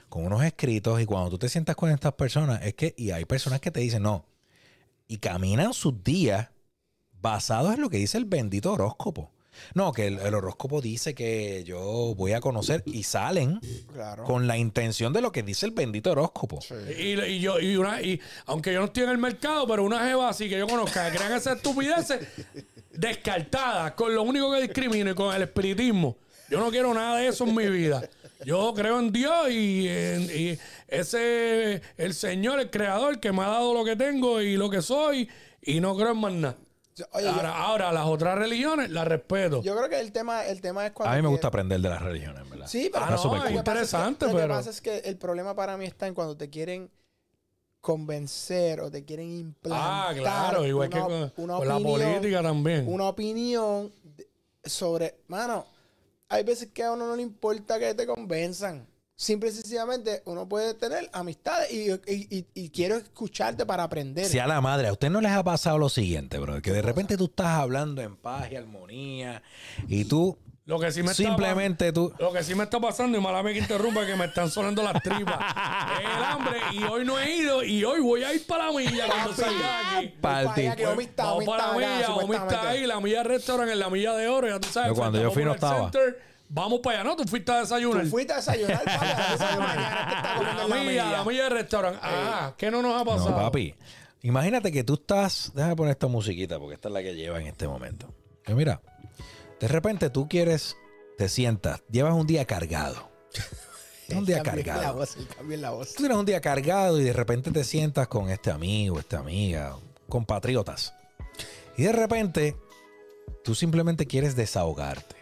con 0.08 0.26
unos 0.26 0.44
escritos 0.44 1.02
y 1.02 1.06
cuando 1.06 1.32
tú 1.32 1.40
te 1.40 1.50
sientas 1.50 1.76
con 1.76 1.90
estas 1.90 2.14
personas 2.14 2.62
es 2.64 2.76
que, 2.76 2.94
y 2.98 3.12
hay 3.12 3.26
personas 3.26 3.60
que 3.60 3.72
te 3.72 3.80
dicen 3.82 4.04
no, 4.04 4.26
y 5.08 5.18
caminan 5.18 5.74
sus 5.74 6.04
días 6.04 6.50
basados 7.20 7.74
en 7.74 7.82
lo 7.82 7.90
que 7.90 7.98
dice 7.98 8.18
el 8.18 8.26
bendito 8.26 8.72
horóscopo. 8.72 9.32
No, 9.74 9.92
que 9.92 10.08
el, 10.08 10.20
el 10.20 10.34
horóscopo 10.34 10.82
dice 10.82 11.14
que 11.16 11.64
yo 11.64 12.14
voy 12.16 12.34
a 12.34 12.40
conocer 12.42 12.84
y 12.86 13.04
salen 13.04 13.60
Claro. 13.94 14.24
con 14.24 14.48
la 14.48 14.58
intención 14.58 15.14
de 15.14 15.22
lo 15.22 15.32
que 15.32 15.44
dice 15.44 15.66
el 15.66 15.72
bendito 15.72 16.12
horóscopo. 16.12 16.60
Y, 16.98 17.20
y 17.22 17.40
yo, 17.40 17.60
y 17.60 17.76
una, 17.78 18.02
y 18.02 18.20
aunque 18.46 18.74
yo 18.74 18.80
no 18.80 18.86
estoy 18.86 19.04
en 19.04 19.10
el 19.10 19.18
mercado, 19.18 19.68
pero 19.68 19.84
una 19.84 20.06
jeva 20.08 20.30
así 20.30 20.50
que 20.50 20.58
yo 20.58 20.68
conozca 20.68 21.12
que 21.12 21.18
crean 21.18 21.34
esas 21.34 21.58
estupideces 21.58 22.28
descartadas 22.92 23.92
con 23.94 24.14
lo 24.14 24.24
único 24.24 24.52
que 24.52 24.62
discrimino 24.62 25.12
y 25.12 25.16
con 25.16 25.34
el 25.36 25.42
espiritismo. 25.44 26.18
Yo 26.50 26.60
no 26.60 26.70
quiero 26.72 26.94
nada 26.94 27.18
de 27.18 27.28
eso 27.28 27.44
en 27.46 27.56
mi 27.56 27.68
vida. 27.68 28.08
Yo 28.46 28.74
creo 28.76 29.00
en 29.00 29.12
Dios 29.12 29.50
y, 29.52 29.88
en- 29.88 30.24
y 30.34 30.58
ese 30.88 31.82
el 31.98 32.14
Señor, 32.14 32.60
el 32.60 32.70
creador 32.70 33.20
que 33.20 33.32
me 33.32 33.42
ha 33.44 33.48
dado 33.48 33.74
lo 33.74 33.84
que 33.84 33.96
tengo 33.96 34.42
y 34.42 34.56
lo 34.56 34.70
que 34.70 34.82
soy 34.82 35.28
y 35.62 35.80
no 35.82 35.96
creo 35.96 36.12
en 36.12 36.18
más 36.18 36.34
nada. 36.34 36.58
Oye, 37.12 37.26
yo- 37.26 37.32
ahora, 37.32 37.58
ahora, 37.58 37.92
las 37.92 38.06
otras 38.06 38.38
religiones 38.38 38.90
las 38.90 39.08
respeto. 39.08 39.62
Yo 39.62 39.76
creo 39.76 39.90
que 39.90 40.00
el 40.00 40.12
tema, 40.12 40.46
el 40.46 40.62
tema 40.62 40.86
es 40.86 40.92
cuando. 40.94 41.14
A 41.14 41.16
mí 41.16 41.22
me 41.22 41.28
que- 41.28 41.32
gusta 41.32 41.48
aprender 41.48 41.80
de 41.80 41.90
las 41.90 42.02
religiones, 42.02 42.50
¿verdad? 42.50 42.68
Sí, 42.68 42.90
pero 42.92 43.06
Ah, 43.06 43.12
no, 43.12 43.24
lo 43.24 43.36
es 43.38 43.44
que- 43.44 43.54
interesante, 43.54 44.26
Lo 44.26 44.32
pero- 44.34 44.48
que 44.48 44.54
pasa 44.54 44.70
es 44.70 44.82
que 44.82 44.98
el 45.00 45.18
problema 45.18 45.56
para 45.56 45.78
mí 45.78 45.86
está 45.86 46.08
en 46.08 46.14
cuando 46.14 46.36
te 46.36 46.50
quieren 46.50 46.90
convencer 47.82 48.82
o 48.82 48.92
te 48.92 49.06
quieren 49.06 49.30
implantar. 49.32 50.12
ah, 50.12 50.14
claro, 50.18 50.66
igual 50.66 50.90
que 50.90 51.00
con, 51.00 51.34
una 51.38 51.58
con 51.58 51.68
la 51.68 51.80
política 51.80 52.42
también. 52.42 52.86
Una 52.88 53.06
opinión 53.08 53.92
sobre. 54.64 55.20
Mano, 55.28 55.66
hay 56.30 56.44
veces 56.44 56.70
que 56.74 56.84
a 56.84 56.92
uno 56.92 57.08
no 57.08 57.16
le 57.16 57.22
importa 57.22 57.80
que 57.80 57.94
te 57.94 58.06
convenzan. 58.06 58.86
Simple 59.20 59.50
y 59.50 59.52
sencillamente 59.52 60.22
uno 60.26 60.48
puede 60.48 60.76
tener 60.76 61.10
amistades 61.12 61.72
y, 61.74 61.90
y- 61.92 62.28
y- 62.30 62.46
y 62.54 62.70
quiero 62.70 62.98
escucharte 62.98 63.66
para 63.66 63.82
aprender. 63.82 64.26
Sea 64.26 64.46
la 64.46 64.62
madre, 64.62 64.90
a 64.90 64.92
usted 64.92 65.10
no 65.10 65.22
les 65.22 65.32
ha 65.32 65.44
pasado 65.44 65.80
lo 65.80 65.90
siguiente, 65.90 66.38
bro, 66.38 66.62
que 66.62 66.72
de 66.72 66.84
repente 66.84 67.18
tú 67.18 67.26
estás 67.26 67.48
hablando 67.48 68.04
en 68.04 68.16
paz 68.16 68.52
y 68.52 68.56
armonía 68.56 69.42
y 69.88 70.06
tú 70.06 70.38
Lo 70.66 70.80
que 70.80 70.92
sí 70.92 71.02
me 71.02 71.12
está 71.14 71.24
simplemente 71.24 71.92
tú 71.92 72.14
Lo 72.20 72.32
que 72.32 72.44
sí 72.44 72.54
me 72.54 72.66
está 72.66 72.80
pasando, 72.80 73.18
y 73.18 73.22
mala 73.22 73.42
me 73.42 73.54
que 73.54 73.60
interrumpa, 73.60 74.06
que 74.06 74.16
me 74.16 74.26
están 74.26 74.52
sonando 74.52 74.84
las 74.84 75.02
tripas. 75.02 75.40
Es 76.00 76.16
el 76.16 76.24
hambre, 76.24 76.58
y 76.74 76.84
hoy 76.84 77.04
no 77.04 77.18
he 77.20 77.38
ido, 77.38 77.64
y 77.64 77.84
hoy 77.86 78.00
voy 78.02 78.24
a 78.24 78.32
ir 78.36 78.46
para 78.46 78.68
la 78.68 78.72
milla 78.78 79.08
cuando 79.08 79.34
salga 79.34 79.58
de 79.94 79.98
aquí. 79.98 80.14
Pa'l 80.22 80.46
Voy 80.46 80.68
para 81.16 81.30
Vamos 81.34 81.48
la 81.48 81.74
milla, 81.74 82.14
Omi 82.14 82.36
está 82.36 82.70
ahí, 82.70 82.86
la 82.86 83.00
milla 83.00 83.24
restaurant 83.24 83.72
en 83.72 83.80
la 83.80 83.90
milla 83.90 84.14
de 84.14 84.28
oro, 84.28 84.48
ya 84.48 84.60
tú 84.60 84.68
sabes. 84.68 84.90
Pero 84.90 84.96
cuando 84.96 85.20
yo 85.20 85.32
fui 85.32 85.44
no 85.44 85.56
estaba. 85.56 85.90
Center. 85.90 86.28
Vamos 86.50 86.80
para 86.82 87.02
allá, 87.02 87.10
¿no? 87.10 87.16
Tú 87.16 87.24
fuiste 87.26 87.52
a 87.52 87.60
desayunar. 87.60 88.04
Tú 88.06 88.10
fuiste 88.10 88.34
a 88.34 88.38
desayunar, 88.38 88.84
papi, 88.84 89.06
a 89.06 89.18
las 89.18 89.28
diez 89.28 89.40
de 89.40 89.46
la 89.58 89.58
mañana 89.60 90.08
te 90.10 90.16
está 90.16 90.36
comiendo 90.38 90.58
La 90.58 90.64
en 90.64 90.70
la 90.70 90.90
milla, 90.92 91.04
la 91.04 91.10
milla. 91.10 91.24
milla 91.26 91.44
de 91.44 91.50
restaurant. 91.50 91.98
Ah, 92.02 92.54
¿qué 92.58 92.72
no 92.72 92.82
nos 92.82 93.02
ha 93.02 93.06
pasado? 93.06 93.30
No, 93.32 93.36
papi. 93.38 93.76
Imagínate 94.22 94.72
que 94.72 94.84
tú 94.84 94.94
estás. 94.96 95.52
Déjame 95.54 95.76
poner 95.76 95.92
esta 95.92 96.08
musiquita 96.08 96.58
porque 96.60 96.76
esta 96.76 96.88
es 96.88 96.94
la 96.94 97.02
que 97.04 97.16
lleva 97.16 97.40
en 97.42 97.48
este 97.48 97.68
momento. 97.68 98.14
Que 98.44 98.54
mira, 98.56 98.82
de 99.60 99.68
repente 99.68 100.10
tú 100.10 100.28
quieres, 100.30 100.78
te 101.18 101.28
sientas, 101.30 101.82
llevas 101.92 102.14
un 102.14 102.26
día 102.26 102.46
cargado. 102.46 103.10
un 104.16 104.26
día 104.26 104.42
Cambia 104.42 104.66
la 104.66 104.74
cargado. 104.74 104.98
voz, 105.00 105.18
cambia 105.38 105.58
la 105.58 105.70
voz. 105.72 105.90
Tú 105.96 106.04
tienes 106.04 106.18
un 106.18 106.26
día 106.26 106.40
cargado 106.40 107.00
y 107.00 107.04
de 107.04 107.12
repente 107.14 107.52
te 107.52 107.64
sientas 107.66 108.08
con 108.08 108.30
este 108.30 108.52
amigo, 108.52 109.00
esta 109.00 109.20
amiga, 109.20 109.76
compatriotas. 110.08 110.94
Y 111.78 111.84
de 111.84 111.92
repente 111.92 112.56
tú 113.44 113.54
simplemente 113.54 114.08
quieres 114.08 114.36
desahogarte. 114.38 115.17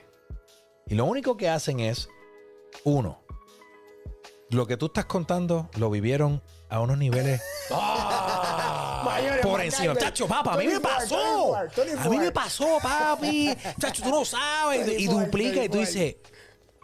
Y 0.87 0.95
lo 0.95 1.05
único 1.05 1.35
que 1.37 1.49
hacen 1.49 1.79
es, 1.79 2.09
uno, 2.83 3.21
lo 4.49 4.67
que 4.67 4.77
tú 4.77 4.85
estás 4.87 5.05
contando 5.05 5.69
lo 5.77 5.89
vivieron 5.89 6.43
a 6.69 6.79
unos 6.79 6.97
niveles 6.97 7.41
Ah, 7.71 9.01
Mayores, 9.03 9.41
por 9.45 9.61
encima. 9.61 9.95
Chacho, 9.95 10.27
papá, 10.27 10.53
a 10.53 10.57
mí 10.57 10.65
me 10.65 10.73
24, 10.79 10.99
pasó. 10.99 11.53
24, 11.59 11.83
A 12.01 12.03
mí 12.09 12.17
me 12.17 12.29
24. 12.29 12.33
pasó, 12.33 12.77
papi. 12.81 13.57
Chacho, 13.79 14.03
tú 14.03 14.09
no 14.09 14.25
sabes. 14.25 14.81
Y 14.87 15.07
24, 15.07 15.25
duplica 15.25 15.63
y 15.63 15.69
tú 15.69 15.77
24. 15.77 15.79
dices, 15.79 16.15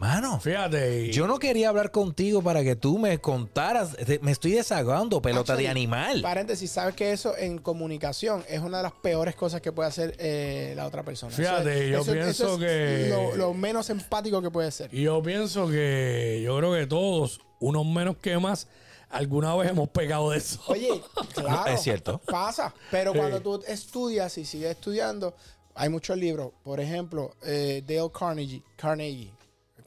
mano, 0.02 0.40
Fíjate. 0.42 1.06
y- 1.06 1.12
yo 1.12 1.28
no 1.28 1.40
quería 1.40 1.70
hablar 1.70 1.92
contigo 1.92 2.42
para 2.42 2.64
que 2.64 2.76
tú 2.76 2.98
me 2.98 3.20
contaras. 3.20 3.96
Me 4.22 4.32
estoy 4.32 4.52
desahogando, 4.52 5.22
pelota 5.22 5.56
de 5.56 5.68
animal. 5.70 6.22
Paréntesis, 6.22 6.70
sabes 6.72 6.96
que 6.96 7.12
eso 7.14 7.38
en 7.38 7.58
comunicación 7.60 8.44
es 8.50 8.60
una 8.60 8.78
de 8.78 8.84
las 8.84 8.92
peores 8.94 9.36
cosas 9.36 9.62
que 9.62 9.72
puede 9.72 9.88
hacer 9.88 10.16
eh, 10.20 10.74
la 10.76 10.86
otra 10.88 11.04
persona. 11.04 11.32
Fíjate, 11.34 11.90
yo 11.90 12.04
pienso 12.04 12.56
es 12.56 12.60
que- 12.60 13.10
Lo, 13.10 13.36
lo 13.38 13.54
menos 13.54 13.90
empático 13.90 14.42
que 14.42 14.52
puede 14.52 14.72
ser. 14.72 14.94
Y 14.94 15.04
yo 15.04 15.22
pienso 15.24 15.68
que 15.70 16.42
yo 16.44 16.58
creo 16.58 16.74
que 16.74 16.88
todos, 16.88 17.40
unos 17.60 17.86
menos 17.86 18.18
que 18.18 18.38
más, 18.40 18.68
alguna 19.10 19.56
vez 19.56 19.70
hemos 19.70 19.88
pegado 19.90 20.32
de 20.32 20.40
eso. 20.40 20.60
Oye, 20.68 20.90
claro. 21.36 21.72
Es 21.72 21.82
cierto. 21.82 22.20
Pasa. 22.26 22.74
Pero 22.90 23.12
Sí. 23.14 23.20
cuando 23.20 23.40
tú 23.42 23.62
estudias 23.68 24.38
y 24.38 24.46
sigues 24.46 24.72
estudiando, 24.72 25.36
hay 25.76 25.90
muchos 25.90 26.18
libros. 26.18 26.52
Por 26.64 26.80
ejemplo, 26.80 27.36
eh, 27.46 27.84
Dale 27.88 28.10
Carnegie. 28.18 28.64
Carnegie. 28.76 29.32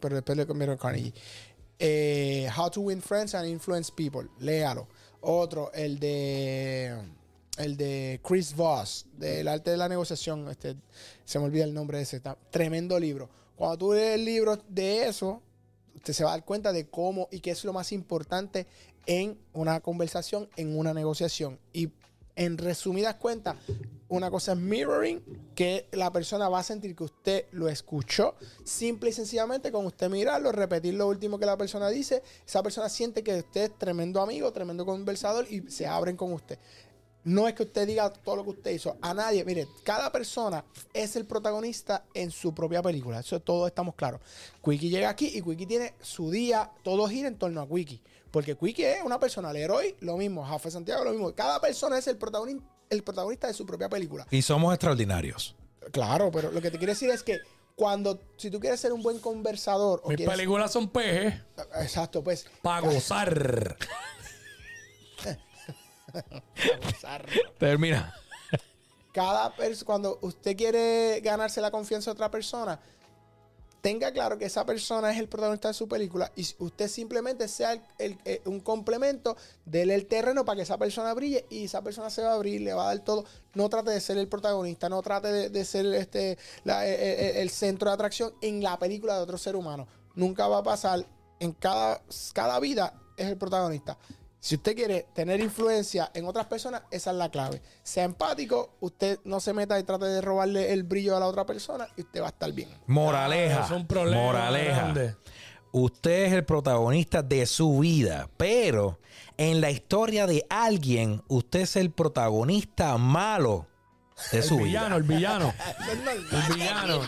Pero 0.05 0.17
después 0.17 0.37
le 0.37 0.47
cambiaron 0.47 0.77
Carnegie. 0.77 1.15
Eh, 1.79 2.47
How 2.55 2.69
to 2.69 2.83
Win 2.83 3.01
Friends 3.01 3.35
and 3.35 3.49
Influence 3.49 3.91
People. 3.91 4.29
Léalo. 4.39 4.87
Otro, 5.23 5.73
el 5.73 5.99
de. 5.99 6.95
El 7.57 7.79
de 7.79 8.21
Chris 8.23 8.55
Voss, 8.55 9.07
del 9.17 9.49
arte 9.49 9.71
de 9.71 9.79
la 9.79 9.89
negociación. 9.89 10.47
Este, 10.51 10.77
se 11.25 11.39
me 11.39 11.47
olvida 11.47 11.65
el 11.65 11.73
nombre 11.73 11.97
de 11.97 12.03
ese. 12.03 12.21
tremendo 12.51 13.01
libro. 13.01 13.31
Cuando 13.57 13.79
tú 13.79 13.93
lees 13.95 14.17
el 14.17 14.27
libro 14.27 14.59
de 14.69 15.09
eso, 15.09 15.41
usted 15.95 16.13
se 16.13 16.23
va 16.23 16.33
a 16.33 16.33
dar 16.35 16.45
cuenta 16.45 16.71
de 16.71 16.87
cómo 16.87 17.27
y 17.31 17.41
qué 17.41 17.53
es 17.53 17.65
lo 17.65 17.73
más 17.73 17.91
importante 17.91 18.67
en 19.07 19.39
una 19.55 19.81
conversación, 19.81 20.51
en 20.57 20.77
una 20.77 20.93
negociación. 20.93 21.59
Y 21.73 21.89
en 22.37 22.59
resumidas 22.59 23.15
cuentas, 23.15 23.57
una 24.09 24.31
cosa 24.31 24.53
es 24.53 24.59
mirroring, 24.59 25.23
que 25.55 25.89
la 25.93 26.13
persona 26.13 26.49
va 26.49 26.61
a 26.61 26.63
sentir 26.63 26.95
que 26.95 27.05
usted 27.05 27.47
lo 27.53 27.69
escuchó, 27.69 28.35
simple 28.65 29.11
y 29.11 29.13
sencillamente 29.13 29.73
con 29.73 29.87
usted 29.87 30.11
mirarlo, 30.11 30.53
repetir 30.53 30.95
lo 30.95 31.09
último 31.09 31.39
que 31.39 31.47
la 31.47 31.57
persona 31.57 31.89
dice, 31.89 32.23
esa 32.47 32.63
persona 32.63 32.89
siente 32.89 33.23
que 33.23 33.39
usted 33.39 33.63
es 33.63 33.79
tremendo 33.79 34.21
amigo, 34.21 34.53
tremendo 34.53 34.85
conversador 34.85 35.47
y 35.51 35.71
se 35.71 35.87
abren 35.87 36.17
con 36.17 36.33
usted. 36.33 36.59
No 37.25 37.49
es 37.49 37.55
que 37.55 37.63
usted 37.63 37.87
diga 37.87 38.13
todo 38.13 38.37
lo 38.37 38.45
que 38.45 38.51
usted 38.51 38.71
hizo 38.73 38.99
a 39.01 39.15
nadie. 39.15 39.47
Mire, 39.47 39.67
cada 39.83 40.13
persona 40.13 40.63
es 40.93 41.17
el 41.17 41.25
protagonista 41.25 42.05
en 42.13 42.31
su 42.31 42.55
propia 42.55 42.83
película. 42.83 43.21
Eso 43.21 43.41
todos 43.41 43.67
estamos 43.67 43.95
claros. 43.95 44.21
Quickie 44.63 44.91
llega 44.91 45.09
aquí 45.09 45.33
y 45.35 45.41
Quickie 45.41 45.65
tiene 45.65 45.95
su 46.03 46.31
día, 46.31 46.71
todo 46.83 47.09
gira 47.09 47.29
en 47.29 47.39
torno 47.39 47.63
a 47.63 47.67
Quickie. 47.67 48.03
Porque 48.31 48.57
Quickie 48.57 48.85
es 48.85 49.03
una 49.03 49.19
persona, 49.19 49.53
héroe, 49.53 49.97
lo 50.01 50.19
mismo, 50.19 50.45
Jafé 50.45 50.71
Santiago, 50.71 51.03
lo 51.03 51.13
mismo. 51.13 51.35
Cada 51.35 51.63
persona 51.63 51.97
es 51.97 52.07
el 52.09 52.19
protagonista, 52.19 52.63
el 52.91 53.03
protagonista 53.03 53.47
de 53.47 53.55
su 53.55 53.65
propia 53.67 53.89
película. 53.89 54.27
Y 54.31 54.43
somos 54.43 54.73
extraordinarios. 54.75 55.55
Claro, 55.93 56.31
pero 56.33 56.51
lo 56.51 56.61
que 56.63 56.71
te 56.71 56.79
quiero 56.79 56.93
decir 56.93 57.11
es 57.11 57.23
que 57.23 57.39
cuando, 57.77 58.21
si 58.37 58.51
tú 58.51 58.61
quieres 58.61 58.81
ser 58.81 58.93
un 58.93 59.03
buen 59.03 59.19
conversador, 59.19 60.01
o 60.05 60.09
Mis 60.09 60.17
quieres- 60.19 60.35
películas 60.35 60.73
son 60.73 60.89
pejes 60.89 61.35
Exacto, 61.81 62.23
pues. 62.23 62.47
para 62.63 62.87
gozar. 62.87 63.77
Termina. 67.59 68.15
cada 69.13 69.55
persona, 69.55 69.87
cuando 69.87 70.19
usted 70.23 70.57
quiere 70.57 71.21
ganarse 71.21 71.61
la 71.61 71.71
confianza 71.71 72.11
de 72.11 72.13
otra 72.13 72.31
persona, 72.31 72.79
tenga 73.85 74.11
claro 74.13 74.39
que 74.39 74.47
esa 74.47 74.65
persona 74.65 75.13
es 75.13 75.19
el 75.19 75.29
protagonista 75.29 75.69
de 75.69 75.75
su 75.75 75.87
película 75.87 76.33
y 76.35 76.47
usted 76.59 76.89
simplemente 76.89 77.49
sea 77.49 77.79
eh, 77.99 78.41
un 78.47 78.61
complemento, 78.61 79.37
dele 79.67 79.95
el 79.95 80.07
terreno 80.07 80.43
para 80.43 80.57
que 80.57 80.63
esa 80.63 80.79
persona 80.79 81.13
brille 81.13 81.45
y 81.51 81.65
esa 81.65 81.83
persona 81.83 82.09
se 82.09 82.23
va 82.23 82.31
a 82.31 82.35
abrir, 82.37 82.63
le 82.63 82.73
va 82.73 82.85
a 82.85 82.95
dar 82.95 83.05
todo. 83.05 83.27
No 83.53 83.69
trate 83.69 83.91
de 83.91 84.01
ser 84.01 84.17
el 84.17 84.27
protagonista, 84.27 84.89
no 84.89 85.03
trate 85.03 85.51
de, 85.51 85.65
ser 85.67 85.85
este, 85.85 86.31
eh, 86.33 86.39
eh, 86.65 87.33
el 87.43 87.51
centro 87.51 87.91
de 87.91 87.95
atracción 87.95 88.33
en 88.41 88.63
la 88.63 88.79
película 88.79 89.17
de 89.17 89.21
otro 89.21 89.37
ser 89.37 89.55
humano. 89.55 89.87
Nunca 90.15 90.49
va 90.49 90.61
a 90.61 90.63
pasar. 90.63 91.05
En 91.39 91.53
cada, 91.53 92.01
cada 92.33 92.59
vida 92.61 92.95
es 93.19 93.27
el 93.27 93.37
protagonista. 93.37 93.99
Si 94.45 94.57
usted 94.57 94.77
quiere 94.77 95.07
tener 95.15 95.41
influencia 95.41 96.11
en 96.13 96.27
otras 96.27 96.45
personas, 96.45 96.83
esa 96.91 97.13
es 97.13 97.17
la 97.17 97.31
clave. 97.31 97.63
Sea 97.83 98.05
empático, 98.05 98.75
usted 98.81 99.19
no 99.25 99.41
se 99.41 99.55
meta 99.55 99.79
y 99.79 99.85
trate 99.85 100.05
de 100.05 100.21
robarle 100.21 100.71
el 100.75 100.83
brillo 100.83 101.17
a 101.17 101.21
la 101.21 101.27
otra 101.29 101.47
persona 101.47 101.89
y 101.97 102.03
usted 102.03 102.21
va 102.21 102.27
a 102.27 102.29
estar 102.29 102.53
bien. 102.53 102.69
Moraleja. 102.87 103.63
Ah, 103.63 103.65
es 103.65 103.71
un 103.71 103.87
problema 103.87 104.23
moraleja. 104.23 104.77
grande. 104.83 105.17
Usted 105.73 106.25
es 106.27 106.33
el 106.35 106.45
protagonista 106.45 107.23
de 107.23 107.47
su 107.47 107.79
vida, 107.79 108.29
pero 108.37 108.99
en 109.39 109.63
la 109.63 109.71
historia 109.71 110.27
de 110.27 110.45
alguien, 110.51 111.23
usted 111.29 111.61
es 111.61 111.77
el 111.77 111.91
protagonista 111.91 112.99
malo 112.99 113.67
de 114.31 114.43
su 114.43 114.57
El 114.59 114.65
vida. 114.65 114.67
villano, 114.67 114.97
el 114.97 115.03
villano. 115.05 115.55
Es 115.91 115.97
normal. 116.05 116.19
El 116.49 116.55
villano. 116.55 117.01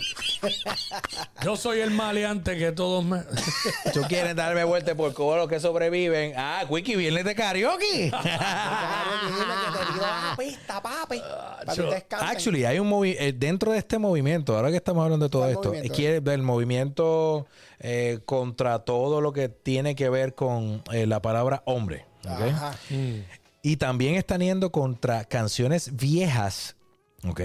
Yo 1.43 1.57
soy 1.57 1.81
el 1.81 1.91
maleante 1.91 2.57
que 2.57 2.73
todos 2.73 3.05
me. 3.05 3.21
Tú 3.93 4.03
quieres 4.09 4.35
darme 4.35 4.65
vuelta 4.65 4.95
por 4.95 5.13
todos 5.15 5.37
los 5.37 5.49
que 5.49 5.61
sobreviven. 5.61 6.33
Ah, 6.37 6.65
Wiki, 6.69 6.97
viernes 6.97 7.25
de 7.25 7.35
karaoke. 7.35 8.11
Descansen. 11.91 12.29
Actually, 12.29 12.65
hay 12.65 12.79
un 12.79 12.89
movimiento 12.89 13.39
dentro 13.39 13.73
de 13.73 13.79
este 13.79 13.99
movimiento, 13.99 14.57
ahora 14.57 14.71
que 14.71 14.77
estamos 14.77 15.05
hablando 15.05 15.27
de 15.27 15.31
todo 15.31 15.43
¿Cuál 15.43 15.77
esto, 15.77 15.95
quiere 15.95 16.21
del 16.21 16.43
movimiento 16.43 17.47
eh, 17.81 18.21
contra 18.25 18.81
todo 18.81 19.21
lo 19.21 19.33
que 19.33 19.49
tiene 19.49 19.95
que 19.95 20.09
ver 20.09 20.35
con 20.35 20.83
eh, 20.93 21.07
la 21.07 21.21
palabra 21.23 21.63
hombre. 21.67 22.07
¿ok? 22.25 22.41
Ajá. 22.53 22.75
Y 23.63 23.77
también 23.79 24.15
están 24.15 24.41
yendo 24.41 24.71
contra 24.71 25.25
canciones 25.25 25.97
viejas, 25.97 26.77
¿ok? 27.29 27.41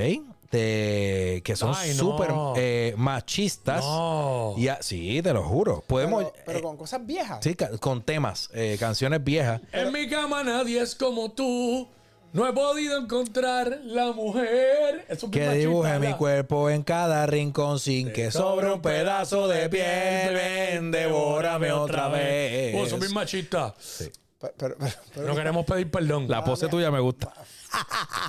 De, 0.52 1.42
que 1.46 1.56
son 1.56 1.74
Ay, 1.76 1.90
no. 1.92 1.96
súper 1.96 2.30
eh, 2.58 2.94
machistas. 2.98 3.84
No. 3.86 4.54
Y 4.58 4.68
a- 4.68 4.82
sí, 4.82 5.22
te 5.24 5.32
lo 5.34 5.44
juro. 5.44 5.84
Podemos... 5.88 6.24
Pero, 6.26 6.36
pero 6.46 6.60
eh, 6.60 6.62
con 6.62 6.78
cosas 6.78 7.06
viejas. 7.06 7.40
sí, 7.42 7.56
ca- 7.56 7.78
con 7.78 8.02
temas, 8.02 8.50
eh, 8.54 8.76
canciones 8.80 9.24
viejas. 9.24 9.62
En 9.72 9.92
mi 9.94 10.10
cama 10.10 10.44
nadie 10.44 10.82
es 10.82 10.94
como 10.96 11.32
tú. 11.32 11.88
No 12.34 12.48
he 12.48 12.54
podido 12.54 12.98
encontrar 12.98 13.80
la 13.84 14.12
mujer. 14.14 15.06
Eso 15.10 15.26
es 15.26 15.32
Que 15.34 15.40
bien 15.40 15.60
dibuje 15.60 15.84
machista, 15.90 16.00
mi 16.00 16.06
¿verdad? 16.06 16.18
cuerpo 16.18 16.70
en 16.70 16.84
cada 16.84 17.26
rincón 17.26 17.78
sin 17.80 18.12
que 18.14 18.32
sobre 18.32 18.72
un 18.72 18.82
pedazo 18.82 19.50
de 19.50 19.68
piel. 19.70 20.34
Ven, 20.34 20.92
devórame 20.92 21.72
otra 21.74 22.08
vez. 22.08 22.74
Oh, 22.78 22.86
eso 22.86 22.96
es 22.96 23.02
bien 23.02 23.14
machista. 23.14 23.74
Pero, 24.40 24.54
pero- 24.58 24.76
pero- 24.80 24.92
pero- 25.14 25.28
No 25.28 25.36
queremos 25.36 25.66
pedir 25.66 25.92
perdón. 25.92 26.28
La 26.30 26.42
pose 26.44 26.68
tuya 26.70 26.90
me 26.90 27.00
gusta. 27.02 27.34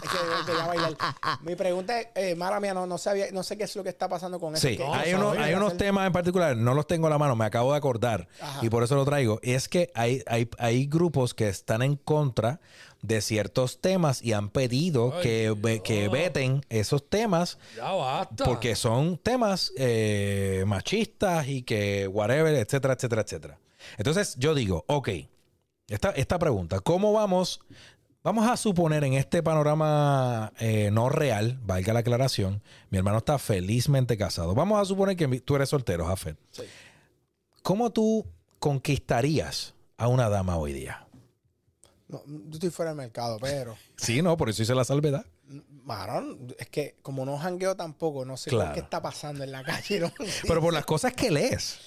Es 0.03 0.11
que 0.11 0.47
quería 0.47 0.67
bailar. 0.67 0.97
Mi 1.43 1.55
pregunta 1.57 2.01
es, 2.01 2.09
eh, 2.15 2.35
mala 2.35 2.61
mía, 2.61 2.75
no, 2.75 2.87
no 2.87 2.99
sabía, 2.99 3.27
no 3.33 3.43
sé 3.43 3.57
qué 3.57 3.65
es 3.65 3.75
lo 3.77 3.83
que 3.83 3.89
está 3.91 4.09
pasando 4.09 4.39
con 4.41 4.55
eso. 4.55 4.69
Sí, 4.69 4.77
¿Qué- 4.77 4.85
hay, 4.85 5.15
unos, 5.15 5.31
sabía 5.35 5.45
hay 5.47 5.55
unos 5.55 5.69
hacer? 5.69 5.79
temas 5.79 6.07
en 6.07 6.13
particular, 6.13 6.57
no 6.57 6.75
los 6.75 6.87
tengo 6.87 7.07
a 7.07 7.11
la 7.11 7.19
mano, 7.19 7.37
me 7.37 7.45
acabo 7.45 7.73
de 7.73 7.79
acordar 7.79 8.29
Ajá. 8.41 8.61
y 8.65 8.71
por 8.71 8.83
eso 8.83 8.95
lo 8.95 9.05
traigo. 9.05 9.39
Es 9.43 9.69
que 9.69 9.91
hay, 9.95 10.23
hay, 10.27 10.49
hay 10.59 10.87
grupos 10.87 11.35
que 11.35 11.49
están 11.49 11.83
en 11.83 11.97
contra 11.97 12.61
de 13.03 13.21
ciertos 13.21 13.81
temas 13.81 14.23
y 14.23 14.33
han 14.33 14.49
pedido 14.49 15.13
Ay, 15.17 15.23
que, 15.83 16.09
veten 16.09 16.65
esos 16.69 17.09
temas 17.11 17.59
Ya 17.77 17.91
basta. 17.91 18.45
porque 18.45 18.77
son 18.77 19.19
temas 19.19 19.73
eh, 19.77 20.63
machistas 20.69 21.49
y 21.49 21.63
que 21.63 22.07
whatever, 22.07 22.55
etcétera, 22.55 22.95
etcétera, 22.95 23.23
etcétera. 23.23 23.59
Entonces 23.99 24.37
yo 24.39 24.55
digo, 24.55 24.85
ok, 24.87 25.09
esta, 25.89 26.11
esta 26.11 26.39
pregunta, 26.39 26.79
¿cómo 26.79 27.13
vamos? 27.13 27.61
Vamos 28.25 28.49
a 28.49 28.57
suponer 28.57 29.03
en 29.03 29.15
este 29.15 29.43
panorama 29.43 30.53
eh, 30.61 30.91
no 30.93 31.09
real, 31.09 31.59
valga 31.65 31.93
la 31.93 32.01
aclaración, 32.01 32.63
mi 32.91 32.99
hermano 32.99 33.19
está 33.19 33.37
felizmente 33.39 34.17
casado. 34.17 34.55
Vamos 34.55 34.81
a 34.81 34.85
suponer 34.85 35.17
que 35.17 35.41
tú 35.41 35.57
eres 35.57 35.69
soltero, 35.71 36.07
Jafet. 36.07 36.39
Sí. 36.53 36.63
¿Cómo 37.63 37.91
tú 37.91 38.25
conquistarías 38.61 39.75
a 39.97 40.07
una 40.07 40.29
dama 40.29 40.57
hoy 40.57 40.73
día? 40.73 41.07
No, 42.07 42.23
yo 42.27 42.51
estoy 42.53 42.71
fuera 42.71 42.93
del 42.93 42.99
mercado, 42.99 43.39
pero. 43.41 43.77
Sí, 43.97 44.23
no, 44.23 44.37
por 44.37 44.49
eso 44.51 44.63
hice 44.63 44.75
la 44.75 44.85
salvedad. 44.85 45.25
Marón, 45.85 46.55
es 46.59 46.69
que 46.69 46.97
como 47.03 47.25
no 47.27 47.37
jangueo 47.39 47.75
tampoco, 47.77 48.25
no 48.25 48.37
sé 48.37 48.51
Claro. 48.51 48.73
qué 48.75 48.81
está 48.81 49.03
pasando 49.03 49.43
en 49.43 49.51
la 49.51 49.65
calle. 49.65 50.01
Pero 50.47 50.61
por 50.61 50.73
las 50.73 50.85
cosas 50.87 51.13
que 51.13 51.31
lees. 51.31 51.79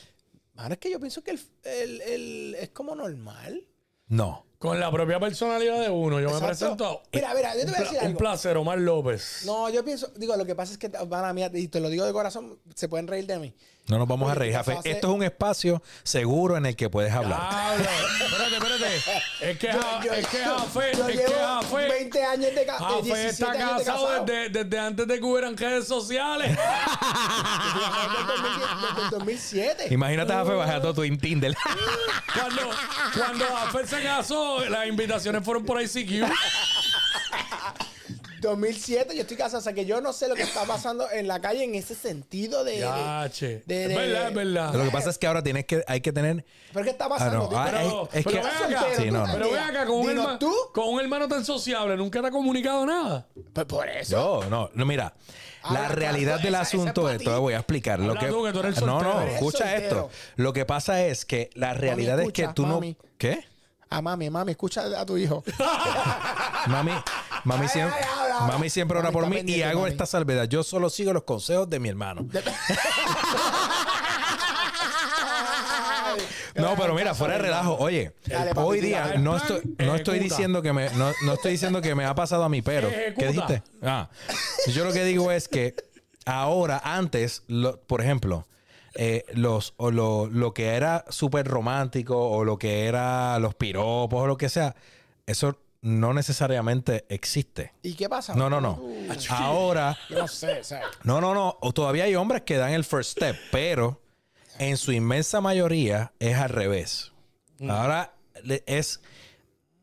Mano, 0.53 0.73
es 0.73 0.79
que 0.79 0.91
yo 0.91 0.99
pienso 0.99 1.23
que 1.23 1.31
el, 1.31 1.39
el- 1.63 2.01
el- 2.01 2.55
es 2.55 2.69
como 2.69 2.93
normal. 2.93 3.65
No. 4.07 4.45
Con 4.65 4.79
la 4.79 4.91
propia 4.91 5.19
personalidad 5.19 5.79
de 5.81 5.89
uno. 5.89 6.19
Yo 6.19 6.29
me 6.29 6.35
Exacto. 6.35 6.47
presento. 6.47 7.01
Mira, 7.13 7.33
mira, 7.35 7.53
yo 7.55 7.59
te 7.61 7.65
voy 7.67 7.75
a 7.75 7.79
decir 7.79 7.89
pla- 7.91 7.99
un 8.01 8.05
algo. 8.07 8.17
placer, 8.19 8.57
Omar 8.57 8.77
López. 8.79 9.43
No, 9.45 9.69
yo 9.69 9.83
pienso, 9.85 10.07
digo, 10.15 10.35
lo 10.35 10.45
que 10.45 10.55
pasa 10.55 10.71
es 10.73 10.77
que, 10.77 10.87
van 10.89 11.35
mía, 11.35 11.49
y 11.53 11.67
te 11.67 11.79
lo 11.79 11.89
digo 11.89 12.05
de 12.05 12.13
corazón, 12.13 12.59
se 12.73 12.87
pueden 12.89 13.07
reír 13.07 13.25
de 13.27 13.39
mí. 13.39 13.53
No 13.87 13.99
nos 13.99 14.07
vamos 14.07 14.31
a 14.31 14.33
reír, 14.35 14.51
¿qué 14.51 14.57
Jafet. 14.57 14.75
pasa? 14.77 14.89
Esto 14.89 15.07
es 15.09 15.13
un 15.13 15.23
espacio 15.23 15.83
seguro 16.03 16.57
en 16.57 16.65
el 16.65 16.75
que 16.75 16.89
puedes 16.89 17.13
hablar. 17.13 17.39
Habla. 17.51 17.89
espérate, 18.25 18.55
espérate. 18.55 19.21
Es 19.41 19.59
que, 19.59 19.71
Ja- 19.71 20.01
Yo- 20.03 20.11
es 20.13 20.27
que 20.27 20.37
yo- 20.43 20.57
Jafé, 20.57 20.91
yo 20.97 21.07
es 21.07 21.19
que 21.19 21.33
Jafé, 21.33 21.87
20 21.89 22.23
años 22.23 22.55
de, 22.55 22.65
ca- 22.65 22.73
de 22.73 22.79
Jafé 22.79 23.01
17 23.03 23.29
está 23.29 23.51
años 23.51 23.77
de 23.77 23.85
casado 23.85 24.05
casado. 24.07 24.25
desde, 24.25 24.49
desde 24.63 24.79
antes 24.79 25.07
de 25.07 25.19
que 25.19 25.23
hubieran 25.23 25.55
redes 25.55 25.87
sociales. 25.87 26.57
Desde 27.75 28.23
el 28.23 28.27
2010, 28.27 28.81
desde 28.81 29.03
el 29.03 29.09
2007. 29.11 29.87
Imagínate 29.93 30.33
a 30.33 30.37
Jafé 30.37 30.53
bajando 30.53 30.93
tu 30.93 31.03
in- 31.03 31.19
Tinder. 31.19 31.55
Cuando, 32.33 32.61
cuando 33.15 33.45
Jafé 33.45 33.87
se 33.87 34.03
casó, 34.03 34.65
las 34.65 34.87
invitaciones 34.87 35.43
fueron 35.43 35.63
por 35.63 35.81
ICQ. 35.81 36.25
2007 38.45 39.15
yo 39.15 39.21
estoy 39.21 39.37
casado, 39.37 39.59
o 39.59 39.61
sea 39.61 39.73
que 39.73 39.85
yo 39.85 40.01
no 40.01 40.13
sé 40.13 40.27
lo 40.27 40.35
que 40.35 40.43
está 40.43 40.63
pasando 40.65 41.09
en 41.11 41.27
la 41.27 41.41
calle 41.41 41.63
en 41.63 41.75
ese 41.75 41.95
sentido 41.95 42.63
de... 42.63 42.79
Ya, 42.79 43.23
de- 43.23 43.29
che. 43.31 43.63
de- 43.65 43.83
Es 43.83 43.89
de- 43.89 43.95
verdad, 43.95 44.27
es 44.29 44.33
verdad. 44.35 44.73
Lo 44.73 44.83
que 44.85 44.91
pasa 44.91 45.09
es 45.09 45.17
que 45.17 45.27
ahora 45.27 45.43
tienes 45.43 45.65
que, 45.65 45.83
hay 45.87 46.01
que 46.01 46.11
tener. 46.13 46.45
¿Pero 46.73 46.83
qué 46.85 46.91
está 46.91 47.05
Ah, 47.05 47.09
pasando? 47.09 47.49
no, 47.51 47.57
ah, 47.57 47.65
Pero, 47.71 48.09
ven 48.13 48.45
acá, 48.45 48.85
Sí, 48.97 49.11
no, 49.11 49.25
no. 49.27 49.33
pero 49.33 49.51
ven 49.51 49.59
acá, 49.63 49.85
con 49.85 49.95
un, 49.99 50.09
hermano, 50.09 50.39
tú. 50.39 50.53
con 50.73 50.87
un 50.89 50.99
hermano 51.01 51.27
tan 51.27 51.43
sociable, 51.45 51.95
¿nunca 51.97 52.21
te 52.21 52.27
ha 52.27 52.31
comunicado 52.31 52.85
nada? 52.85 53.27
Pues 53.53 53.65
por 53.65 53.87
eso. 53.89 54.41
Yo, 54.43 54.49
no, 54.49 54.69
no, 54.73 54.85
mira. 54.85 55.13
La 55.71 55.87
realidad 55.87 56.35
del 56.39 56.53
esa- 56.53 56.61
esa 56.61 56.77
asunto 56.77 57.09
es 57.09 57.17
esto, 57.17 57.41
voy 57.41 57.53
a 57.55 57.57
explicar. 57.57 57.99
Lo 57.99 58.13
que, 58.15 58.27
tú, 58.27 58.43
que 58.43 58.51
tú 58.53 58.59
eres 58.59 58.79
no, 58.81 58.99
soltero. 58.99 59.13
no, 59.15 59.21
escucha 59.27 59.75
esto. 59.75 60.09
Lo 60.35 60.53
que 60.53 60.63
pasa 60.65 61.03
es 61.05 61.25
que 61.25 61.49
la 61.55 61.73
realidad 61.73 62.19
es 62.19 62.31
que 62.31 62.47
tú 62.49 62.67
no. 62.67 62.75
mami. 62.75 62.95
¿Qué? 63.17 63.43
Ah, 63.97 64.01
mami, 64.01 64.29
mami, 64.29 64.51
escucha 64.51 64.81
a 64.99 65.05
tu 65.05 65.15
hijo. 65.17 65.41
Mami, 66.67 66.91
mami, 67.45 67.61
Ay, 67.63 67.69
siempre, 67.69 67.99
ay, 68.01 68.05
ay, 68.19 68.31
ay. 68.41 68.47
mami 68.47 68.69
siempre 68.69 68.97
ora 68.99 69.09
Mami 69.11 69.13
por 69.13 69.43
mí 69.45 69.51
y 69.53 69.61
hago 69.61 69.81
mami. 69.81 69.91
esta 69.91 70.05
salvedad. 70.05 70.45
Yo 70.49 70.63
solo 70.63 70.89
sigo 70.89 71.13
los 71.13 71.23
consejos 71.23 71.69
de 71.69 71.79
mi 71.79 71.87
hermano. 71.89 72.27
No, 76.55 76.75
pero 76.77 76.93
mira, 76.95 77.13
fuera 77.13 77.33
de 77.35 77.41
relajo. 77.41 77.75
Oye, 77.79 78.13
Dale, 78.25 78.51
hoy 78.55 78.79
día 78.79 79.15
no 79.17 79.35
estoy, 79.37 79.61
no 79.79 79.95
estoy 79.95 80.19
diciendo 80.19 80.61
que 80.61 80.71
me, 80.73 80.89
no, 80.91 81.11
no 81.25 81.33
estoy 81.33 81.51
diciendo 81.51 81.81
que 81.81 81.93
me 81.95 82.05
ha 82.05 82.15
pasado 82.15 82.43
a 82.45 82.49
mí, 82.49 82.61
pero 82.61 82.89
¿qué 82.89 83.27
dijiste? 83.27 83.61
Ah, 83.81 84.07
yo 84.67 84.85
lo 84.85 84.93
que 84.93 85.03
digo 85.03 85.31
es 85.31 85.47
que 85.49 85.75
ahora, 86.25 86.81
antes, 86.83 87.43
lo- 87.47 87.77
por 87.81 88.01
ejemplo, 88.01 88.45
eh, 88.95 89.25
los 89.33 89.73
o 89.77 89.91
lo, 89.91 90.27
lo 90.27 90.53
que 90.53 90.69
era 90.75 91.05
súper 91.09 91.47
romántico 91.47 92.17
o 92.29 92.43
lo 92.43 92.57
que 92.57 92.85
era 92.85 93.37
los 93.39 93.53
piropos 93.55 94.21
o 94.23 94.27
lo 94.27 94.37
que 94.37 94.49
sea, 94.49 94.75
eso 95.25 95.57
no 95.81 96.13
necesariamente 96.13 97.05
existe. 97.09 97.73
¿Y 97.83 97.93
qué 97.93 98.09
pasa? 98.09 98.33
No, 98.35 98.49
no, 98.49 98.59
no. 98.59 98.73
Uh, 98.81 99.07
Ahora, 99.29 99.97
no 100.09 100.27
sé, 100.27 100.63
¿sabes? 100.63 100.87
no, 101.03 101.21
no, 101.21 101.33
no. 101.33 101.57
O 101.61 101.73
todavía 101.73 102.05
hay 102.05 102.15
hombres 102.15 102.41
que 102.41 102.57
dan 102.57 102.71
el 102.71 102.83
first 102.83 103.11
step, 103.11 103.35
pero 103.51 104.01
en 104.57 104.77
su 104.77 104.91
inmensa 104.93 105.41
mayoría 105.41 106.11
es 106.19 106.37
al 106.37 106.49
revés. 106.49 107.11
Ahora 107.69 108.13
le- 108.43 108.63
es, 108.65 108.99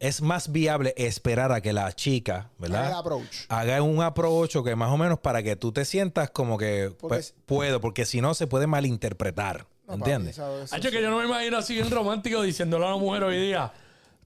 es 0.03 0.21
más 0.21 0.51
viable 0.51 0.95
esperar 0.97 1.53
a 1.53 1.61
que 1.61 1.73
la 1.73 1.93
chica, 1.93 2.51
¿verdad? 2.59 2.81
Haga 2.87 2.91
el 2.91 2.99
approach. 2.99 3.37
Haga 3.49 3.83
un 3.83 4.03
approach 4.03 4.57
o 4.57 4.65
que 4.65 4.75
más 4.75 4.91
o 4.91 4.97
menos 4.97 5.21
para 5.21 5.43
que 5.45 5.55
tú 5.55 5.71
te 5.71 5.85
sientas 5.85 6.29
como 6.31 6.59
que 6.59 6.89
Porque 6.99 7.09
pues, 7.09 7.27
es- 7.29 7.35
puedo, 7.47 7.81
porque 7.81 8.05
si 8.05 8.21
no 8.21 8.35
se 8.35 8.47
puede 8.49 8.67
malinterpretar. 8.67 9.65
No, 9.87 9.95
¿Entiendes? 9.95 10.37
que 10.37 11.03
yo 11.03 11.11
no 11.11 11.19
me 11.19 11.25
imagino 11.27 11.57
así 11.59 11.75
bien 11.75 11.91
romántico 11.91 12.43
diciéndole 12.43 12.85
a 12.87 12.91
la 12.91 12.97
mujer 12.97 13.23
hoy 13.25 13.37
día, 13.47 13.73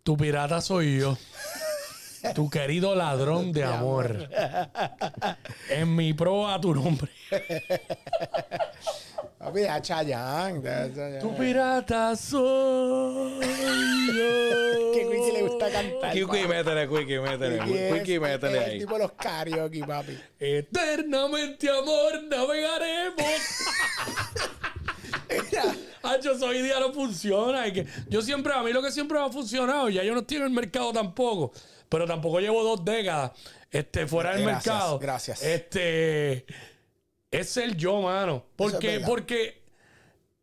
tu 0.02 0.16
pirata 0.16 0.60
soy 0.62 0.98
yo. 1.00 1.16
Tu 2.34 2.48
querido 2.50 2.94
ladrón 2.94 3.52
de 3.52 3.64
amor. 3.64 4.28
En 5.68 5.94
mi 5.94 6.12
pro 6.14 6.48
a 6.48 6.60
tu 6.60 6.74
nombre. 6.74 7.10
Papi, 9.46 9.60
deja 9.60 9.80
Chayanne, 9.80 10.60
deja 10.60 10.88
Chayanne. 10.94 11.20
Tu 11.20 11.36
pirata 11.36 12.16
soy 12.16 13.40
yo. 14.08 14.86
Que 14.96 15.02
Quickie 15.10 15.32
le 15.32 15.42
gusta 15.42 15.70
cantar. 15.70 16.12
Quickie, 16.12 16.46
métele, 16.48 16.88
Quickie, 16.88 17.20
métele. 17.20 17.58
Quickie 17.58 17.86
es- 17.88 17.94
Quickie, 17.94 18.20
métele 18.20 18.58
es 18.58 18.64
el 18.64 18.70
ahí. 18.72 18.78
tipo 18.80 18.94
de 18.94 18.98
los 19.00 19.12
karaoke, 19.12 19.84
papi. 19.86 20.18
Eternamente 20.40 21.68
amor 21.70 22.22
navegaremos. 22.28 23.26
Hacho, 26.02 26.32
eso 26.32 26.46
hoy 26.46 26.62
día 26.62 26.80
no 26.80 26.92
funciona. 26.92 27.66
y 27.68 27.72
que 27.72 27.86
yo 28.08 28.22
siempre, 28.22 28.52
a 28.52 28.62
mí 28.62 28.72
lo 28.72 28.82
que 28.82 28.90
siempre 28.90 29.18
me 29.18 29.26
ha 29.26 29.30
funcionado, 29.30 29.88
ya 29.90 30.02
yo 30.02 30.12
no 30.14 30.20
estoy 30.20 30.38
en 30.38 30.44
el 30.44 30.50
mercado 30.50 30.92
tampoco, 30.92 31.52
pero 31.88 32.06
tampoco 32.06 32.40
llevo 32.40 32.62
dos 32.64 32.84
décadas 32.84 33.32
este, 33.70 34.06
fuera 34.06 34.32
del 34.34 34.42
Gracias, 34.44 34.74
mercado. 34.74 34.98
gracias. 34.98 35.42
Este, 35.42 36.46
es 37.40 37.50
ser 37.50 37.76
yo, 37.76 38.02
mano. 38.02 38.44
Porque, 38.56 38.88
verdad. 38.88 39.06
porque 39.06 39.62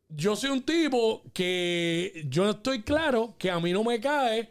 yo 0.10 0.36
soy 0.36 0.52
un 0.52 0.64
tipo 0.64 1.24
que 1.34 2.26
yo 2.30 2.44
no 2.44 2.52
estoy 2.52 2.84
claro 2.84 3.36
que 3.38 3.50
a 3.50 3.60
mí 3.60 3.72
no 3.72 3.84
me 3.84 4.00
cae 4.00 4.50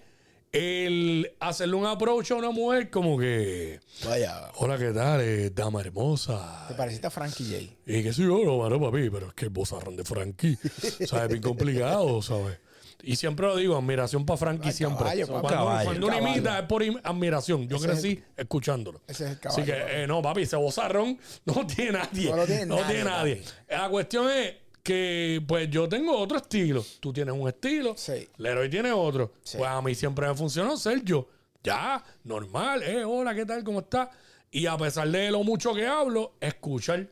el 0.50 1.32
hacerle 1.40 1.76
un 1.76 1.86
approach 1.86 2.30
a 2.32 2.34
una 2.34 2.50
mujer 2.50 2.90
como 2.90 3.18
que, 3.18 3.80
Vaya, 4.04 4.50
hola, 4.56 4.76
¿qué 4.76 4.90
tal? 4.92 5.20
Eh, 5.22 5.50
dama 5.50 5.80
hermosa. 5.80 6.66
te 6.68 6.74
pareciste 6.74 7.06
a 7.06 7.10
Frankie 7.10 7.44
J. 7.44 7.74
Y 7.86 8.02
que 8.02 8.12
soy 8.12 8.26
yo, 8.26 8.44
no, 8.44 8.58
mano, 8.58 8.78
papi, 8.78 9.08
pero 9.08 9.28
es 9.28 9.34
que 9.34 9.46
el 9.46 9.50
bozarrón 9.50 9.96
de 9.96 10.04
Frankie, 10.04 10.56
¿sabes? 11.06 11.28
Bien 11.28 11.42
complicado, 11.42 12.20
¿sabes? 12.20 12.58
Y 13.02 13.16
siempre 13.16 13.46
lo 13.46 13.56
digo, 13.56 13.76
admiración 13.76 14.24
para 14.26 14.36
Frankie 14.36 14.68
Ay, 14.68 14.72
siempre. 14.74 14.98
caballo, 15.04 15.26
cuando, 15.28 15.48
Caballo. 15.48 15.84
cuando 15.84 16.06
uno 16.06 16.18
imita 16.18 16.58
es 16.60 16.64
por 16.66 16.82
admiración. 17.02 17.68
Yo 17.68 17.76
Ese 17.76 17.86
es 17.86 17.92
crecí 17.92 18.24
escuchándolo. 18.36 19.00
Ese 19.06 19.24
es 19.24 19.30
el 19.32 19.36
Así 19.48 19.62
caballo. 19.62 19.86
que, 19.86 20.02
eh, 20.02 20.06
no, 20.06 20.22
papi, 20.22 20.42
ese 20.42 20.56
bozarrón 20.56 21.18
no 21.44 21.66
tiene 21.66 21.92
nadie. 21.92 22.30
No 22.30 22.36
lo 22.36 22.46
tiene 22.46 22.66
No 22.66 22.76
nadie, 22.76 22.94
tiene 22.94 23.10
nadie. 23.10 23.36
papi. 23.36 23.74
La 23.76 23.88
cuestión 23.88 24.30
es 24.30 24.54
que, 24.82 25.42
pues, 25.46 25.70
yo 25.70 25.88
tengo 25.88 26.16
otro 26.18 26.38
estilo. 26.38 26.84
Tú 27.00 27.12
tienes 27.12 27.34
un 27.34 27.48
estilo. 27.48 27.94
Sí. 27.96 28.28
Leroy 28.38 28.68
tiene 28.68 28.92
otro. 28.92 29.32
Sí. 29.42 29.58
Pues 29.58 29.70
a 29.70 29.80
mí 29.82 29.94
siempre 29.94 30.26
me 30.26 30.34
funcionó 30.34 30.76
ser 30.76 31.02
yo. 31.04 31.28
Ya, 31.62 32.02
normal. 32.24 32.82
Eh, 32.82 33.04
hola, 33.04 33.34
¿qué 33.34 33.46
tal? 33.46 33.62
¿Cómo 33.62 33.80
estás? 33.80 34.08
Y 34.50 34.66
a 34.66 34.76
pesar 34.76 35.08
de 35.08 35.30
lo 35.30 35.42
mucho 35.44 35.72
que 35.72 35.86
hablo, 35.86 36.34
escuchar. 36.40 37.06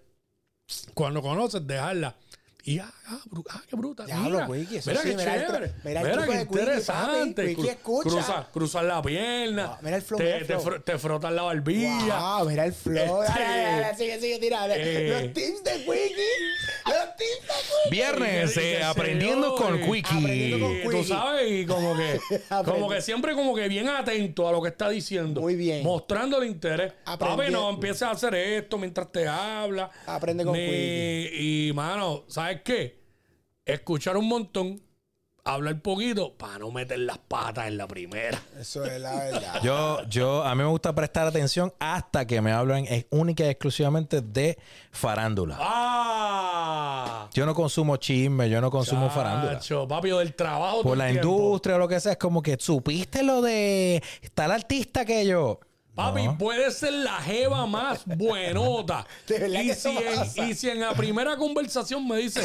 Cuando 0.94 1.22
conoces, 1.22 1.66
dejarla. 1.66 2.16
Y 2.64 2.78
ah, 2.78 2.92
ah, 3.08 3.18
ah, 3.50 3.62
qué 3.68 3.74
bruta. 3.76 4.04
Diablo, 4.04 4.46
mira, 4.46 4.61
Quickie, 4.61 4.76
eso 4.78 4.90
mira 4.90 5.02
sí, 5.02 5.08
qué 5.11 5.16
mira 5.16 5.46
chévere. 5.46 5.72
mira 5.82 6.00
el 6.00 6.06
Mira, 6.06 6.12
truco 6.18 6.32
qué 6.32 6.40
interesante. 6.40 7.42
papi. 7.42 7.54
Quickie 7.56 7.70
escucha. 7.70 8.11
Cruza, 8.11 8.48
cruzar 8.52 8.84
la 8.84 9.02
pierna. 9.02 9.78
Mira 9.82 9.96
el 9.96 10.02
flow, 10.02 10.18
te, 10.18 10.44
te, 10.44 10.56
fro- 10.58 10.84
te 10.84 10.98
frotas 10.98 11.32
la 11.32 11.42
barbilla. 11.42 12.18
Wow, 12.38 12.48
mira 12.48 12.66
el 12.66 12.72
flow. 12.72 13.22
Este- 13.22 13.32
Dale, 13.40 13.62
dale, 13.62 13.80
dale, 13.80 13.96
sigue, 13.96 14.20
sigue, 14.20 14.38
tira. 14.38 14.66
Eh. 14.76 15.08
Los 15.24 15.32
tips 15.34 15.64
de 15.64 15.72
Quickie. 15.72 16.22
Los 16.86 17.16
tips 17.16 17.40
de 17.40 17.54
Quickie. 17.54 17.90
Viernes, 17.90 18.56
eh, 18.56 18.61
que 18.78 18.82
aprendiendo 18.84 19.54
con. 19.54 19.74
Aprendiendo. 19.82 20.70
Y 20.74 20.88
tú 20.90 21.04
sabes, 21.04 21.50
y 21.50 21.66
como 21.66 21.96
que, 21.96 22.20
como 22.64 22.88
que 22.90 23.00
siempre 23.00 23.34
como 23.34 23.54
que 23.54 23.68
bien 23.68 23.88
atento 23.88 24.46
a 24.48 24.52
lo 24.52 24.61
que 24.61 24.68
está 24.68 24.88
diciendo. 24.90 25.40
Muy 25.40 25.56
bien. 25.56 25.82
Mostrando 25.82 26.40
el 26.42 26.48
interés. 26.48 26.92
Papi, 27.04 27.50
no 27.50 27.70
empieces 27.70 28.02
a 28.02 28.11
hacer 28.11 28.34
esto 28.34 28.76
mientras 28.76 29.11
te 29.11 29.26
habla. 29.26 29.90
Aprende 30.06 30.44
con 30.44 30.52
Ni- 30.52 30.61
Y, 31.70 31.72
mano, 31.74 32.24
¿sabes 32.28 32.49
qué? 32.59 33.01
Escuchar 33.64 34.16
un 34.16 34.28
montón, 34.28 34.82
hablar 35.44 35.80
poquito 35.80 36.36
para 36.36 36.59
no 36.59 36.70
meter 36.70 36.98
las 36.98 37.18
patas 37.18 37.68
en 37.68 37.76
la 37.76 37.86
primera. 37.86 38.40
Eso 38.59 38.84
es 38.84 39.01
la 39.01 39.14
verdad. 39.14 39.62
Yo, 39.62 40.03
yo, 40.09 40.42
a 40.44 40.55
mí 40.55 40.62
me 40.62 40.68
gusta 40.68 40.94
prestar 40.94 41.26
atención 41.26 41.72
hasta 41.78 42.26
que 42.26 42.40
me 42.40 42.53
hablan 42.53 42.84
es 42.86 43.07
única 43.11 43.44
y 43.44 43.48
exclusivamente 43.48 44.20
de 44.20 44.59
farándula. 44.90 45.57
¡Ah! 45.61 47.28
Yo 47.32 47.46
no 47.46 47.55
consumo 47.55 47.96
chisme, 47.96 48.51
yo 48.51 48.61
no 48.61 48.70
consumo 48.70 49.09
farándula. 49.09 49.55
Chacho, 49.55 49.86
papi, 49.86 50.11
o 50.11 50.18
del 50.18 50.34
trabajo. 50.34 50.82
Por 50.82 50.98
la 50.98 51.09
tiempo. 51.09 51.28
industria 51.28 51.76
o 51.76 51.78
lo 51.78 51.88
que 51.88 52.01
sea, 52.01 52.12
es 52.12 52.18
como 52.18 52.42
que 52.42 52.57
supiste 52.59 53.22
lo 53.22 53.40
de 53.40 54.03
tal 54.34 54.51
artista 54.51 55.05
que 55.05 55.24
yo. 55.26 55.61
Papi, 56.05 56.22
No. 56.24 56.38
puede 56.38 56.70
ser 56.70 56.92
la 56.92 57.16
jeva 57.20 57.66
más 57.66 58.03
buenota. 58.07 59.07
De 59.26 59.38
verdad 59.38 59.61
y, 59.62 59.66
que 59.68 59.74
si 59.74 59.88
en, 59.88 60.48
y 60.51 60.55
si 60.55 60.68
en 60.70 60.80
la 60.80 60.92
primera 60.94 61.36
conversación 61.36 62.07
me 62.07 62.16
dice, 62.18 62.42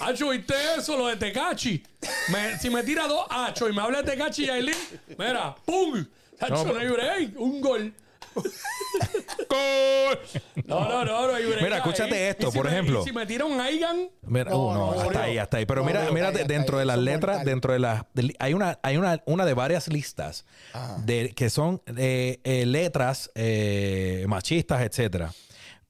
Acho, 0.00 0.30
¿viste 0.30 0.54
eso? 0.78 0.96
Lo 0.96 1.06
de 1.08 1.16
Tecachi. 1.16 1.82
Me- 2.28 2.58
si 2.58 2.70
me 2.70 2.82
tira 2.82 3.06
dos 3.06 3.26
Acho 3.30 3.68
y 3.68 3.72
me 3.72 3.82
habla 3.82 4.02
de 4.02 4.10
Tecachi 4.12 4.44
y 4.46 4.50
Aileen, 4.50 4.76
mira, 5.18 5.54
¡pum! 5.64 6.04
Acho, 6.40 6.64
No, 6.64 6.72
no, 6.72 6.78
hay 6.80 6.88
break. 6.88 7.40
Un 7.40 7.60
gol. 7.60 7.92
No, 10.66 10.80
no, 10.88 11.04
no, 11.04 11.26
no. 11.26 11.32
Mira, 11.62 11.76
escúchate 11.78 12.14
ahí. 12.14 12.22
esto, 12.30 12.48
Y 12.48 12.50
si 12.52 12.56
por 12.56 12.66
me- 12.66 12.72
ejemplo. 12.72 13.00
y 13.00 13.04
si 13.04 13.12
me 13.12 13.26
tira 13.26 13.44
un 13.44 13.60
Aigan, 13.60 14.08
Mira, 14.22 14.50
No, 14.50 14.58
uh, 14.58 14.72
no, 14.74 14.94
no, 14.94 15.00
hasta 15.00 15.12
no. 15.12 15.20
ahí, 15.20 15.38
hasta 15.38 15.56
ahí. 15.58 15.66
Pero 15.66 15.80
No, 15.82 15.86
mira, 15.86 16.04
no, 16.04 16.12
mira, 16.12 16.30
dentro 16.32 16.78
de 16.78 16.84
las 16.84 16.98
letras, 16.98 17.44
dentro 17.44 17.72
de 17.72 17.78
las, 17.78 18.04
hay 18.38 18.54
una, 18.54 18.78
hay 18.82 18.96
una, 18.96 19.22
una 19.26 19.44
de 19.44 19.54
varias 19.54 19.88
listas 19.88 20.44
de 21.04 21.30
que 21.34 21.50
son 21.50 21.82
eh, 21.96 22.40
eh, 22.44 22.66
letras 22.66 23.30
eh, 23.34 24.24
machistas, 24.28 24.82
etcétera. 24.82 25.32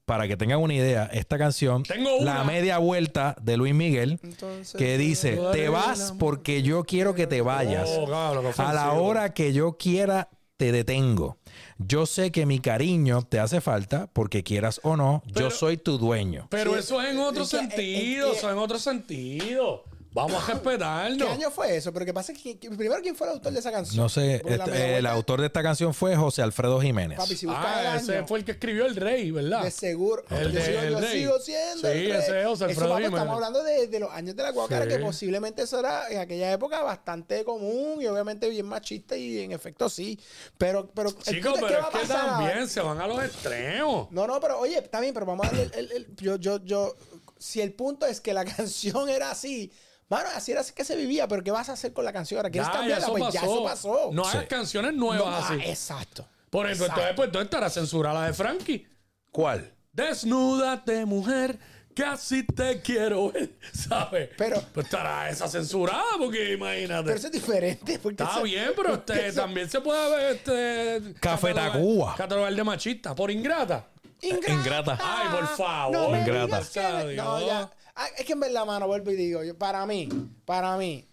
Para 0.05 0.27
que 0.27 0.37
tengan 0.37 0.59
una 0.61 0.75
idea, 0.75 1.09
esta 1.11 1.35
canción, 1.39 1.81
Tengo 1.81 2.17
una. 2.17 2.35
la 2.35 2.43
media 2.43 2.77
vuelta 2.77 3.35
de 3.41 3.57
Luis 3.57 3.73
Miguel, 3.73 4.19
Entonces, 4.21 4.77
que 4.77 4.99
dice, 4.99 5.35
tú 5.35 5.49
te 5.51 5.67
vas 5.69 6.13
porque 6.19 6.61
yo 6.61 6.83
quiero 6.83 7.15
que 7.15 7.25
te 7.25 7.41
vayas. 7.41 7.89
Oh, 7.97 8.05
claro, 8.05 8.43
A 8.55 8.73
la 8.73 8.91
hora 8.91 9.33
que 9.33 9.51
yo 9.51 9.77
quiera, 9.79 10.29
te 10.57 10.71
detengo. 10.71 11.37
Yo 11.77 12.05
sé 12.05 12.31
que 12.31 12.45
mi 12.45 12.59
cariño 12.59 13.23
te 13.23 13.39
hace 13.39 13.59
falta 13.59 14.07
porque 14.13 14.43
quieras 14.43 14.79
o 14.83 14.95
no, 14.95 15.21
Pero- 15.33 15.49
yo 15.49 15.51
soy 15.51 15.75
tu 15.77 15.97
dueño. 15.97 16.47
pero 16.49 16.73
Sí, 16.73 16.79
eso 16.79 17.01
es 17.01 17.11
en 17.11 17.19
otro 17.19 17.43
es 17.43 17.49
que- 17.51 17.57
sentido, 17.57 18.27
es 18.27 18.31
que- 18.33 18.37
eso 18.39 18.47
es 18.49 18.53
en 18.53 18.59
otro 18.59 18.79
sentido. 18.79 19.83
Vamos 20.15 20.41
a 20.41 20.45
¿Qué 20.47 20.53
respetarnos. 20.53 21.29
año 21.29 21.51
fue 21.51 21.75
eso? 21.75 21.91
Pero 21.91 22.05
que 22.05 22.13
pasa 22.13 22.31
es 22.31 22.39
que, 22.41 22.57
que- 22.57 22.69
primero, 22.69 23.01
¿quién 23.01 23.15
fue 23.15 23.27
el 23.27 23.33
autor 23.33 23.51
de 23.51 23.59
esa 23.59 23.69
canción? 23.71 23.97
No 24.01 24.07
sé, 24.09 24.35
este, 24.45 24.97
el 24.97 25.05
autor 25.05 25.41
de 25.41 25.47
esta 25.47 25.61
canción 25.61 25.93
fue 25.93 26.15
José 26.15 26.41
Alfredo 26.41 26.79
Jiménez. 26.79 27.17
Papi, 27.17 27.35
si 27.35 27.45
Ah, 27.49 27.91
el 27.95 28.01
ese 28.01 28.17
año, 28.19 28.27
fue 28.27 28.39
el 28.39 28.45
que 28.45 28.53
escribió 28.53 28.85
el 28.85 28.95
rey, 28.95 29.29
¿verdad? 29.31 29.61
de 29.63 29.71
seguro. 29.71 30.23
El 30.29 30.53
yo 30.53 30.59
de- 30.59 30.65
sigo, 30.65 30.79
el 30.79 30.89
yo 30.93 30.99
rey. 31.01 31.19
sigo 31.19 31.39
siendo 31.39 31.81
Sí, 31.81 31.87
el 31.87 31.93
rey. 31.93 32.11
ese 32.11 32.39
es 32.41 32.47
José 32.47 32.53
Eso, 32.55 32.65
Alfredo 32.65 32.89
papi, 32.89 33.03
Jiménez. 33.03 33.19
estamos 33.19 33.35
hablando 33.35 33.63
de, 33.63 33.87
de 33.87 33.99
los 33.99 34.09
años 34.11 34.35
de 34.37 34.43
la 34.43 34.51
guacara, 34.51 34.85
Sí. 34.85 34.89
que 34.91 34.99
posiblemente 34.99 35.61
eso 35.63 35.79
era 35.79 36.09
en 36.09 36.19
aquella 36.19 36.51
época 36.53 36.81
bastante 36.81 37.43
común 37.43 38.01
y 38.01 38.07
obviamente 38.07 38.49
bien 38.49 38.65
machista 38.67 39.17
y 39.17 39.41
en 39.41 39.51
efecto 39.51 39.89
sí. 39.89 40.17
Pero, 40.57 40.87
pero 40.95 41.11
Chicos, 41.11 41.55
pero 41.59 41.67
¿qué 41.91 41.97
es 41.97 42.01
que 42.03 42.07
también 42.07 42.67
se 42.69 42.79
van 42.79 43.01
a 43.01 43.07
los 43.07 43.21
extremos. 43.21 44.09
No, 44.11 44.25
no, 44.27 44.39
pero 44.39 44.59
oye, 44.59 44.77
está 44.77 45.01
bien, 45.01 45.13
pero 45.13 45.25
vamos 45.25 45.45
a 45.45 45.49
darle 45.49 45.63
el, 45.63 45.73
el- 45.73 45.91
el- 45.91 46.15
yo, 46.15 46.37
yo, 46.37 46.63
yo, 46.63 46.95
si 47.37 47.59
el 47.59 47.73
punto 47.73 48.05
es 48.05 48.21
que 48.21 48.33
la 48.33 48.45
canción 48.57 49.09
era 49.09 49.31
así, 49.31 49.71
bueno, 50.07 50.29
así 50.35 50.51
era 50.51 50.61
así 50.61 50.73
que 50.73 50.83
se 50.85 50.95
vivía, 50.95 51.27
pero 51.27 51.43
¿qué 51.43 51.51
vas 51.51 51.69
a 51.69 51.73
hacer 51.73 51.93
con 51.93 52.05
la 52.05 52.13
canción 52.13 52.37
ahora? 52.39 52.49
¿Quieres 52.49 52.67
Ya, 52.67 52.73
ya 52.73 52.79
cambiarla? 52.79 53.03
eso 53.05 53.11
Pues 53.13 53.23
pasó. 53.23 53.33
ya 53.33 53.41
eso 53.51 53.63
pasó. 53.63 54.09
No 54.13 54.23
Sí. 54.25 54.29
hagas 54.37 54.47
canciones 54.47 54.93
No, 54.93 54.99
nuevas 55.13 55.43
ah, 55.49 55.53
así. 55.53 55.69
exacto. 55.69 56.27
Por 56.49 56.65
ejemplo, 56.67 56.85
entonces, 56.85 57.03
Exacto. 57.03 57.15
pues, 57.17 57.27
entonces 57.27 57.45
estará 57.45 57.69
censurada 57.69 58.21
la 58.21 58.27
de 58.27 58.33
Frankie. 58.33 58.87
¿Cuál? 59.31 59.71
Desnúdate, 59.91 61.05
mujer, 61.05 61.57
casi 61.95 62.43
te 62.43 62.81
quiero 62.81 63.31
ver, 63.31 63.51
¿sabes? 63.73 64.29
Pero- 64.37 64.61
Pues 64.73 64.85
estará 64.85 65.29
esa 65.29 65.47
censurada, 65.47 66.03
porque 66.17 66.53
imagínate. 66.53 67.03
Pero 67.05 67.17
eso 67.17 67.27
es 67.27 67.33
diferente. 67.33 67.99
Porque 67.99 68.23
Está 68.23 68.35
eso- 68.35 68.43
bien, 68.43 68.71
pero 68.75 68.93
este, 68.95 69.27
eso- 69.27 69.41
también 69.41 69.69
se 69.69 69.81
puede 69.81 70.09
ver 70.15 70.35
este. 70.35 71.13
Café 71.19 71.47
catalogar- 71.49 71.71
Tacuba. 71.73 72.15
Catalogar 72.15 72.53
de 72.55 72.63
machista. 72.63 73.13
Por 73.15 73.31
ingrata. 73.31 73.85
Ingrata. 74.21 74.97
Ay, 75.01 75.27
por 75.35 75.47
favor. 75.57 75.93
No 75.93 76.09
me 76.09 76.19
Ingrata. 76.19 76.45
digas 76.45 76.69
que 76.69 76.79
me- 77.05 77.13
No, 77.15 77.45
ya. 77.45 77.69
Ah, 77.95 78.07
Es 78.17 78.25
que 78.25 78.33
en 78.33 78.39
verdad, 78.41 78.65
mano, 78.65 78.87
vuelvo 78.87 79.11
y 79.11 79.15
digo, 79.15 79.43
yo- 79.43 79.57
para 79.57 79.85
mí, 79.85 80.09
para 80.45 80.77
mí, 80.77 81.07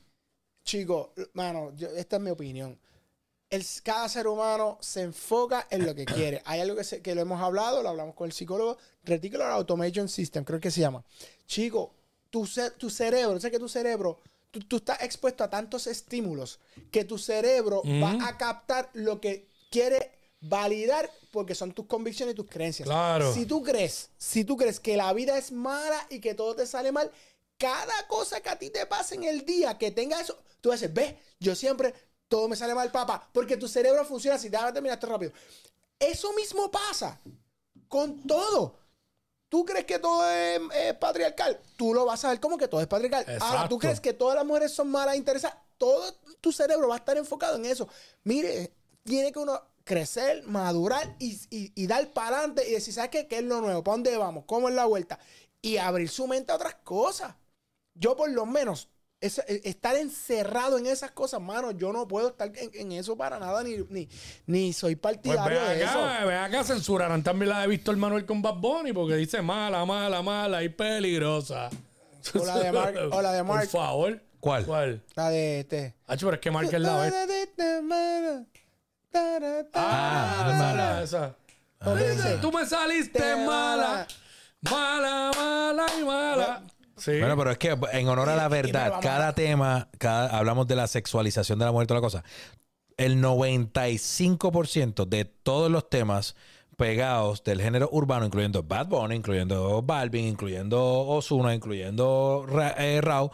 chicos, 0.64 1.10
mano, 1.34 1.72
yo- 1.76 1.88
esta 1.90 2.16
es 2.16 2.22
mi 2.22 2.30
opinión. 2.30 2.78
El, 3.50 3.64
cada 3.84 4.08
ser 4.08 4.26
humano 4.26 4.78
se 4.80 5.02
enfoca 5.02 5.66
en 5.70 5.84
lo 5.86 5.94
que 5.94 6.06
quiere. 6.06 6.40
Hay 6.46 6.60
algo 6.60 6.74
que, 6.76 6.84
se- 6.84 7.02
que 7.02 7.14
lo 7.14 7.20
hemos 7.20 7.40
hablado, 7.40 7.82
lo 7.82 7.90
hablamos 7.90 8.14
con 8.14 8.26
el 8.26 8.32
psicólogo, 8.32 8.78
Reticular 9.04 9.50
Automation 9.50 10.08
System, 10.08 10.42
creo 10.44 10.58
que 10.58 10.70
se 10.70 10.80
llama. 10.80 11.04
Chico, 11.46 11.92
tu, 12.30 12.48
tu 12.78 12.88
cerebro, 12.88 13.38
sé 13.38 13.50
que 13.50 13.58
tu 13.58 13.68
cerebro, 13.68 14.20
tú, 14.50 14.60
tú 14.60 14.76
estás 14.76 15.02
expuesto 15.02 15.44
a 15.44 15.50
tantos 15.50 15.86
estímulos 15.86 16.60
que 16.90 17.04
tu 17.04 17.18
cerebro 17.18 17.82
va 18.02 18.26
a 18.28 18.38
captar 18.38 18.88
lo 18.94 19.20
que 19.20 19.46
quiere 19.70 20.10
validar 20.43 21.09
porque 21.30 21.55
son 21.55 21.72
tus 21.72 21.86
convicciones 21.86 22.34
y 22.34 22.36
tus 22.36 22.49
creencias. 22.49 22.86
Claro. 22.86 23.32
Si 23.32 23.47
tú 23.47 23.62
crees, 23.62 24.11
si 24.18 24.45
tú 24.45 24.57
crees 24.57 24.80
que 24.80 24.97
la 24.97 25.12
vida 25.12 25.38
es 25.38 25.53
mala 25.53 26.07
y 26.11 26.20
que 26.20 26.34
todo 26.34 26.55
te 26.55 26.66
sale 26.66 26.93
mal, 26.93 27.11
cada 27.57 28.07
cosa 28.09 28.40
que 28.40 28.51
a 28.51 28.59
ti 28.59 28.70
te 28.70 28.84
pase 28.86 29.14
en 29.14 29.24
el 29.24 29.45
día 29.45 29.78
que 29.78 29.93
tenga 29.93 30.20
eso, 30.20 30.36
tú 30.61 30.68
vas 30.68 30.82
a 30.82 30.88
decir, 30.88 30.95
ve, 30.95 31.18
yo 31.38 31.55
siempre, 31.55 31.95
todo 32.28 32.49
me 32.49 32.57
sale 32.57 32.74
mal, 32.74 32.90
papá, 32.90 33.28
porque 33.32 33.57
tu 33.57 33.68
cerebro 33.68 34.05
funciona 34.05 34.36
así. 34.36 34.49
Déjame 34.49 34.72
terminar 34.72 34.99
esto 34.99 35.07
rápido. 35.07 35.32
Eso 35.99 36.32
mismo 36.32 36.70
pasa 36.70 37.18
con 37.86 38.26
todo. 38.26 38.76
¿Tú 39.49 39.64
crees 39.64 39.84
que 39.84 39.99
todo 39.99 40.28
es, 40.28 40.61
es 40.74 40.95
patriarcal? 40.95 41.61
Tú 41.76 41.95
lo 41.95 42.05
vas 42.05 42.24
a 42.24 42.30
ver 42.30 42.40
como 42.40 42.59
que 42.59 42.66
todo 42.66 42.80
es 42.80 42.86
patriarcal. 42.88 43.38
Ahora. 43.40 43.68
¿tú 43.68 43.78
crees 43.78 44.01
que 44.01 44.12
todas 44.12 44.34
las 44.34 44.45
mujeres 44.45 44.72
son 44.72 44.90
malas 44.90 45.14
e 45.14 45.18
interesadas? 45.18 45.59
Todo 45.78 46.12
tu 46.40 46.51
cerebro 46.53 46.88
va 46.88 46.95
a 46.95 46.99
estar 46.99 47.16
enfocado 47.16 47.57
en 47.57 47.66
eso. 47.66 47.86
Mire, 48.24 48.72
tiene 49.05 49.30
que 49.30 49.38
uno 49.38 49.61
crecer, 49.84 50.42
madurar 50.46 51.16
y, 51.18 51.38
y- 51.50 51.72
y 51.74 51.86
dar 51.86 52.10
para 52.12 52.38
adelante 52.38 52.68
y 52.68 52.72
decir, 52.72 52.94
¿sabes 52.94 53.10
qué? 53.10 53.26
¿Qué 53.26 53.38
es 53.38 53.44
lo 53.44 53.60
nuevo? 53.60 53.82
¿Para 53.82 53.94
dónde 53.94 54.16
vamos? 54.16 54.44
¿Cómo 54.46 54.68
es 54.68 54.74
la 54.74 54.84
vuelta? 54.86 55.18
Y 55.60 55.76
abrir 55.76 56.08
su 56.08 56.26
mente 56.26 56.52
a 56.52 56.56
otras 56.56 56.74
cosas. 56.84 57.34
Yo 57.94 58.16
por 58.16 58.30
lo 58.30 58.46
menos, 58.46 58.88
eh, 59.20 59.30
estar 59.64 59.94
encerrado 59.96 60.78
en 60.78 60.86
esas 60.86 61.10
cosas, 61.12 61.40
mano, 61.40 61.70
yo 61.72 61.92
no 61.92 62.08
puedo 62.08 62.28
estar 62.28 62.50
en, 62.56 62.70
en 62.74 62.92
eso 62.92 63.16
para 63.16 63.38
nada, 63.38 63.62
ni, 63.62 63.76
ni, 63.90 64.08
ni 64.46 64.72
soy 64.72 64.96
Pues 64.96 65.16
partidario 65.18 65.60
ven 65.60 65.78
de 65.78 65.84
eso. 65.84 66.04
acá, 66.04 66.24
ven 66.24 66.36
acá, 66.38 66.64
censurarán 66.64 67.22
también 67.22 67.50
la 67.50 67.60
de 67.60 67.68
Víctor 67.68 67.96
Manuel 67.96 68.24
con 68.26 68.40
Bad 68.42 68.54
Bunny 68.56 68.92
porque 68.92 69.14
dice 69.16 69.40
mala, 69.42 69.84
mala, 69.84 70.22
mala 70.22 70.62
y 70.64 70.68
peligrosa. 70.70 71.70
O 72.34 72.44
la 72.46 72.58
de 72.58 72.72
Mark- 72.72 73.10
o 73.12 73.22
la 73.22 73.32
de 73.32 73.42
Mark. 73.42 73.68
Por 73.70 73.80
favor. 73.80 74.22
¿Cuál? 74.40 74.66
¿Cuál? 74.66 75.04
La 75.14 75.30
de 75.30 75.60
este. 75.60 75.94
Hacho, 76.06 76.26
pero 76.26 76.34
es 76.34 76.40
que 76.40 76.50
Mark 76.50 76.68
es 76.72 76.80
la 76.80 76.96
vez. 77.02 77.14
Ah, 79.74 81.02
esa, 81.02 81.02
esa. 81.82 82.40
Tú 82.40 82.52
me 82.52 82.64
saliste 82.66 83.18
Te 83.18 83.36
mala, 83.46 84.06
mala. 84.70 85.30
mala, 85.36 85.86
y 86.00 86.04
mala. 86.04 86.62
Sí. 86.96 87.18
Bueno, 87.18 87.36
pero 87.36 87.50
es 87.50 87.58
que 87.58 87.76
en 87.92 88.08
honor 88.08 88.28
a 88.28 88.36
la 88.36 88.48
verdad, 88.48 89.00
cada 89.00 89.32
tema, 89.34 89.88
cada, 89.98 90.28
hablamos 90.38 90.66
de 90.68 90.76
la 90.76 90.86
sexualización 90.86 91.58
de 91.58 91.64
la 91.64 91.72
mujer, 91.72 91.86
toda 91.88 92.00
la 92.00 92.04
cosa. 92.04 92.22
El 92.96 93.20
95% 93.20 95.06
de 95.06 95.24
todos 95.24 95.70
los 95.70 95.88
temas 95.90 96.36
pegados 96.76 97.42
del 97.42 97.60
género 97.60 97.88
urbano, 97.92 98.24
incluyendo 98.26 98.62
Bad 98.62 98.86
Bunny, 98.86 99.16
incluyendo 99.16 99.82
Balvin, 99.82 100.26
incluyendo 100.26 100.80
Ozuna, 101.06 101.54
incluyendo 101.54 102.44
Ra- 102.48 102.74
eh, 102.78 103.00
Rao, 103.00 103.32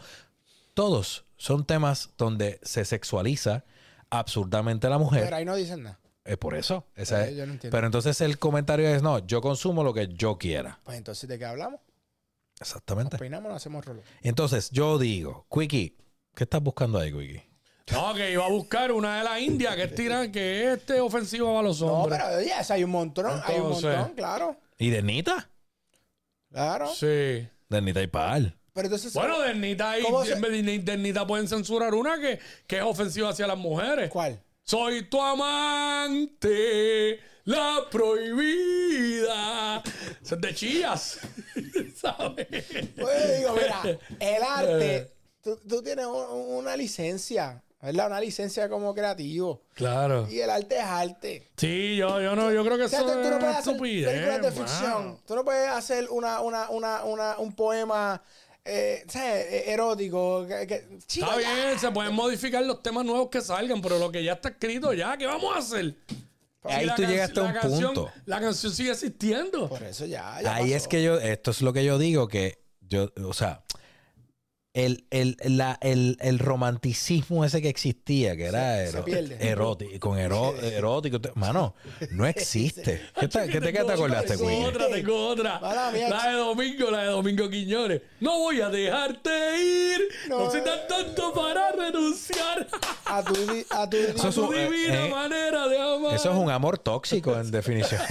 todos 0.73 1.25
son 1.37 1.65
temas 1.65 2.09
donde 2.17 2.59
se 2.63 2.85
sexualiza 2.85 3.65
absurdamente 4.09 4.87
a 4.87 4.89
la 4.89 4.97
mujer. 4.97 5.23
Pero 5.23 5.35
ahí 5.35 5.45
no 5.45 5.55
dicen 5.55 5.83
nada. 5.83 5.99
Es 6.25 6.37
por 6.37 6.53
eso. 6.55 6.85
esa 6.95 7.25
Eh, 7.25 7.31
es- 7.31 7.37
yo 7.37 7.45
no 7.45 7.53
entiendo. 7.53 7.75
Pero 7.75 7.87
entonces 7.87 8.19
el 8.21 8.37
comentario 8.37 8.87
es, 8.89 9.01
no, 9.01 9.19
yo 9.25 9.41
consumo 9.41 9.83
lo 9.83 9.93
que 9.93 10.07
yo 10.09 10.37
quiera. 10.37 10.79
Pues 10.83 10.97
entonces, 10.97 11.27
¿de 11.27 11.39
qué 11.39 11.45
hablamos? 11.45 11.79
Exactamente. 12.59 13.15
Opinamos, 13.15 13.49
no 13.49 13.55
hacemos 13.55 13.85
rolo. 13.85 14.01
Entonces, 14.21 14.69
yo 14.71 14.97
digo, 14.97 15.47
Quickie, 15.49 15.97
¿qué 16.35 16.43
estás 16.43 16.61
buscando 16.61 16.99
ahí, 16.99 17.11
Quickie? 17.11 17.43
No, 17.91 18.13
que 18.13 18.31
iba 18.31 18.45
a 18.45 18.49
buscar 18.49 18.91
una 18.91 19.17
de 19.17 19.23
la 19.23 19.39
India 19.39 19.75
que 19.75 19.87
tiran, 19.87 20.31
que 20.31 20.65
es 20.73 20.77
este 20.79 20.99
ofensiva 20.99 21.47
para 21.49 21.63
los 21.63 21.81
No, 21.81 21.87
hombres. 21.87 22.21
pero 22.21 22.37
oye, 22.37 22.51
esa 22.59 22.75
hay 22.75 22.83
un 22.83 22.91
montón. 22.91 23.25
hay 23.45 23.59
un 23.59 23.69
montón, 23.69 24.13
claro. 24.13 24.57
¿Y 24.77 24.89
de 24.91 25.01
Nita? 25.01 25.49
Claro. 26.51 26.87
Sí. 26.93 27.05
De 27.69 27.81
Nita 27.81 28.01
y 28.03 28.07
Pal. 28.07 28.58
Pero 28.73 28.85
entonces. 28.87 29.13
Bueno, 29.13 29.39
de 29.41 29.53
Nita 29.55 29.97
y 29.99 30.03
¿Cómo 30.03 30.23
se- 30.25 30.35
de, 30.35 30.79
de 30.79 30.97
Nita 30.97 31.25
pueden 31.27 31.47
censurar 31.47 31.93
una 31.93 32.19
que, 32.19 32.39
que 32.67 32.77
es 32.77 32.83
ofensiva 32.83 33.29
hacia 33.29 33.47
las 33.47 33.57
mujeres. 33.57 34.09
¿Cuál? 34.09 34.41
Soy 34.63 35.09
tu 35.09 35.19
amante, 36.19 37.19
la 37.45 37.79
prohibida. 37.89 39.81
Eso 40.21 40.35
es 40.35 40.41
de 40.41 40.53
chillas. 40.55 41.19
¿Sabes? 41.95 42.47
Pues 42.95 43.37
digo, 43.39 43.53
mira, 43.55 43.81
el 44.19 44.43
arte, 44.43 45.11
tú, 45.41 45.57
tú 45.67 45.81
tienes 45.81 46.05
un- 46.05 46.53
una 46.57 46.77
licencia, 46.77 47.63
¿verdad? 47.81 48.07
Una 48.07 48.19
licencia 48.21 48.69
como 48.69 48.93
creativo. 48.93 49.63
Claro. 49.73 50.27
Y 50.29 50.39
el 50.39 50.49
arte 50.49 50.77
es 50.77 50.83
arte. 50.83 51.47
Sí, 51.57 51.95
yo, 51.97 52.21
yo 52.21 52.35
no, 52.35 52.51
yo 52.51 52.63
creo 52.63 52.77
que 52.77 52.83
O 52.83 52.89
sea, 52.89 52.99
eso 52.99 53.07
tú, 53.07 53.13
tú 53.23 53.29
no 53.29 53.49
es 53.49 53.67
películas 53.67 54.41
de 54.41 54.51
ficción. 54.51 55.19
Tú 55.25 55.35
no 55.35 55.43
puedes 55.43 55.69
hacer 55.69 56.07
una, 56.11 56.41
una, 56.41 56.69
una, 56.69 57.03
una, 57.05 57.37
un 57.39 57.53
poema 57.55 58.21
eh, 58.69 59.03
¿sabes? 59.07 59.45
Eh, 59.51 59.71
erótico. 59.71 60.45
que- 60.47 60.67
que- 60.67 60.99
chico, 61.07 61.25
Está 61.27 61.41
ya. 61.41 61.55
bien, 61.55 61.79
se 61.79 61.91
pueden 61.91 62.13
modificar 62.13 62.63
los 62.63 62.81
temas 62.83 63.03
nuevos 63.05 63.29
que 63.29 63.41
salgan, 63.41 63.81
pero 63.81 63.97
lo 63.99 64.11
que 64.11 64.23
ya 64.23 64.33
está 64.33 64.49
escrito 64.49 64.93
ya, 64.93 65.17
¿qué 65.17 65.25
vamos 65.25 65.55
a 65.55 65.59
hacer? 65.59 65.95
Ahí 66.63 66.87
tú 66.95 67.01
can- 67.01 67.09
llegaste 67.11 67.39
a 67.39 67.43
la 67.43 67.49
un 67.49 67.55
canción- 67.55 67.93
punto. 67.93 68.11
La 68.25 68.39
canción 68.41 68.73
sigue 68.73 68.91
existiendo. 68.91 69.69
Por 69.69 69.81
eso 69.83 70.05
ya. 70.05 70.41
ya 70.41 70.55
Ahí 70.55 70.73
es 70.73 70.87
que 70.87 71.01
yo, 71.01 71.17
esto 71.19 71.51
es 71.51 71.61
lo 71.61 71.71
que 71.73 71.83
yo 71.85 71.97
digo, 71.97 72.27
que 72.27 72.59
yo, 72.81 73.09
o 73.25 73.33
sea, 73.33 73.63
el, 74.75 75.05
el, 75.09 75.35
la- 75.43 75.79
el, 75.81 76.17
el 76.21 76.37
romanticismo 76.37 77.43
ese 77.43 77.59
que 77.61 77.69
existía, 77.69 78.37
que 78.37 78.45
era 78.45 78.85
Se- 78.85 78.89
ero- 78.89 79.05
erótico, 79.39 79.99
con 80.09 80.19
ero- 80.19 80.55
erótico, 80.61 81.19
mano, 81.35 81.73
no 82.11 82.25
existe. 82.27 83.01
¿Qué, 83.19 83.27
te- 83.27 83.47
qué 83.49 83.59
te, 83.59 83.71
te 83.71 83.79
acordaste, 83.79 84.37
Tengo 84.37 84.47
Queen? 84.47 84.65
otra, 84.65 84.87
tengo 84.89 85.27
otra. 85.29 85.59
La 85.59 85.91
de 85.91 86.35
Domingo, 86.37 86.91
la 86.91 87.01
de 87.01 87.07
Domingo 87.07 87.49
Quiñones. 87.49 88.01
No 88.19 88.37
voy 88.39 88.61
a 88.61 88.69
dejarte 88.69 89.29
ir. 89.61 90.01
No, 90.29 90.45
No. 90.45 90.51
soy 90.51 90.61
tan 90.61 90.87
tonto 90.87 91.33
para 91.33 91.71
renunciar 91.71 92.67
A 93.05 93.23
tu, 93.23 93.33
a 93.71 93.89
tu 93.89 93.97
Eso 93.97 94.25
a 94.27 94.29
es 94.29 94.35
tu 94.35 94.45
un- 94.45 94.55
eh, 94.55 94.69
divina 94.69 95.05
eh, 95.07 95.09
manera 95.09 95.67
de 95.67 95.79
amar. 95.81 96.13
Eso 96.13 96.29
es 96.29 96.37
un 96.37 96.51
amor 96.51 96.77
tóxico, 96.77 97.35
en 97.39 97.49
definición. 97.49 97.99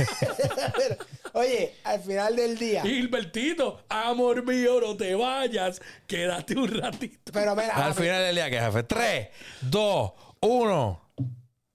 Oye, 1.39 1.76
al 1.84 2.01
final 2.03 2.34
del 2.34 2.59
día. 2.59 2.82
Gilbertito, 2.82 3.84
amor 3.89 4.45
mío, 4.45 4.80
no 4.80 4.97
te 4.97 5.14
vayas. 5.14 5.80
Quédate 6.07 6.57
un 6.57 6.80
ratito. 6.80 7.30
Pero 7.32 7.55
mira, 7.55 7.74
Al 7.76 7.95
final 7.95 8.22
del 8.22 8.34
día, 8.34 8.51
que 8.51 8.61
jefe. 8.61 8.82
3, 8.82 9.28
2, 9.62 10.12
1. 10.41 11.01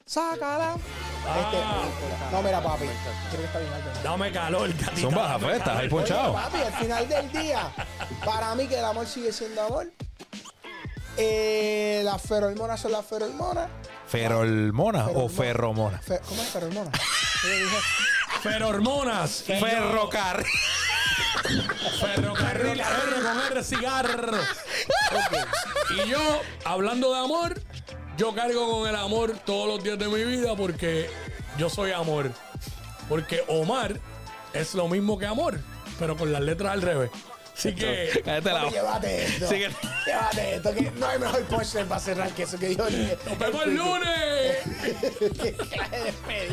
sácala. 0.05 0.76
Ah. 1.26 1.39
Este, 1.39 2.36
no, 2.36 2.41
mira, 2.41 2.61
papi. 2.61 2.84
Creo 3.30 3.39
que 3.39 3.45
está 3.45 3.59
bien 3.59 3.72
alto. 3.74 3.89
Dame 4.03 4.32
calor, 4.34 4.70
gatita. 4.74 4.97
Son 5.01 5.16
bajas 5.16 5.41
dame 5.41 5.53
festas, 5.53 5.68
calor. 5.68 5.80
ahí 5.82 5.88
Oye, 5.88 5.89
ponchado. 5.89 6.34
papi, 6.34 6.57
al 6.57 6.74
final 6.74 7.07
del 7.09 7.32
día, 7.32 7.72
para 8.26 8.55
mí 8.55 8.68
que 8.68 8.80
el 8.80 8.86
amor 8.86 9.07
sigue 9.07 9.32
siendo 9.32 9.61
amor. 9.61 9.89
Eh, 11.18 12.01
las 12.03 12.22
ferormonas 12.22 12.80
son 12.82 12.91
las 12.91 13.05
ferormonas. 13.05 13.70
¿Ferolmona 14.07 15.07
o 15.16 15.30
ferromona? 15.30 15.99
Fe- 15.99 16.20
¿Cómo 16.28 16.41
es 16.41 16.49
ferormona? 16.49 16.91
Yo 17.43 17.49
dije, 17.49 17.78
Ferormonas. 18.42 19.44
Ferrocarril. 19.46 20.46
Ferrocarril 22.00 22.80
R 22.80 23.22
con 23.22 23.52
R 23.52 23.64
cigarro. 23.64 24.38
Y 25.96 26.10
yo, 26.10 26.42
hablando 26.66 27.12
de 27.14 27.20
amor, 27.20 27.62
yo 28.18 28.34
cargo 28.34 28.70
con 28.70 28.90
el 28.90 28.96
amor 28.96 29.34
todos 29.46 29.68
los 29.68 29.84
días 29.84 29.98
de 29.98 30.08
mi 30.08 30.24
vida 30.24 30.56
porque 30.56 31.10
yo 31.58 31.70
soy 31.70 31.92
amor. 31.92 32.32
Porque 33.10 33.44
Omar 33.48 34.00
es 34.54 34.74
lo 34.76 34.88
mismo 34.88 35.18
que 35.18 35.26
amor, 35.26 35.60
pero 36.00 36.16
con 36.16 36.32
las 36.32 36.42
letras 36.42 36.74
al 36.74 36.82
revés. 36.82 37.12
Así 37.56 37.74
que 37.76 38.22
Cállate 38.26 38.51
la 38.51 38.70
llévate 38.70 39.26
esto. 39.26 39.47
Sí 39.47 39.56
que- 39.56 39.70
Llévate 40.06 40.56
esto, 40.56 40.74
que 40.74 40.91
no 40.91 41.08
hay 41.08 41.20
mejor 41.20 41.43
punchline 41.45 41.88
para 41.88 42.01
cerrar 42.01 42.30
que 42.32 42.43
eso 42.43 42.58
que 42.60 42.76
yo 42.76 42.86
dije. 42.88 43.18
nos 43.26 43.38
vemos 43.39 43.64
el 43.64 43.76
lunes. 43.76 44.58
Qué 45.41 45.54
clase 45.54 46.14
de. 46.28 46.47